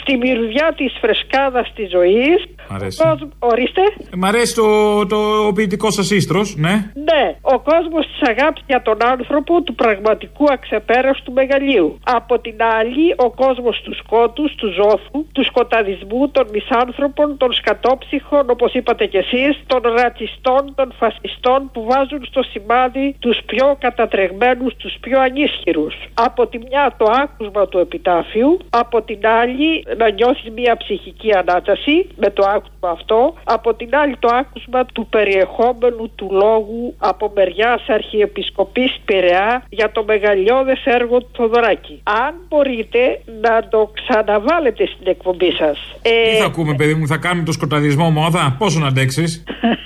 στη 0.00 0.16
μυρουδιά 0.16 0.72
της 0.76 0.92
φρεσκάδας 1.00 1.72
της 1.74 1.90
ζωής. 1.90 2.44
Μ' 2.70 2.74
αρέσει. 2.74 3.02
Ο 3.02 3.08
κόσμ- 3.08 3.32
Ορίστε. 3.38 3.82
Ε, 4.12 4.16
Μ' 4.16 4.24
αρέσει 4.24 4.54
το, 4.54 5.06
το 5.06 5.16
ο 5.46 5.52
ποιητικό 5.52 5.90
σας 5.90 6.10
ίστρος, 6.10 6.56
ναι. 6.56 6.74
Ναι, 7.10 7.34
ο 7.40 7.58
κόσμος 7.58 8.06
της 8.06 8.28
αγάπης 8.28 8.62
για 8.66 8.82
τον 8.82 8.96
άνθρωπο 9.04 9.62
του 9.62 9.74
πραγματικού 9.74 10.44
αξεπέραστου 10.52 11.32
μεγαλείου. 11.32 11.98
Από 12.04 12.38
την 12.38 12.54
άλλη, 12.78 13.14
ο 13.16 13.30
κόσμος 13.30 13.80
του 13.84 13.94
σκότους, 13.94 14.54
του 14.54 14.68
ζώθου, 14.72 15.26
του 15.32 15.44
σκοταδισμού, 15.44 16.28
των 16.28 16.46
μισάνθρωπων, 16.52 17.36
των 17.36 17.52
σκατόψυχων, 17.52 18.50
όπως 18.50 18.72
είπατε 18.74 19.06
κι 19.06 19.16
εσείς, 19.16 19.60
των 19.66 19.80
ρατσιστών, 19.82 20.74
των 20.74 20.92
φασιστών 20.98 21.70
που 21.72 21.84
βάζουν 21.90 22.24
στο 22.24 22.42
σημάδι 22.42 23.16
τους 23.18 23.38
πιο 23.46 23.76
κατατρεγμένους, 23.80 24.74
τους 24.76 24.94
πιο 25.00 25.20
ανίσχυρους. 25.20 25.94
Από 26.14 26.46
τη 26.46 26.58
μια 26.58 26.94
το 26.98 27.06
άκουσμα 27.22 27.68
του 27.68 27.78
επιτάφιου, 27.78 28.58
από 28.70 29.02
την 29.02 29.20
άλλη 29.26 29.84
να 29.96 30.10
νιώθεις 30.10 30.50
μια 30.54 30.76
ψυχική 30.76 31.34
ανάταση 31.34 32.06
με 32.16 32.30
το 32.30 32.42
άκουσμα 32.54 32.90
αυτό, 32.90 33.34
από 33.44 33.74
την 33.74 33.96
άλλη 34.02 34.16
το 34.18 34.28
άκουσμα 34.40 34.84
του 34.84 35.06
περιεχόμενου 35.10 36.10
του 36.14 36.28
λόγου 36.30 36.94
από 36.98 37.32
μεριάς 37.34 37.88
Αρχιεπισκοπής 37.88 39.00
Πειραιά 39.04 39.64
για 39.68 39.92
το 39.92 40.04
μεγαλειώδες 40.04 40.82
έργο 40.84 41.18
του 41.18 41.30
Θοδωράκη. 41.36 42.02
Αν 42.02 42.34
μπορείτε 42.48 43.20
να 43.40 43.68
το 43.68 43.92
ξαναβάλετε 43.94 44.86
στην 44.86 45.06
εκπομπή 45.06 45.52
σας. 45.52 45.78
Ε, 46.02 46.30
Τι 46.30 46.36
θα 46.36 46.44
ακούμε, 46.44 46.74
παιδί 46.74 46.94
μου, 46.94 47.06
θα 47.06 47.16
κάνουμε 47.16 47.44
το 47.44 47.52
σκοταδισμό 47.52 48.10
μόδα; 48.10 48.56
Πόσο 48.58 48.78
να 48.78 48.86
αντέξεις; 48.86 49.44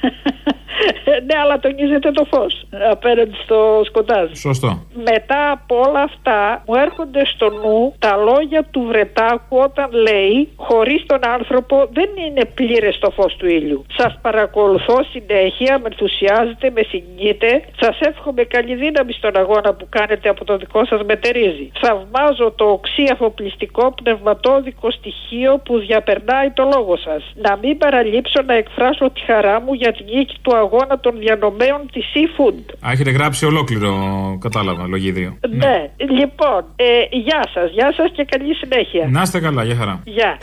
ναι, 1.26 1.36
αλλά 1.42 1.58
τονίζετε 1.58 2.10
το 2.10 2.24
φως 2.30 2.66
απέναντι 2.90 3.36
στο 3.44 3.82
σκοτάδι. 3.84 4.36
Σωστό. 4.36 4.86
Μετά 4.94 5.50
από 5.50 5.80
όλα 5.86 6.02
αυτά 6.02 6.62
μου 6.66 6.74
έρχονται 6.74 7.22
στο 7.34 7.48
νου 7.50 7.94
τα 7.98 8.16
λόγια 8.16 8.62
του 8.70 8.84
Βρετάκου 8.88 9.56
όταν 9.56 9.88
λέει 9.92 10.48
χωρίς 10.56 11.06
τον 11.06 11.18
άνθρωπο 11.36 11.88
δεν 11.92 12.10
είναι 12.26 12.44
πλήρες 12.44 12.98
το 12.98 13.10
φως 13.10 13.36
του 13.36 13.46
ήλιου. 13.46 13.84
Σας 13.96 14.18
παρακολουθώ 14.22 14.96
συνέχεια, 15.10 15.78
με 15.78 15.88
ενθουσιάζετε, 15.90 16.70
με 16.70 16.82
συγκινείτε. 16.88 17.64
Σας 17.80 17.98
εύχομαι 18.00 18.42
καλή 18.42 18.74
δύναμη 18.74 19.12
στον 19.12 19.36
αγώνα 19.36 19.74
που 19.74 19.86
κάνετε 19.88 20.28
από 20.28 20.44
το 20.44 20.56
δικό 20.56 20.84
σας 20.84 21.00
μετερίζει. 21.02 21.70
Θαυμάζω 21.80 22.50
το 22.50 22.64
οξύ 22.64 23.04
αφοπλιστικό 23.12 23.94
πνευματόδικο 24.02 24.90
στοιχείο 24.90 25.60
που 25.64 25.78
διαπερνάει 25.78 26.50
το 26.50 26.68
λόγο 26.74 26.96
σας. 26.96 27.32
Να 27.34 27.56
μην 27.62 27.78
παραλείψω 27.78 28.42
να 28.42 28.54
εκφράσω 28.54 29.10
τη 29.10 29.20
χαρά 29.20 29.60
μου 29.60 29.72
για 29.72 29.92
την 29.92 30.06
νίκη 30.14 30.36
του 30.42 30.56
αγώνα 30.56 30.73
των 31.00 31.18
διανομέων 31.18 31.80
της 31.92 32.04
Seafood. 32.14 32.86
Α, 32.86 32.90
έχετε 32.92 33.10
γράψει 33.10 33.46
ολόκληρο, 33.46 33.92
κατάλαβα, 34.40 34.86
λογίδριο. 34.86 35.38
Ναι. 35.48 35.90
λοιπόν, 35.98 36.64
ε, 36.76 36.86
γεια 37.10 37.48
σας, 37.54 37.70
γεια 37.70 37.92
σας 37.96 38.10
και 38.16 38.24
καλή 38.24 38.54
συνέχεια. 38.54 39.08
Να 39.10 39.22
είστε 39.22 39.40
καλά, 39.40 39.64
για 39.64 39.74
χαρά. 39.74 40.00
Γεια. 40.04 40.38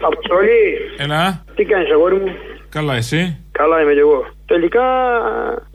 Αποστολή, 0.00 0.62
Έλα, 0.98 1.44
τι 1.54 1.64
κάνεις 1.64 1.90
αγόρι 1.92 2.14
μου; 2.14 2.32
καλά 2.68 2.94
εσύ; 2.94 3.44
Καλά 3.52 3.80
είμαι 3.82 3.92
κι 3.92 3.98
εγώ. 3.98 4.37
Τελικά 4.52 4.86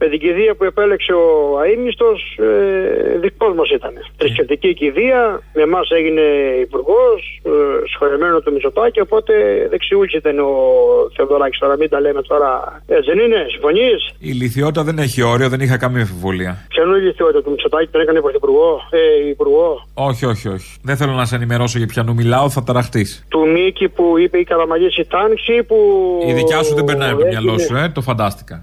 με 0.02 0.06
την 0.12 0.20
κηδεία 0.20 0.56
που 0.56 0.64
επέλεξε 0.64 1.14
ο 1.14 1.28
αείμνηστος 1.62 2.38
ε, 2.40 3.18
δικός 3.24 3.54
μας 3.56 3.70
ήταν. 3.70 3.94
Θρησκευτική 4.18 4.74
κηδεία, 4.74 5.42
με 5.54 5.62
εμάς 5.62 5.90
έγινε 5.90 6.26
υπουργός, 6.68 7.42
ε, 7.44 7.50
σχολεμένο 7.94 8.42
το 8.42 8.52
Μητσοτάκη, 8.52 9.00
οπότε 9.00 9.34
δεξιούλης 9.70 10.14
ήταν 10.14 10.40
ο 10.40 10.52
Θεοδωράκης. 11.16 11.60
Τώρα 11.60 11.78
μην 11.78 11.90
τα 11.90 12.00
λέμε 12.00 12.22
τώρα. 12.22 12.82
Έτσι 12.88 13.10
δεν 13.12 13.20
είναι, 13.26 13.46
συμφωνείς; 13.50 14.00
Η 14.20 14.32
λυθιότητα 14.32 14.84
δεν 14.84 14.98
έχει 14.98 15.22
όριο, 15.22 15.50
δεν 15.50 15.60
είχα 15.60 15.78
καμία 15.78 16.02
αμφιβολία. 16.02 16.66
Ποια 16.70 16.84
είναι 16.84 16.98
η 16.98 17.02
λυθιότητα 17.02 17.42
του 17.44 17.50
Μητσοτάκη, 17.50 17.88
τον 17.92 18.02
έκανε 18.02 18.20
πρωθυπουργό, 18.22 18.82
ε, 18.90 19.30
υπουργό. 19.30 19.88
Όχι, 19.94 20.26
όχι, 20.26 20.48
όχι. 20.48 20.70
Δεν 20.82 20.96
θέλω 20.98 21.12
να 21.12 21.26
σε 21.26 21.36
ενημερώσω 21.36 21.78
για 21.78 21.88
ποιανού 21.88 22.14
μιλάω, 22.14 22.50
θα 22.50 22.64
ταραχτείς. 22.64 23.26
Του 23.30 23.48
Μίκη 23.48 23.90
που 23.90 24.18
είπε 24.18 24.38
η 24.38 24.44
Καραμαγής 24.44 24.98
η 24.98 25.06
τάξη 25.08 25.64
που... 25.64 25.78
Η 26.28 26.34
δικιά 26.34 26.64
σου 26.64 26.74
δεν 26.76 26.84
περνάει 26.84 27.10
από 27.10 27.20
το 27.20 27.26
έγινε- 27.26 27.44
μυαλό 27.44 27.60
σου, 27.60 27.76
ε, 27.76 27.90
το 27.90 28.02
φαντάστηκα. 28.02 28.63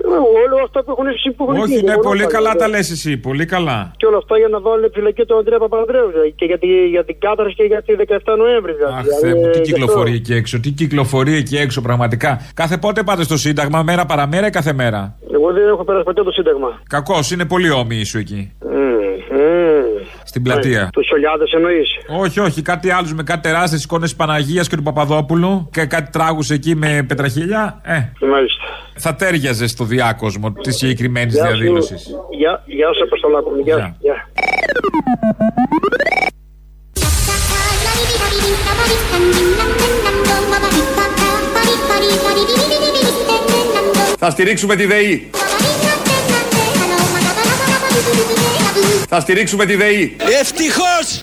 Όλο 0.43 0.55
αυτά 0.65 0.83
που 0.83 0.91
έχουν 0.95 1.07
εσύ 1.07 1.27
που 1.35 1.43
έχουν 1.43 1.55
Όχι, 1.63 1.71
γίνει, 1.73 1.81
ναι, 1.83 1.95
μόνο 1.95 2.07
πολύ 2.09 2.23
αυτά, 2.25 2.35
καλά 2.37 2.51
δηλαδή. 2.51 2.71
τα 2.71 2.77
λες 2.77 2.91
εσύ, 2.91 3.17
πολύ 3.17 3.45
καλά. 3.45 3.77
Και 3.99 4.05
όλα 4.05 4.17
αυτά 4.17 4.37
για 4.37 4.47
να 4.47 4.59
βάλουν 4.59 4.91
φυλακή 4.93 5.23
τον 5.25 5.37
Αντρέα 5.39 5.59
Παπανδρέου 5.65 6.09
δηλαδή, 6.13 6.31
και 6.39 6.45
για, 6.45 6.57
τη, 6.63 6.67
για 6.95 7.03
την 7.05 7.15
κάθαρση 7.19 7.53
και 7.55 7.63
για 7.63 7.81
τη 7.85 7.93
17 7.97 8.37
Νοέμβρη. 8.37 8.73
Δηλαδή. 8.73 8.93
Αχ, 8.99 9.05
Θεέ 9.21 9.33
μου, 9.33 9.39
Δηλαδή, 9.39 9.51
τι 9.51 9.57
γι' 9.57 9.71
αυτό. 9.73 9.85
κυκλοφορεί 9.85 10.13
εκεί 10.13 10.33
έξω, 10.33 10.59
τι 10.59 10.69
κυκλοφορεί 10.71 11.33
εκεί 11.41 11.55
έξω 11.57 11.81
πραγματικά. 11.81 12.31
Κάθε 12.53 12.77
πότε 12.77 13.03
πάτε 13.03 13.23
στο 13.23 13.37
Σύνταγμα, 13.37 13.83
μέρα 13.83 14.05
παραμέρα 14.05 14.47
ή 14.47 14.49
κάθε 14.49 14.73
μέρα; 14.73 15.15
Εγώ 15.33 15.51
δεν 15.53 15.67
έχω 15.67 15.83
περάσει 15.83 16.03
ποτέ 16.05 16.23
το 16.23 16.31
Σύνταγμα. 16.31 16.81
Κακός, 16.89 17.31
είναι 17.31 17.45
πολύ 17.45 17.69
όμοιοι 17.71 18.03
σου 18.03 18.17
εκεί. 18.17 18.51
Μμμ, 18.65 19.37
μμμ. 19.37 19.83
Στην 20.23 20.43
πλατεία. 20.43 20.89
Τους 20.93 21.05
Σολιάδε 21.07 21.43
εννοείς. 21.55 21.89
Όχι, 22.19 22.39
όχι, 22.39 22.61
κάτι 22.61 22.89
άλλους 22.91 23.13
με 23.13 23.23
κάτι 23.23 23.41
τεράστιες 23.41 23.83
εικόνες 23.83 24.15
Παναγίας 24.15 24.67
και 24.69 24.75
του 24.75 24.83
Παπαδόπουλου 24.83 25.69
και 25.71 25.85
κάτι 25.85 26.11
τράγους 26.11 26.49
εκεί 26.49 26.75
με 26.75 27.05
πετραχίλια. 27.07 27.81
Ε, 27.83 28.25
Μάλιστα. 28.25 28.63
θα 28.95 29.15
τέριαζες 29.15 29.71
στο 29.71 29.85
διάκοσμο 30.01 30.51
τη 30.51 30.71
συγκεκριμένη 30.71 31.31
Γεια 31.31 31.45
σου. 31.45 31.51
διαδήλωση. 31.51 31.95
Γεια, 32.29 32.63
γεια 32.65 32.87
σου, 32.93 33.03
Αποστολάκο 33.03 33.49
μου. 33.49 33.61
Γεια. 33.63 33.77
σου. 33.77 33.95
Γεια. 33.99 34.15
Θα 44.17 44.29
στηρίξουμε 44.29 44.75
τη 44.75 44.85
ΔΕΗ. 44.85 45.29
Θα 49.07 49.19
στηρίξουμε 49.19 49.65
τη 49.65 49.75
ΔΕΗ. 49.75 50.15
Ευτυχώς! 50.39 51.19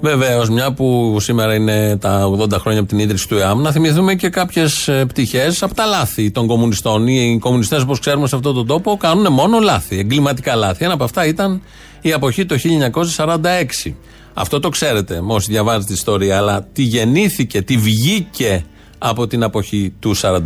Βεβαίως, 0.00 0.48
μια 0.50 0.72
που 0.72 1.16
σήμερα 1.20 1.54
είναι 1.54 1.96
τα 1.96 2.30
80 2.38 2.52
χρόνια 2.60 2.80
από 2.80 2.88
την 2.88 2.98
ίδρυση 2.98 3.28
του 3.28 3.36
ΕΑΜ, 3.38 3.60
να 3.60 3.72
θυμηθούμε 3.72 4.14
και 4.14 4.28
κάποιες 4.28 4.90
πτυχές 5.08 5.62
από 5.62 5.74
τα 5.74 5.84
λάθη 5.84 6.30
των 6.30 6.46
κομμουνιστών. 6.46 7.06
Οι 7.06 7.38
κομμουνιστές, 7.40 7.82
όπως 7.82 7.98
ξέρουμε 7.98 8.26
σε 8.28 8.36
αυτόν 8.36 8.54
τον 8.54 8.66
τόπο, 8.66 8.96
κάνουν 8.96 9.32
μόνο 9.32 9.58
λάθη, 9.58 9.98
εγκληματικά 9.98 10.54
λάθη. 10.54 10.84
Ένα 10.84 10.94
από 10.94 11.04
αυτά 11.04 11.26
ήταν 11.26 11.62
η 12.00 12.12
αποχή 12.12 12.46
το 12.46 12.56
1946. 12.58 13.94
Αυτό 14.34 14.60
το 14.60 14.68
ξέρετε, 14.68 15.20
όσοι 15.26 15.50
διαβάζετε 15.50 15.84
την 15.84 15.94
ιστορία, 15.94 16.36
αλλά 16.36 16.66
τι 16.72 16.82
γεννήθηκε, 16.82 17.62
τι 17.62 17.76
βγήκε 17.76 18.64
από 18.98 19.26
την 19.26 19.42
αποχή 19.42 19.92
του 20.00 20.16
46. 20.16 20.38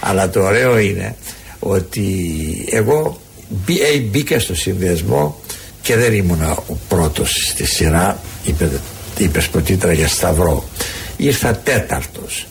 Αλλά 0.00 0.30
το 0.30 0.40
ωραίο 0.40 0.78
είναι 0.78 1.16
ότι 1.58 2.34
εγώ 2.70 3.20
μπή- 3.48 3.80
ε, 3.94 3.98
μπήκα 3.98 4.38
στο 4.40 4.54
συνδυασμό 4.54 5.40
και 5.88 5.96
δεν 5.96 6.12
ήμουν 6.12 6.42
ο 6.42 6.78
πρώτος 6.88 7.48
στη 7.48 7.66
σειρά 7.66 8.20
είπε, 8.44 8.70
είπε 9.18 9.40
πρωτήτρα 9.52 9.92
για 9.92 10.08
Σταυρό. 10.08 10.68
Ήρθα 11.16 11.54
τέταρτος. 11.54 12.46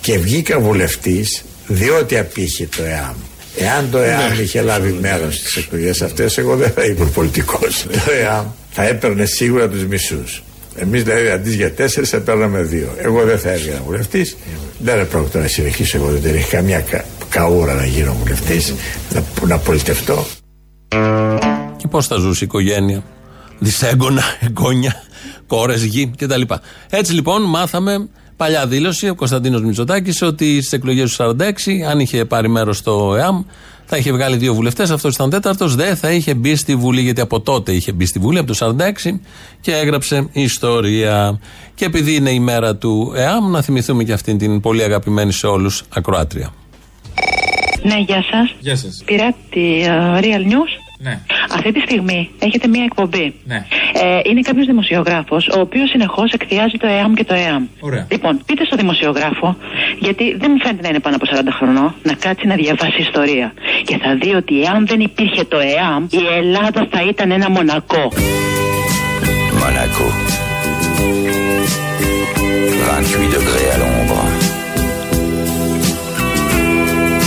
Και 0.00 0.18
βγήκα 0.18 0.60
βουλευτής 0.60 1.44
διότι 1.66 2.18
απήχε 2.18 2.68
το 2.76 2.82
ΕΑΜ. 2.84 3.14
Εάν 3.56 3.90
το 3.90 3.98
ΕΑΜ 3.98 4.40
είχε 4.40 4.60
λάβει 4.60 4.98
μέρος 5.00 5.36
στις 5.36 5.56
εκλογές 5.56 6.02
αυτές 6.02 6.38
εγώ 6.38 6.56
δεν 6.56 6.70
θα 6.70 6.84
ήμουν 6.84 7.12
πολιτικός. 7.12 7.86
Το 7.92 8.12
ΕΑΜ 8.22 8.46
θα 8.70 8.82
έπαιρνε 8.84 9.24
σίγουρα 9.24 9.68
τους 9.68 9.86
μισούς. 9.86 10.42
Εμείς 10.76 11.02
δηλαδή 11.02 11.28
αντί 11.28 11.54
για 11.54 11.72
τέσσερις 11.72 12.08
θα 12.08 12.18
παίρναμε 12.18 12.62
δύο. 12.62 12.94
Εγώ 12.96 13.24
δεν 13.24 13.38
θα 13.38 13.50
έβγαινα 13.50 13.82
βουλευτής. 13.84 14.36
Δεν 14.78 15.08
πρόκειται 15.08 15.38
να 15.38 15.46
συνεχίσω 15.46 15.96
εγώ 15.96 16.08
δεν 16.08 16.34
έχει 16.34 16.48
καμιά 16.48 16.80
κα, 16.80 17.04
καούρα 17.28 17.74
να 17.74 17.86
γίνω 17.86 18.16
βουλευτής 18.22 18.74
να, 19.12 19.22
να 19.46 19.58
πολιτευτώ 19.58 20.26
Και 21.76 21.88
πώς 21.88 22.06
θα 22.06 22.16
ζούσε 22.16 22.44
η 22.44 22.46
οικογένεια. 22.46 23.02
Δυσέγγωνα, 23.58 24.22
εγγόνια, 24.40 25.02
κόρες, 25.46 25.84
γη 25.84 26.10
κτλ. 26.16 26.42
Έτσι 26.90 27.12
λοιπόν 27.12 27.42
μάθαμε 27.42 28.08
παλιά 28.36 28.66
δήλωση 28.66 29.08
ο 29.08 29.14
Κωνσταντίνος 29.14 29.62
Μητσοτάκης 29.62 30.22
ότι 30.22 30.44
στις 30.44 30.72
εκλογές 30.72 31.16
του 31.16 31.36
46, 31.38 31.42
αν 31.88 32.00
είχε 32.00 32.24
πάρει 32.24 32.48
μέρος 32.48 32.76
στο 32.76 33.14
ΕΑΜ, 33.18 33.42
θα 33.84 33.96
είχε 33.96 34.12
βγάλει 34.12 34.36
δύο 34.36 34.54
βουλευτές. 34.54 34.90
Αυτός 34.90 35.14
ήταν 35.14 35.30
τέταρτος, 35.30 35.74
δεν 35.74 35.96
θα 35.96 36.10
είχε 36.10 36.34
μπει 36.34 36.56
στη 36.56 36.76
Βουλή, 36.76 37.00
γιατί 37.00 37.20
από 37.20 37.40
τότε 37.40 37.72
είχε 37.72 37.92
μπει 37.92 38.06
στη 38.06 38.18
Βουλή, 38.18 38.38
από 38.38 38.54
το 38.54 38.74
46 38.78 39.20
και 39.60 39.72
έγραψε 39.72 40.28
ιστορία. 40.32 41.40
Και 41.74 41.84
επειδή 41.84 42.14
είναι 42.14 42.30
η 42.30 42.40
μέρα 42.40 42.76
του 42.76 43.12
ΕΑΜ, 43.16 43.50
να 43.50 43.62
θυμηθούμε 43.62 44.04
και 44.04 44.12
αυτήν 44.12 44.38
την 44.38 44.60
πολύ 44.60 44.82
αγαπημένη 44.82 45.32
σε 45.32 45.46
όλους 45.46 45.82
ακροάτρια. 45.88 46.52
Ναι, 47.82 47.98
γεια 47.98 48.24
σας. 48.30 48.54
Γεια 48.58 48.76
σας. 48.76 49.02
Πήρα 49.04 49.34
τη 49.50 49.80
ε, 49.80 50.18
Real 50.20 50.52
News. 50.52 50.72
Ναι. 50.98 51.20
Αυτή 51.56 51.72
τη 51.72 51.80
στιγμή 51.80 52.30
έχετε 52.38 52.68
μία 52.68 52.84
εκπομπή. 52.84 53.34
Ναι. 53.44 53.66
Ε, 54.02 54.20
είναι 54.28 54.40
κάποιος 54.40 54.66
δημοσιογράφος, 54.66 55.48
ο 55.56 55.60
οποίος 55.60 55.88
συνεχώς 55.88 56.32
εκθιάζει 56.32 56.76
το 56.76 56.86
ΕΑΜ 56.86 57.12
και 57.14 57.24
το 57.24 57.34
ΕΑΜ. 57.34 57.66
Ωραία. 57.80 58.06
Λοιπόν, 58.10 58.40
πείτε 58.46 58.64
στο 58.64 58.76
δημοσιογράφο, 58.76 59.56
γιατί 59.98 60.36
δεν 60.36 60.50
μου 60.52 60.58
φαίνεται 60.62 60.82
να 60.82 60.88
είναι 60.88 61.00
πάνω 61.00 61.16
από 61.16 61.26
40 61.26 61.52
χρονών, 61.58 61.94
να 62.02 62.12
κάτσει 62.12 62.46
να 62.46 62.54
διαβάσει 62.54 63.00
ιστορία. 63.00 63.52
Και 63.84 63.96
θα 63.96 64.14
δει 64.14 64.34
ότι 64.34 64.62
εάν 64.62 64.86
δεν 64.86 65.00
υπήρχε 65.00 65.44
το 65.44 65.58
ΕΑΜ, 65.58 66.06
η 66.10 66.36
Ελλάδα 66.38 66.88
θα 66.90 67.00
ήταν 67.08 67.30
ένα 67.30 67.50
μονακό. 67.50 68.12
Monaco. 69.62 70.06
28 72.86 73.28
degrés 73.36 73.70
à 73.74 73.78
l'ombre. 73.78 74.18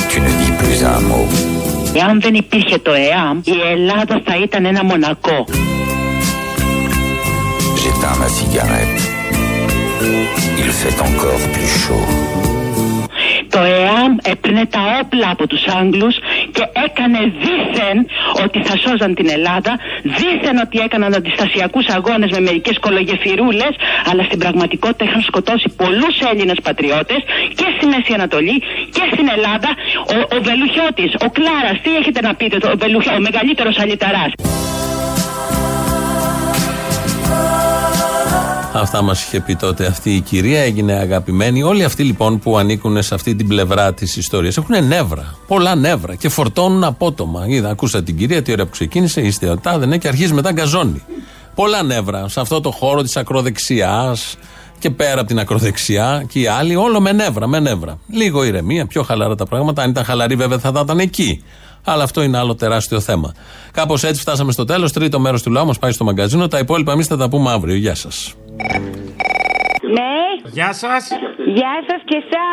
Tu 0.09 0.21
ne 0.21 0.27
dis 0.27 0.51
plus 0.61 0.83
un 0.83 0.99
mot. 1.01 1.48
Εάν 1.93 2.21
δεν 2.21 2.33
υπήρχε 2.33 2.77
το 2.77 2.91
ΕΑΜ, 2.93 3.39
η 3.43 3.71
Ελλάδα 3.71 4.21
θα 4.25 4.35
ήταν 4.43 4.65
ένα 4.65 4.83
μονακό. 4.83 5.45
J'éteins 7.81 8.17
ma 8.21 8.29
cigarette. 8.37 9.01
Il 10.63 10.71
fait 10.79 10.97
encore 11.07 11.43
plus 11.53 11.73
chaud. 11.83 12.07
Το 13.49 13.59
ΕΑΜ 13.59 14.15
έπαιρνε 14.21 14.65
τα 14.65 14.79
όπλα 15.03 15.29
από 15.29 15.47
τους 15.47 15.63
Άγγλους 15.81 16.15
και 16.55 16.65
έκανε 16.85 17.19
δήθεν 17.43 17.97
ότι 18.43 18.59
θα 18.67 18.75
σώζαν 18.85 19.11
την 19.19 19.27
Ελλάδα, 19.37 19.71
δήθεν 20.03 20.57
ότι 20.65 20.77
έκαναν 20.79 21.11
αντιστασιακούς 21.19 21.85
αγώνες 21.97 22.29
με 22.35 22.39
μερικές 22.39 22.77
κολογεφυρούλες, 22.85 23.73
αλλά 24.09 24.23
στην 24.23 24.39
πραγματικότητα 24.39 25.03
είχαν 25.07 25.21
σκοτώσει 25.21 25.67
πολλούς 25.81 26.15
Έλληνες 26.31 26.59
πατριώτες 26.63 27.19
και 27.59 27.65
στη 27.75 27.85
Μέση 27.93 28.11
Ανατολή 28.19 28.57
και 28.95 29.03
στην 29.13 29.27
Ελλάδα. 29.35 29.69
Ο, 30.13 30.17
ο 30.35 30.37
Βελουχιώτης, 30.47 31.11
ο 31.25 31.27
Κλάρας, 31.37 31.77
τι 31.83 31.89
έχετε 31.99 32.19
να 32.27 32.31
πείτε, 32.39 32.57
το, 32.57 32.67
ο, 32.73 32.77
Βελουχι- 32.77 33.15
ο 33.17 33.19
μεγαλύτερος 33.27 33.75
αλυταράς. 33.83 34.31
Αυτά 38.73 39.01
μας 39.01 39.23
είχε 39.23 39.39
πει 39.39 39.55
τότε 39.55 39.85
αυτή 39.85 40.15
η 40.15 40.19
κυρία, 40.19 40.61
έγινε 40.61 40.93
αγαπημένη. 40.93 41.63
Όλοι 41.63 41.83
αυτοί 41.83 42.03
λοιπόν 42.03 42.39
που 42.39 42.57
ανήκουν 42.57 43.01
σε 43.01 43.15
αυτή 43.15 43.35
την 43.35 43.47
πλευρά 43.47 43.93
της 43.93 44.17
ιστορίας 44.17 44.57
έχουν 44.57 44.87
νεύρα. 44.87 45.35
Πολλά 45.47 45.75
νεύρα 45.75 46.15
και 46.15 46.29
φορτώνουν 46.29 46.83
απότομα. 46.83 47.45
Είδα, 47.47 47.69
ακούσα 47.69 48.03
την 48.03 48.17
κυρία, 48.17 48.41
τι 48.41 48.51
ωραία 48.51 48.65
που 48.65 48.71
ξεκίνησε, 48.71 49.21
είστε 49.21 49.49
ο 49.49 49.57
τάδε, 49.57 49.85
ναι, 49.85 49.97
και 49.97 50.07
αρχίζει 50.07 50.33
μετά 50.33 50.51
γκαζώνει. 50.51 51.03
Πολλά 51.55 51.83
νεύρα 51.83 52.27
σε 52.27 52.39
αυτό 52.39 52.61
το 52.61 52.71
χώρο 52.71 53.01
της 53.01 53.17
ακροδεξιάς 53.17 54.37
και 54.79 54.89
πέρα 54.89 55.19
από 55.19 55.27
την 55.27 55.39
ακροδεξιά 55.39 56.25
και 56.27 56.39
οι 56.39 56.47
άλλοι, 56.47 56.75
όλο 56.75 56.99
με 56.99 57.11
νεύρα, 57.11 57.47
με 57.47 57.59
νεύρα. 57.59 57.99
Λίγο 58.07 58.43
ηρεμία, 58.43 58.85
πιο 58.85 59.03
χαλαρά 59.03 59.35
τα 59.35 59.45
πράγματα. 59.45 59.81
Αν 59.81 59.89
ήταν 59.89 60.03
χαλαρή, 60.03 60.35
βέβαια 60.35 60.59
θα 60.59 60.71
ήταν 60.83 60.99
εκεί. 60.99 61.43
Αλλά 61.83 62.03
αυτό 62.03 62.21
είναι 62.21 62.37
άλλο 62.37 62.55
τεράστιο 62.55 62.99
θέμα. 62.99 63.33
Κάπως 63.71 64.03
έτσι 64.03 64.21
φτάσαμε 64.21 64.51
στο 64.51 64.65
τέλος. 64.65 64.91
Τρίτο 64.91 65.19
μέρος 65.19 65.43
του 65.43 65.51
λαού 65.51 65.65
μας 65.65 65.79
πάει 65.79 65.91
στο 65.91 66.03
μαγκαζίνο. 66.03 66.47
Τα 66.47 66.59
υπόλοιπα 66.59 66.91
εμείς 66.91 67.07
θα 67.07 67.17
τα 67.17 67.29
πούμε 67.29 67.51
αύριο. 67.51 67.75
Γεια 67.75 67.95
σας. 67.95 68.33
Ναι. 69.93 70.18
Γεια 70.45 70.73
σας. 70.73 71.07
Γεια 71.45 71.73
σας 71.87 72.01
και 72.05 72.15
εσά. 72.15 72.49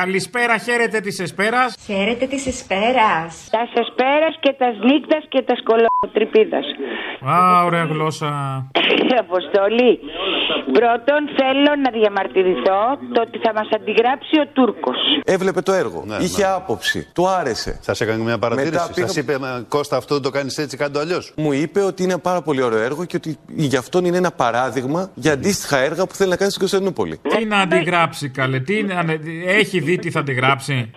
Καλησπέρα, 0.00 0.58
χαίρετε 0.58 1.00
της 1.00 1.18
Εσπέρας. 1.20 1.74
Χαίρετε 1.86 2.26
της 2.26 2.46
Εσπέρας. 2.46 3.48
Τας 3.50 3.70
Εσπέρας 3.74 4.34
και 4.40 4.52
τας 4.58 4.74
Νύκτα 4.84 5.18
και 5.28 5.42
τας 5.42 5.58
σκολοτρυπίδα. 5.58 6.58
Α, 7.30 7.64
ωραία 7.64 7.84
γλώσσα. 7.84 8.30
Αποστολή. 9.18 9.98
Πρώτον, 10.72 11.20
θέλω 11.38 11.72
να 11.84 11.90
διαμαρτυρηθώ 11.98 12.80
το 13.14 13.20
ότι 13.20 13.38
θα 13.38 13.52
μας 13.54 13.68
αντιγράψει 13.74 14.40
ο 14.40 14.46
Τούρκος. 14.52 14.96
Έβλεπε 15.24 15.60
το 15.60 15.72
έργο. 15.72 16.04
Είχε 16.20 16.44
άποψη. 16.44 17.08
Του 17.14 17.28
άρεσε. 17.28 17.80
Σα 17.82 18.04
έκανε 18.04 18.22
μια 18.22 18.38
παρατήρηση. 18.38 18.72
Μετά 18.74 18.90
πήγα- 18.94 19.06
Σας 19.06 19.16
είπε, 19.16 19.38
«Μα, 19.38 19.64
Κώστα, 19.68 19.96
αυτό 19.96 20.14
δεν 20.14 20.22
το 20.22 20.30
κάνεις 20.30 20.58
έτσι, 20.58 20.76
κάνει 20.76 20.92
το 20.92 20.98
αλλιώς. 20.98 21.32
Μου 21.36 21.52
είπε 21.52 21.80
ότι 21.80 22.02
είναι 22.02 22.18
πάρα 22.18 22.42
πολύ 22.42 22.62
ωραίο 22.62 22.78
έργο 22.78 23.04
και 23.04 23.16
ότι 23.16 23.38
γι' 23.48 23.76
αυτόν 23.76 24.04
είναι 24.04 24.16
ένα 24.16 24.30
παράδειγμα 24.30 25.10
για 25.14 25.32
αντίστοιχα 25.32 25.78
έργα 25.78 26.06
που 26.06 26.14
θέλει 26.14 26.30
να 26.30 26.36
κάνει 26.36 26.50
στην 26.50 26.60
Κωνσταντινούπολη. 26.60 27.19
Τι 27.22 27.44
να 27.44 27.58
αντιγράψει, 27.58 28.28
καλέ. 28.28 28.60
Τι 28.60 28.82
να... 28.82 29.04
Έχει 29.46 29.80
δει 29.80 29.98
τι 29.98 30.10
θα 30.10 30.20
αντιγράψει; 30.20 30.90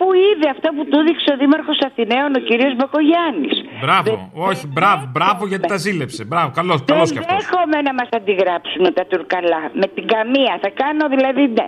Αυτά 0.00 0.12
που 0.12 0.20
είδε, 0.26 0.48
αυτά 0.56 0.68
που 0.74 0.82
του 0.90 0.96
έδειξε 1.02 1.28
ο 1.34 1.36
Δήμαρχος 1.42 1.78
Αθηναίων, 1.88 2.30
ο 2.38 2.40
κ. 2.48 2.50
Μπακογιάννης. 2.78 3.56
Μπράβο. 3.82 4.10
Όχι, 4.50 4.64
μπράβο, 4.76 5.02
μπράβο 5.14 5.42
γιατί 5.50 5.66
τα 5.72 5.78
ζήλεψε. 5.84 6.22
Μπράβο, 6.30 6.48
καλό 6.58 6.74
καλός 6.90 7.08
Δεν 7.10 7.12
κι 7.14 7.18
αυτός. 7.22 7.36
δέχομαι 7.36 7.78
να 7.88 7.92
μας 7.98 8.08
αντιγράψουν 8.18 8.84
τα 8.98 9.04
τουρκαλά. 9.10 9.60
Με 9.80 9.86
την 9.94 10.04
καμία. 10.14 10.52
Θα 10.64 10.70
κάνω 10.82 11.04
δηλαδή 11.14 11.42
ναι. 11.58 11.66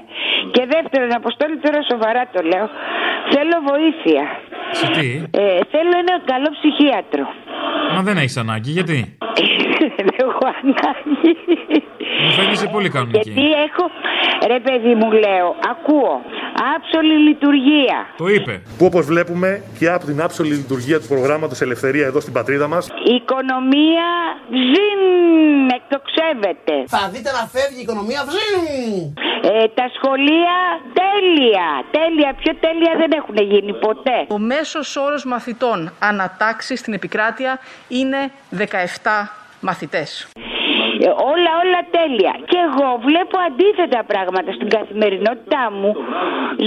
Και 0.54 0.62
δεύτερον, 0.74 1.10
Αποστόλη, 1.20 1.56
τώρα 1.64 1.80
σοβαρά 1.92 2.22
το 2.34 2.40
λέω. 2.50 2.66
Θέλω 3.32 3.56
βοήθεια. 3.72 4.22
Σε 4.78 4.86
τι, 4.96 5.06
Ε, 5.42 5.58
θέλω 5.72 5.92
ένα 6.04 6.14
καλό 6.32 6.48
ψυχίατρο. 6.58 7.24
μα 7.94 8.00
δεν 8.08 8.16
έχεις 8.22 8.36
ανάγκη, 8.44 8.70
γιατί; 8.78 8.98
Δεν 9.96 10.06
έχω 10.24 10.44
ανάγκη. 10.60 11.30
Μου 12.24 12.30
φαίνεσαι 12.38 12.66
πολύ 12.74 12.88
κανονική. 12.88 13.30
Γιατί 13.30 13.50
έχω, 13.66 13.84
ρε 14.52 14.60
παιδί 14.60 14.94
μου 15.00 15.08
λέω, 15.24 15.48
ακούω, 15.72 16.14
άψολη 16.74 17.14
λειτουργία. 17.28 17.98
Το 18.22 18.28
είπε. 18.28 18.62
Που 18.78 18.84
όπως 18.84 19.06
βλέπουμε 19.06 19.62
και 19.78 19.90
από 19.90 20.04
την 20.06 20.22
άψολη 20.22 20.54
λειτουργία 20.54 21.00
του 21.00 21.06
προγράμματος 21.06 21.60
Ελευθερία 21.60 22.06
εδώ 22.06 22.20
στην 22.20 22.32
πατρίδα 22.32 22.68
μας, 22.68 22.86
Η 22.86 23.14
οικονομία 23.14 24.08
ζην, 24.50 25.70
εκτοξεύεται. 25.78 26.74
Θα 26.86 27.08
δείτε 27.12 27.30
να 27.30 27.46
φεύγει 27.54 27.78
η 27.78 27.82
οικονομία. 27.82 28.24
Βζζιν! 28.26 29.14
Ε, 29.42 29.68
τα 29.74 29.90
σχολεία 29.96 30.56
τέλεια, 31.02 31.68
τέλεια, 31.90 32.34
πιο 32.34 32.54
τέλεια 32.60 32.92
δεν 32.96 33.10
έχουν 33.12 33.36
γίνει 33.36 33.72
ποτέ. 33.74 34.26
Ο 34.28 34.38
μέσος 34.38 34.96
όρος 34.96 35.24
μαθητών 35.24 35.92
ανατάξεις 35.98 36.78
στην 36.78 36.92
επικράτεια 36.92 37.58
είναι 37.88 38.30
17 38.50 39.28
μαθητές. 39.60 40.28
Ε, 41.06 41.08
όλα, 41.32 41.50
όλα 41.62 41.80
τέλεια. 41.98 42.32
Και 42.50 42.58
εγώ 42.68 42.86
βλέπω 43.06 43.36
αντίθετα 43.48 44.00
πράγματα 44.12 44.50
στην 44.58 44.68
καθημερινότητά 44.76 45.62
μου. 45.78 45.90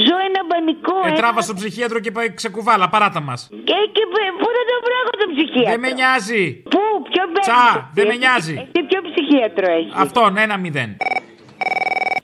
Ζω 0.06 0.16
ένα 0.30 0.42
μπανικό. 0.48 0.96
Ε, 1.06 1.08
ένα- 1.08 1.18
τράβα 1.22 1.42
στο 1.48 1.54
ψυχίατρο 1.60 2.00
και 2.06 2.12
πάει 2.18 2.28
ξεκουβάλα, 2.42 2.86
παράτα 2.94 3.22
μας. 3.28 3.40
Και, 3.70 3.78
και 3.96 4.04
π- 4.12 4.34
πού 4.42 4.48
θα 4.56 4.64
το 4.70 4.76
βρω 4.86 4.96
εγώ 5.04 5.14
το 5.22 5.28
ψυχίατρο; 5.34 5.72
Δεν 5.74 5.80
με 5.86 5.90
νοιάζει. 6.00 6.44
Πού, 6.74 6.82
ποιο 7.10 7.24
Τσα, 7.46 7.90
δεν 7.98 8.06
με 8.08 8.16
νοιάζει. 8.24 8.54
Εσύ 8.64 8.80
ποιο 8.90 9.00
ψυχίατρο 9.10 9.66
έχει; 9.80 9.92
Αυτόν, 10.06 10.38
ένα 10.46 10.56
μηδέν. 10.58 10.90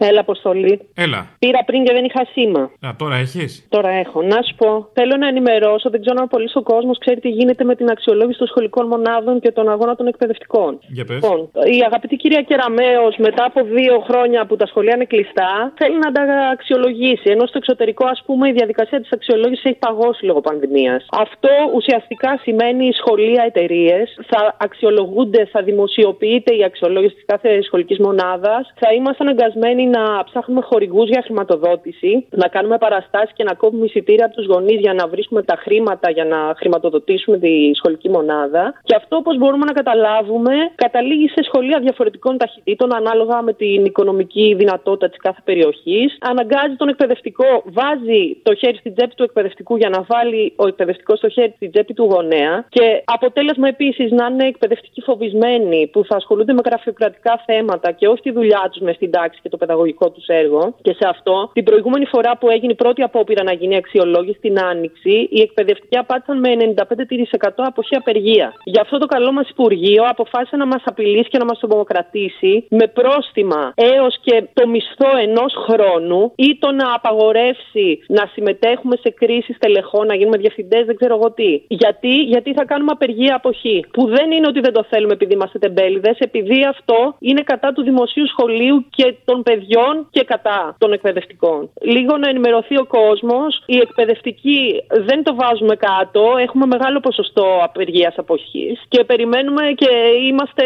Έλα, 0.09 0.19
Αποστολή. 0.19 0.73
Έλα. 0.95 1.21
Πήρα 1.39 1.61
πριν 1.65 1.83
και 1.85 1.93
δεν 1.93 2.03
είχα 2.03 2.23
σήμα. 2.33 2.63
Α, 2.87 2.89
τώρα 2.97 3.15
έχεις; 3.15 3.67
Τώρα 3.69 3.89
έχω. 3.89 4.21
Να 4.21 4.39
σου 4.45 4.55
πω. 4.55 4.89
Θέλω 4.93 5.15
να 5.17 5.27
ενημερώσω. 5.27 5.89
Δεν 5.89 6.01
ξέρω 6.01 6.17
αν 6.21 6.27
πολύ 6.27 6.49
ο 6.53 6.61
κόσμος 6.61 6.97
ξέρει 6.97 7.19
τι 7.19 7.29
γίνεται 7.29 7.63
με 7.63 7.75
την 7.75 7.89
αξιολόγηση 7.89 8.37
των 8.37 8.47
σχολικών 8.47 8.87
μονάδων 8.87 9.39
και 9.39 9.51
τον 9.51 9.69
αγώνα 9.69 9.95
των 9.95 10.07
εκπαιδευτικών. 10.07 10.79
Για 10.87 11.05
πες. 11.05 11.15
Λοιπόν, 11.15 11.49
η 11.77 11.79
αγαπητή 11.85 12.15
κυρία 12.15 12.41
Κεραμέο, 12.41 13.05
μετά 13.17 13.43
από 13.45 13.63
δύο 13.63 13.95
χρόνια 14.07 14.45
που 14.45 14.55
τα 14.55 14.65
σχολεία 14.65 14.95
είναι 14.95 15.05
κλειστά, 15.05 15.73
θέλει 15.75 15.97
να 16.05 16.11
τα 16.11 16.23
αξιολογήσει. 16.55 17.27
Ενώ 17.33 17.45
στο 17.45 17.57
εξωτερικό, 17.57 18.05
ας 18.07 18.23
πούμε, 18.25 18.47
η 18.49 18.51
διαδικασία 18.51 18.99
της 19.01 19.11
αξιολόγησης 19.11 19.65
έχει 19.65 19.79
παγώσει 19.87 20.25
λόγω 20.25 20.41
πανδημίας. 20.41 21.05
Αυτό 21.11 21.49
ουσιαστικά 21.75 22.39
σημαίνει 22.41 22.93
σχολεία, 22.93 23.43
εταιρείες 23.45 24.19
θα 24.27 24.55
αξιολογούνται, 24.59 25.45
θα 25.51 25.61
δημοσιοποιείται 25.61 26.55
η 26.55 26.63
αξιολόγηση 26.63 27.13
της 27.13 27.25
κάθε 27.25 27.61
σχολικής 27.61 27.99
μονάδας. 27.99 28.73
Θα 28.75 28.93
είμαστε 28.93 29.23
αναγκασμένοι 29.23 29.89
να 29.95 30.23
ψάχνουμε 30.23 30.61
χορηγούς 30.61 31.07
για 31.09 31.21
χρηματοδότηση, 31.25 32.27
να 32.29 32.47
κάνουμε 32.47 32.77
παραστάσεις 32.77 33.33
και 33.37 33.43
να 33.43 33.53
κόβουμε 33.53 33.85
εισιτήρια 33.85 34.25
από 34.25 34.35
τους 34.35 34.45
γονείς 34.45 34.79
για 34.79 34.93
να 34.93 35.07
βρίσκουμε 35.07 35.41
τα 35.43 35.55
χρήματα 35.63 36.11
για 36.11 36.25
να 36.25 36.39
χρηματοδοτήσουμε 36.59 37.37
τη 37.37 37.53
σχολική 37.73 38.09
μονάδα. 38.09 38.63
Και 38.83 38.95
αυτό, 38.95 39.15
όπως 39.15 39.37
μπορούμε 39.37 39.65
να 39.65 39.71
καταλάβουμε, 39.71 40.53
καταλήγει 40.75 41.27
σε 41.27 41.43
σχολεία 41.43 41.79
διαφορετικών 41.79 42.37
ταχυτήτων 42.37 42.95
ανάλογα 42.95 43.41
με 43.41 43.53
την 43.53 43.85
οικονομική 43.85 44.55
δυνατότητα 44.57 45.09
της 45.09 45.17
κάθε 45.17 45.41
περιοχής. 45.43 46.17
Αναγκάζει 46.19 46.75
τον 46.77 46.87
εκπαιδευτικό, 46.89 47.49
βάζει 47.65 48.21
το 48.43 48.55
χέρι 48.55 48.77
στην 48.77 48.95
τσέπη 48.95 49.15
του 49.15 49.23
εκπαιδευτικού 49.23 49.75
για 49.75 49.89
να 49.89 50.05
βάλει 50.07 50.53
ο 50.55 50.67
εκπαιδευτικός 50.67 51.19
το 51.19 51.29
χέρι 51.29 51.53
στην 51.55 51.71
τσέπη 51.71 51.93
του 51.93 52.03
γονέα. 52.03 52.65
Και 52.69 53.01
αποτέλεσμα 53.05 53.67
επίσης 53.67 54.11
να 54.11 54.25
είναι 54.25 54.45
εκπαιδευτικοί 54.47 55.01
φοβισμένοι 55.01 55.89
που 55.91 56.05
θα 56.05 56.15
ασχολούνται 56.15 56.53
με 56.53 56.61
γραφειοκρατικά 56.65 57.43
θέματα 57.45 57.91
και 57.91 58.07
όχι 58.07 58.21
τη 58.21 58.31
δουλειά 58.31 58.69
τους 58.71 58.81
μες 58.81 58.95
στην 58.95 59.11
τάξη 59.11 59.39
και 59.43 59.49
το 59.49 59.57
παιδαγωγικό 59.57 59.80
τους 60.13 60.27
έργο. 60.27 60.75
Και 60.81 60.93
σε 60.93 61.07
αυτό, 61.07 61.49
την 61.53 61.63
προηγούμενη 61.63 62.05
φορά 62.05 62.37
που 62.37 62.49
έγινε 62.49 62.71
η 62.71 62.75
πρώτη 62.75 63.01
απόπειρα 63.01 63.43
να 63.43 63.53
γίνει 63.53 63.75
αξιολόγηση 63.75 64.37
στην 64.37 64.59
Άνοιξη, 64.59 65.27
οι 65.31 65.41
εκπαιδευτικοί 65.41 65.97
απάντησαν 65.97 66.39
με 66.39 66.49
95% 66.75 67.49
αποχή 67.55 67.95
απεργία. 67.95 68.53
Γι' 68.63 68.79
αυτό 68.79 68.97
το 68.97 69.05
καλό 69.05 69.31
μας 69.31 69.49
Υπουργείο 69.49 70.03
αποφάσισε 70.07 70.55
να 70.55 70.65
μας 70.65 70.81
απειλήσει 70.85 71.29
και 71.29 71.37
να 71.37 71.45
μας 71.45 71.59
τρομοκρατήσει 71.59 72.65
με 72.69 72.87
πρόστιμα 72.87 73.73
έως 73.75 74.15
και 74.21 74.43
το 74.53 74.67
μισθό 74.67 75.11
ενός 75.21 75.53
χρόνου 75.65 76.31
ή 76.35 76.57
το 76.59 76.71
να 76.71 76.93
απαγορεύσει 76.93 77.99
να 78.07 78.29
συμμετέχουμε 78.33 78.95
σε 78.95 79.09
κρίσεις 79.09 79.57
τελεχών, 79.57 80.05
να 80.07 80.15
γίνουμε 80.15 80.37
διευθυντές, 80.37 80.85
δεν 80.85 80.95
ξέρω 80.95 81.15
εγώ 81.15 81.31
τι. 81.31 81.61
Γιατί, 81.67 82.13
γιατί 82.33 82.53
θα 82.53 82.65
κάνουμε 82.65 82.91
απεργία 82.91 83.35
αποχή. 83.35 83.85
Που 83.91 84.07
δεν 84.07 84.31
είναι 84.31 84.47
ότι 84.47 84.59
δεν 84.59 84.73
το 84.73 84.83
θέλουμε 84.89 85.13
επειδή 85.13 85.33
είμαστε 85.33 85.59
τεμπέληδες, 85.59 86.17
επειδή 86.19 86.65
αυτό 86.65 87.15
είναι 87.19 87.41
κατά 87.41 87.73
του 87.73 87.83
δημοσίου 87.83 88.27
σχολείου 88.27 88.85
και 88.89 89.15
των 89.25 89.43
παιδιών 89.43 89.70
και 90.09 90.23
κατά 90.23 90.75
των 90.77 90.93
εκπαιδευτικών. 90.93 91.69
Λίγο 91.81 92.17
να 92.17 92.29
ενημερωθεί 92.29 92.77
ο 92.77 92.85
κόσμος. 92.85 93.63
Οι 93.65 93.77
εκπαιδευτικοί 93.77 94.83
δεν 94.87 95.23
το 95.23 95.35
βάζουμε 95.35 95.75
κάτω. 95.75 96.35
Έχουμε 96.37 96.65
μεγάλο 96.65 96.99
ποσοστό 96.99 97.59
απεργίας 97.63 98.15
αποχής 98.17 98.81
και 98.87 99.03
περιμένουμε 99.03 99.63
και 99.75 99.89
είμαστε 100.27 100.63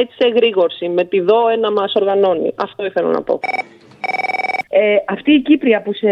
έτσι 0.00 0.16
σε 0.18 0.26
εγρήγορση 0.28 0.88
με 0.88 1.04
τη 1.04 1.20
ΔΟΕ 1.20 1.56
να 1.56 1.72
μας 1.72 1.94
οργανώνει. 1.94 2.54
Αυτό 2.56 2.84
ήθελα 2.84 3.10
να 3.10 3.22
πω. 3.22 3.40
Ε, 4.68 4.96
αυτή 5.08 5.32
η 5.32 5.40
Κύπρια 5.40 5.82
που 5.82 5.92
σε, 5.92 6.08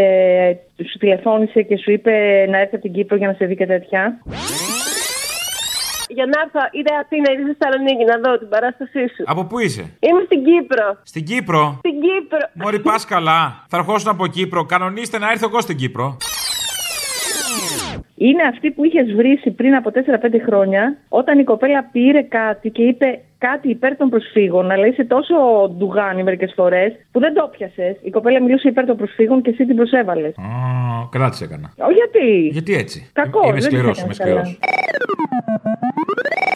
σου 0.90 0.98
τηλεφώνησε 0.98 1.62
και 1.62 1.76
σου 1.76 1.90
είπε 1.90 2.12
να 2.48 2.58
έρθει 2.58 2.74
από 2.74 2.84
την 2.84 2.92
Κύπρο 2.92 3.16
για 3.16 3.26
να 3.26 3.32
σε 3.32 3.44
δει 3.44 3.56
και 3.56 3.66
τέτοια. 3.66 4.22
Για 6.16 6.26
να 6.32 6.36
έρθω, 6.44 6.60
είδα 6.78 6.92
Αθήνα, 7.02 7.28
είδα 7.32 7.42
στη 7.46 7.54
Θεσσαλονίκη 7.58 8.04
να 8.12 8.16
δω 8.24 8.38
την 8.38 8.48
παράστασή 8.48 9.02
σου. 9.14 9.22
Από 9.32 9.44
πού 9.44 9.58
είσαι; 9.58 9.84
Είμαι 10.06 10.22
στην 10.28 10.44
Κύπρο. 10.44 10.86
Στην 11.02 11.24
Κύπρο; 11.24 11.62
Στην 11.78 11.96
Κύπρο. 12.04 12.38
Μωρή 12.52 12.80
πας 12.80 13.04
καλά. 13.04 13.64
Θα 13.68 13.76
ερχόσουν 13.76 14.08
από 14.10 14.26
Κύπρο. 14.26 14.64
Κανονίστε 14.64 15.18
να 15.18 15.30
έρθω 15.30 15.46
εγώ 15.48 15.60
στην 15.60 15.76
Κύπρο. 15.76 16.16
Είναι 18.26 18.42
αυτή 18.42 18.70
που 18.70 18.84
είχες 18.84 19.12
βρήσει 19.12 19.50
πριν 19.50 19.74
από 19.74 19.90
4-5 19.94 20.40
χρόνια, 20.46 20.96
όταν 21.08 21.38
η 21.38 21.44
κοπέλα 21.44 21.88
πήρε 21.92 22.22
κάτι 22.22 22.70
και 22.70 22.82
είπε 22.82 23.20
κάτι 23.38 23.68
υπέρ 23.68 23.96
των 23.96 24.08
προσφύγων, 24.08 24.70
αλλά 24.70 24.86
είσαι 24.86 25.04
τόσο 25.04 25.34
ντουγάνι 25.76 26.22
μερικές 26.22 26.52
φορές 26.56 26.92
που 27.12 27.20
δεν 27.20 27.34
το 27.34 27.50
πιασε. 27.56 27.96
Η 28.02 28.10
κοπέλα 28.10 28.42
μιλούσε 28.42 28.68
υπέρ 28.68 28.84
των 28.86 28.96
προσφύγων 28.96 29.42
και 29.42 29.50
εσύ 29.50 29.66
την 29.66 29.76
προσέβαλες. 29.76 30.34
Α, 30.36 30.42
καλά 31.10 31.30
τη 31.30 31.44
έκανα. 31.44 31.72
Όχι 31.78 31.94
γιατί; 31.94 32.48
Γιατί 32.52 32.74
έτσι; 32.74 33.10
Κακό. 33.12 33.40
Είμαι 33.42 33.52
δεν 33.52 33.62
σκληρός, 33.62 34.02
τις 34.02 34.02
είμαι 34.02 34.12
έκανες 34.12 34.16
σκληρός. 34.16 34.58
καλά. 34.60 36.52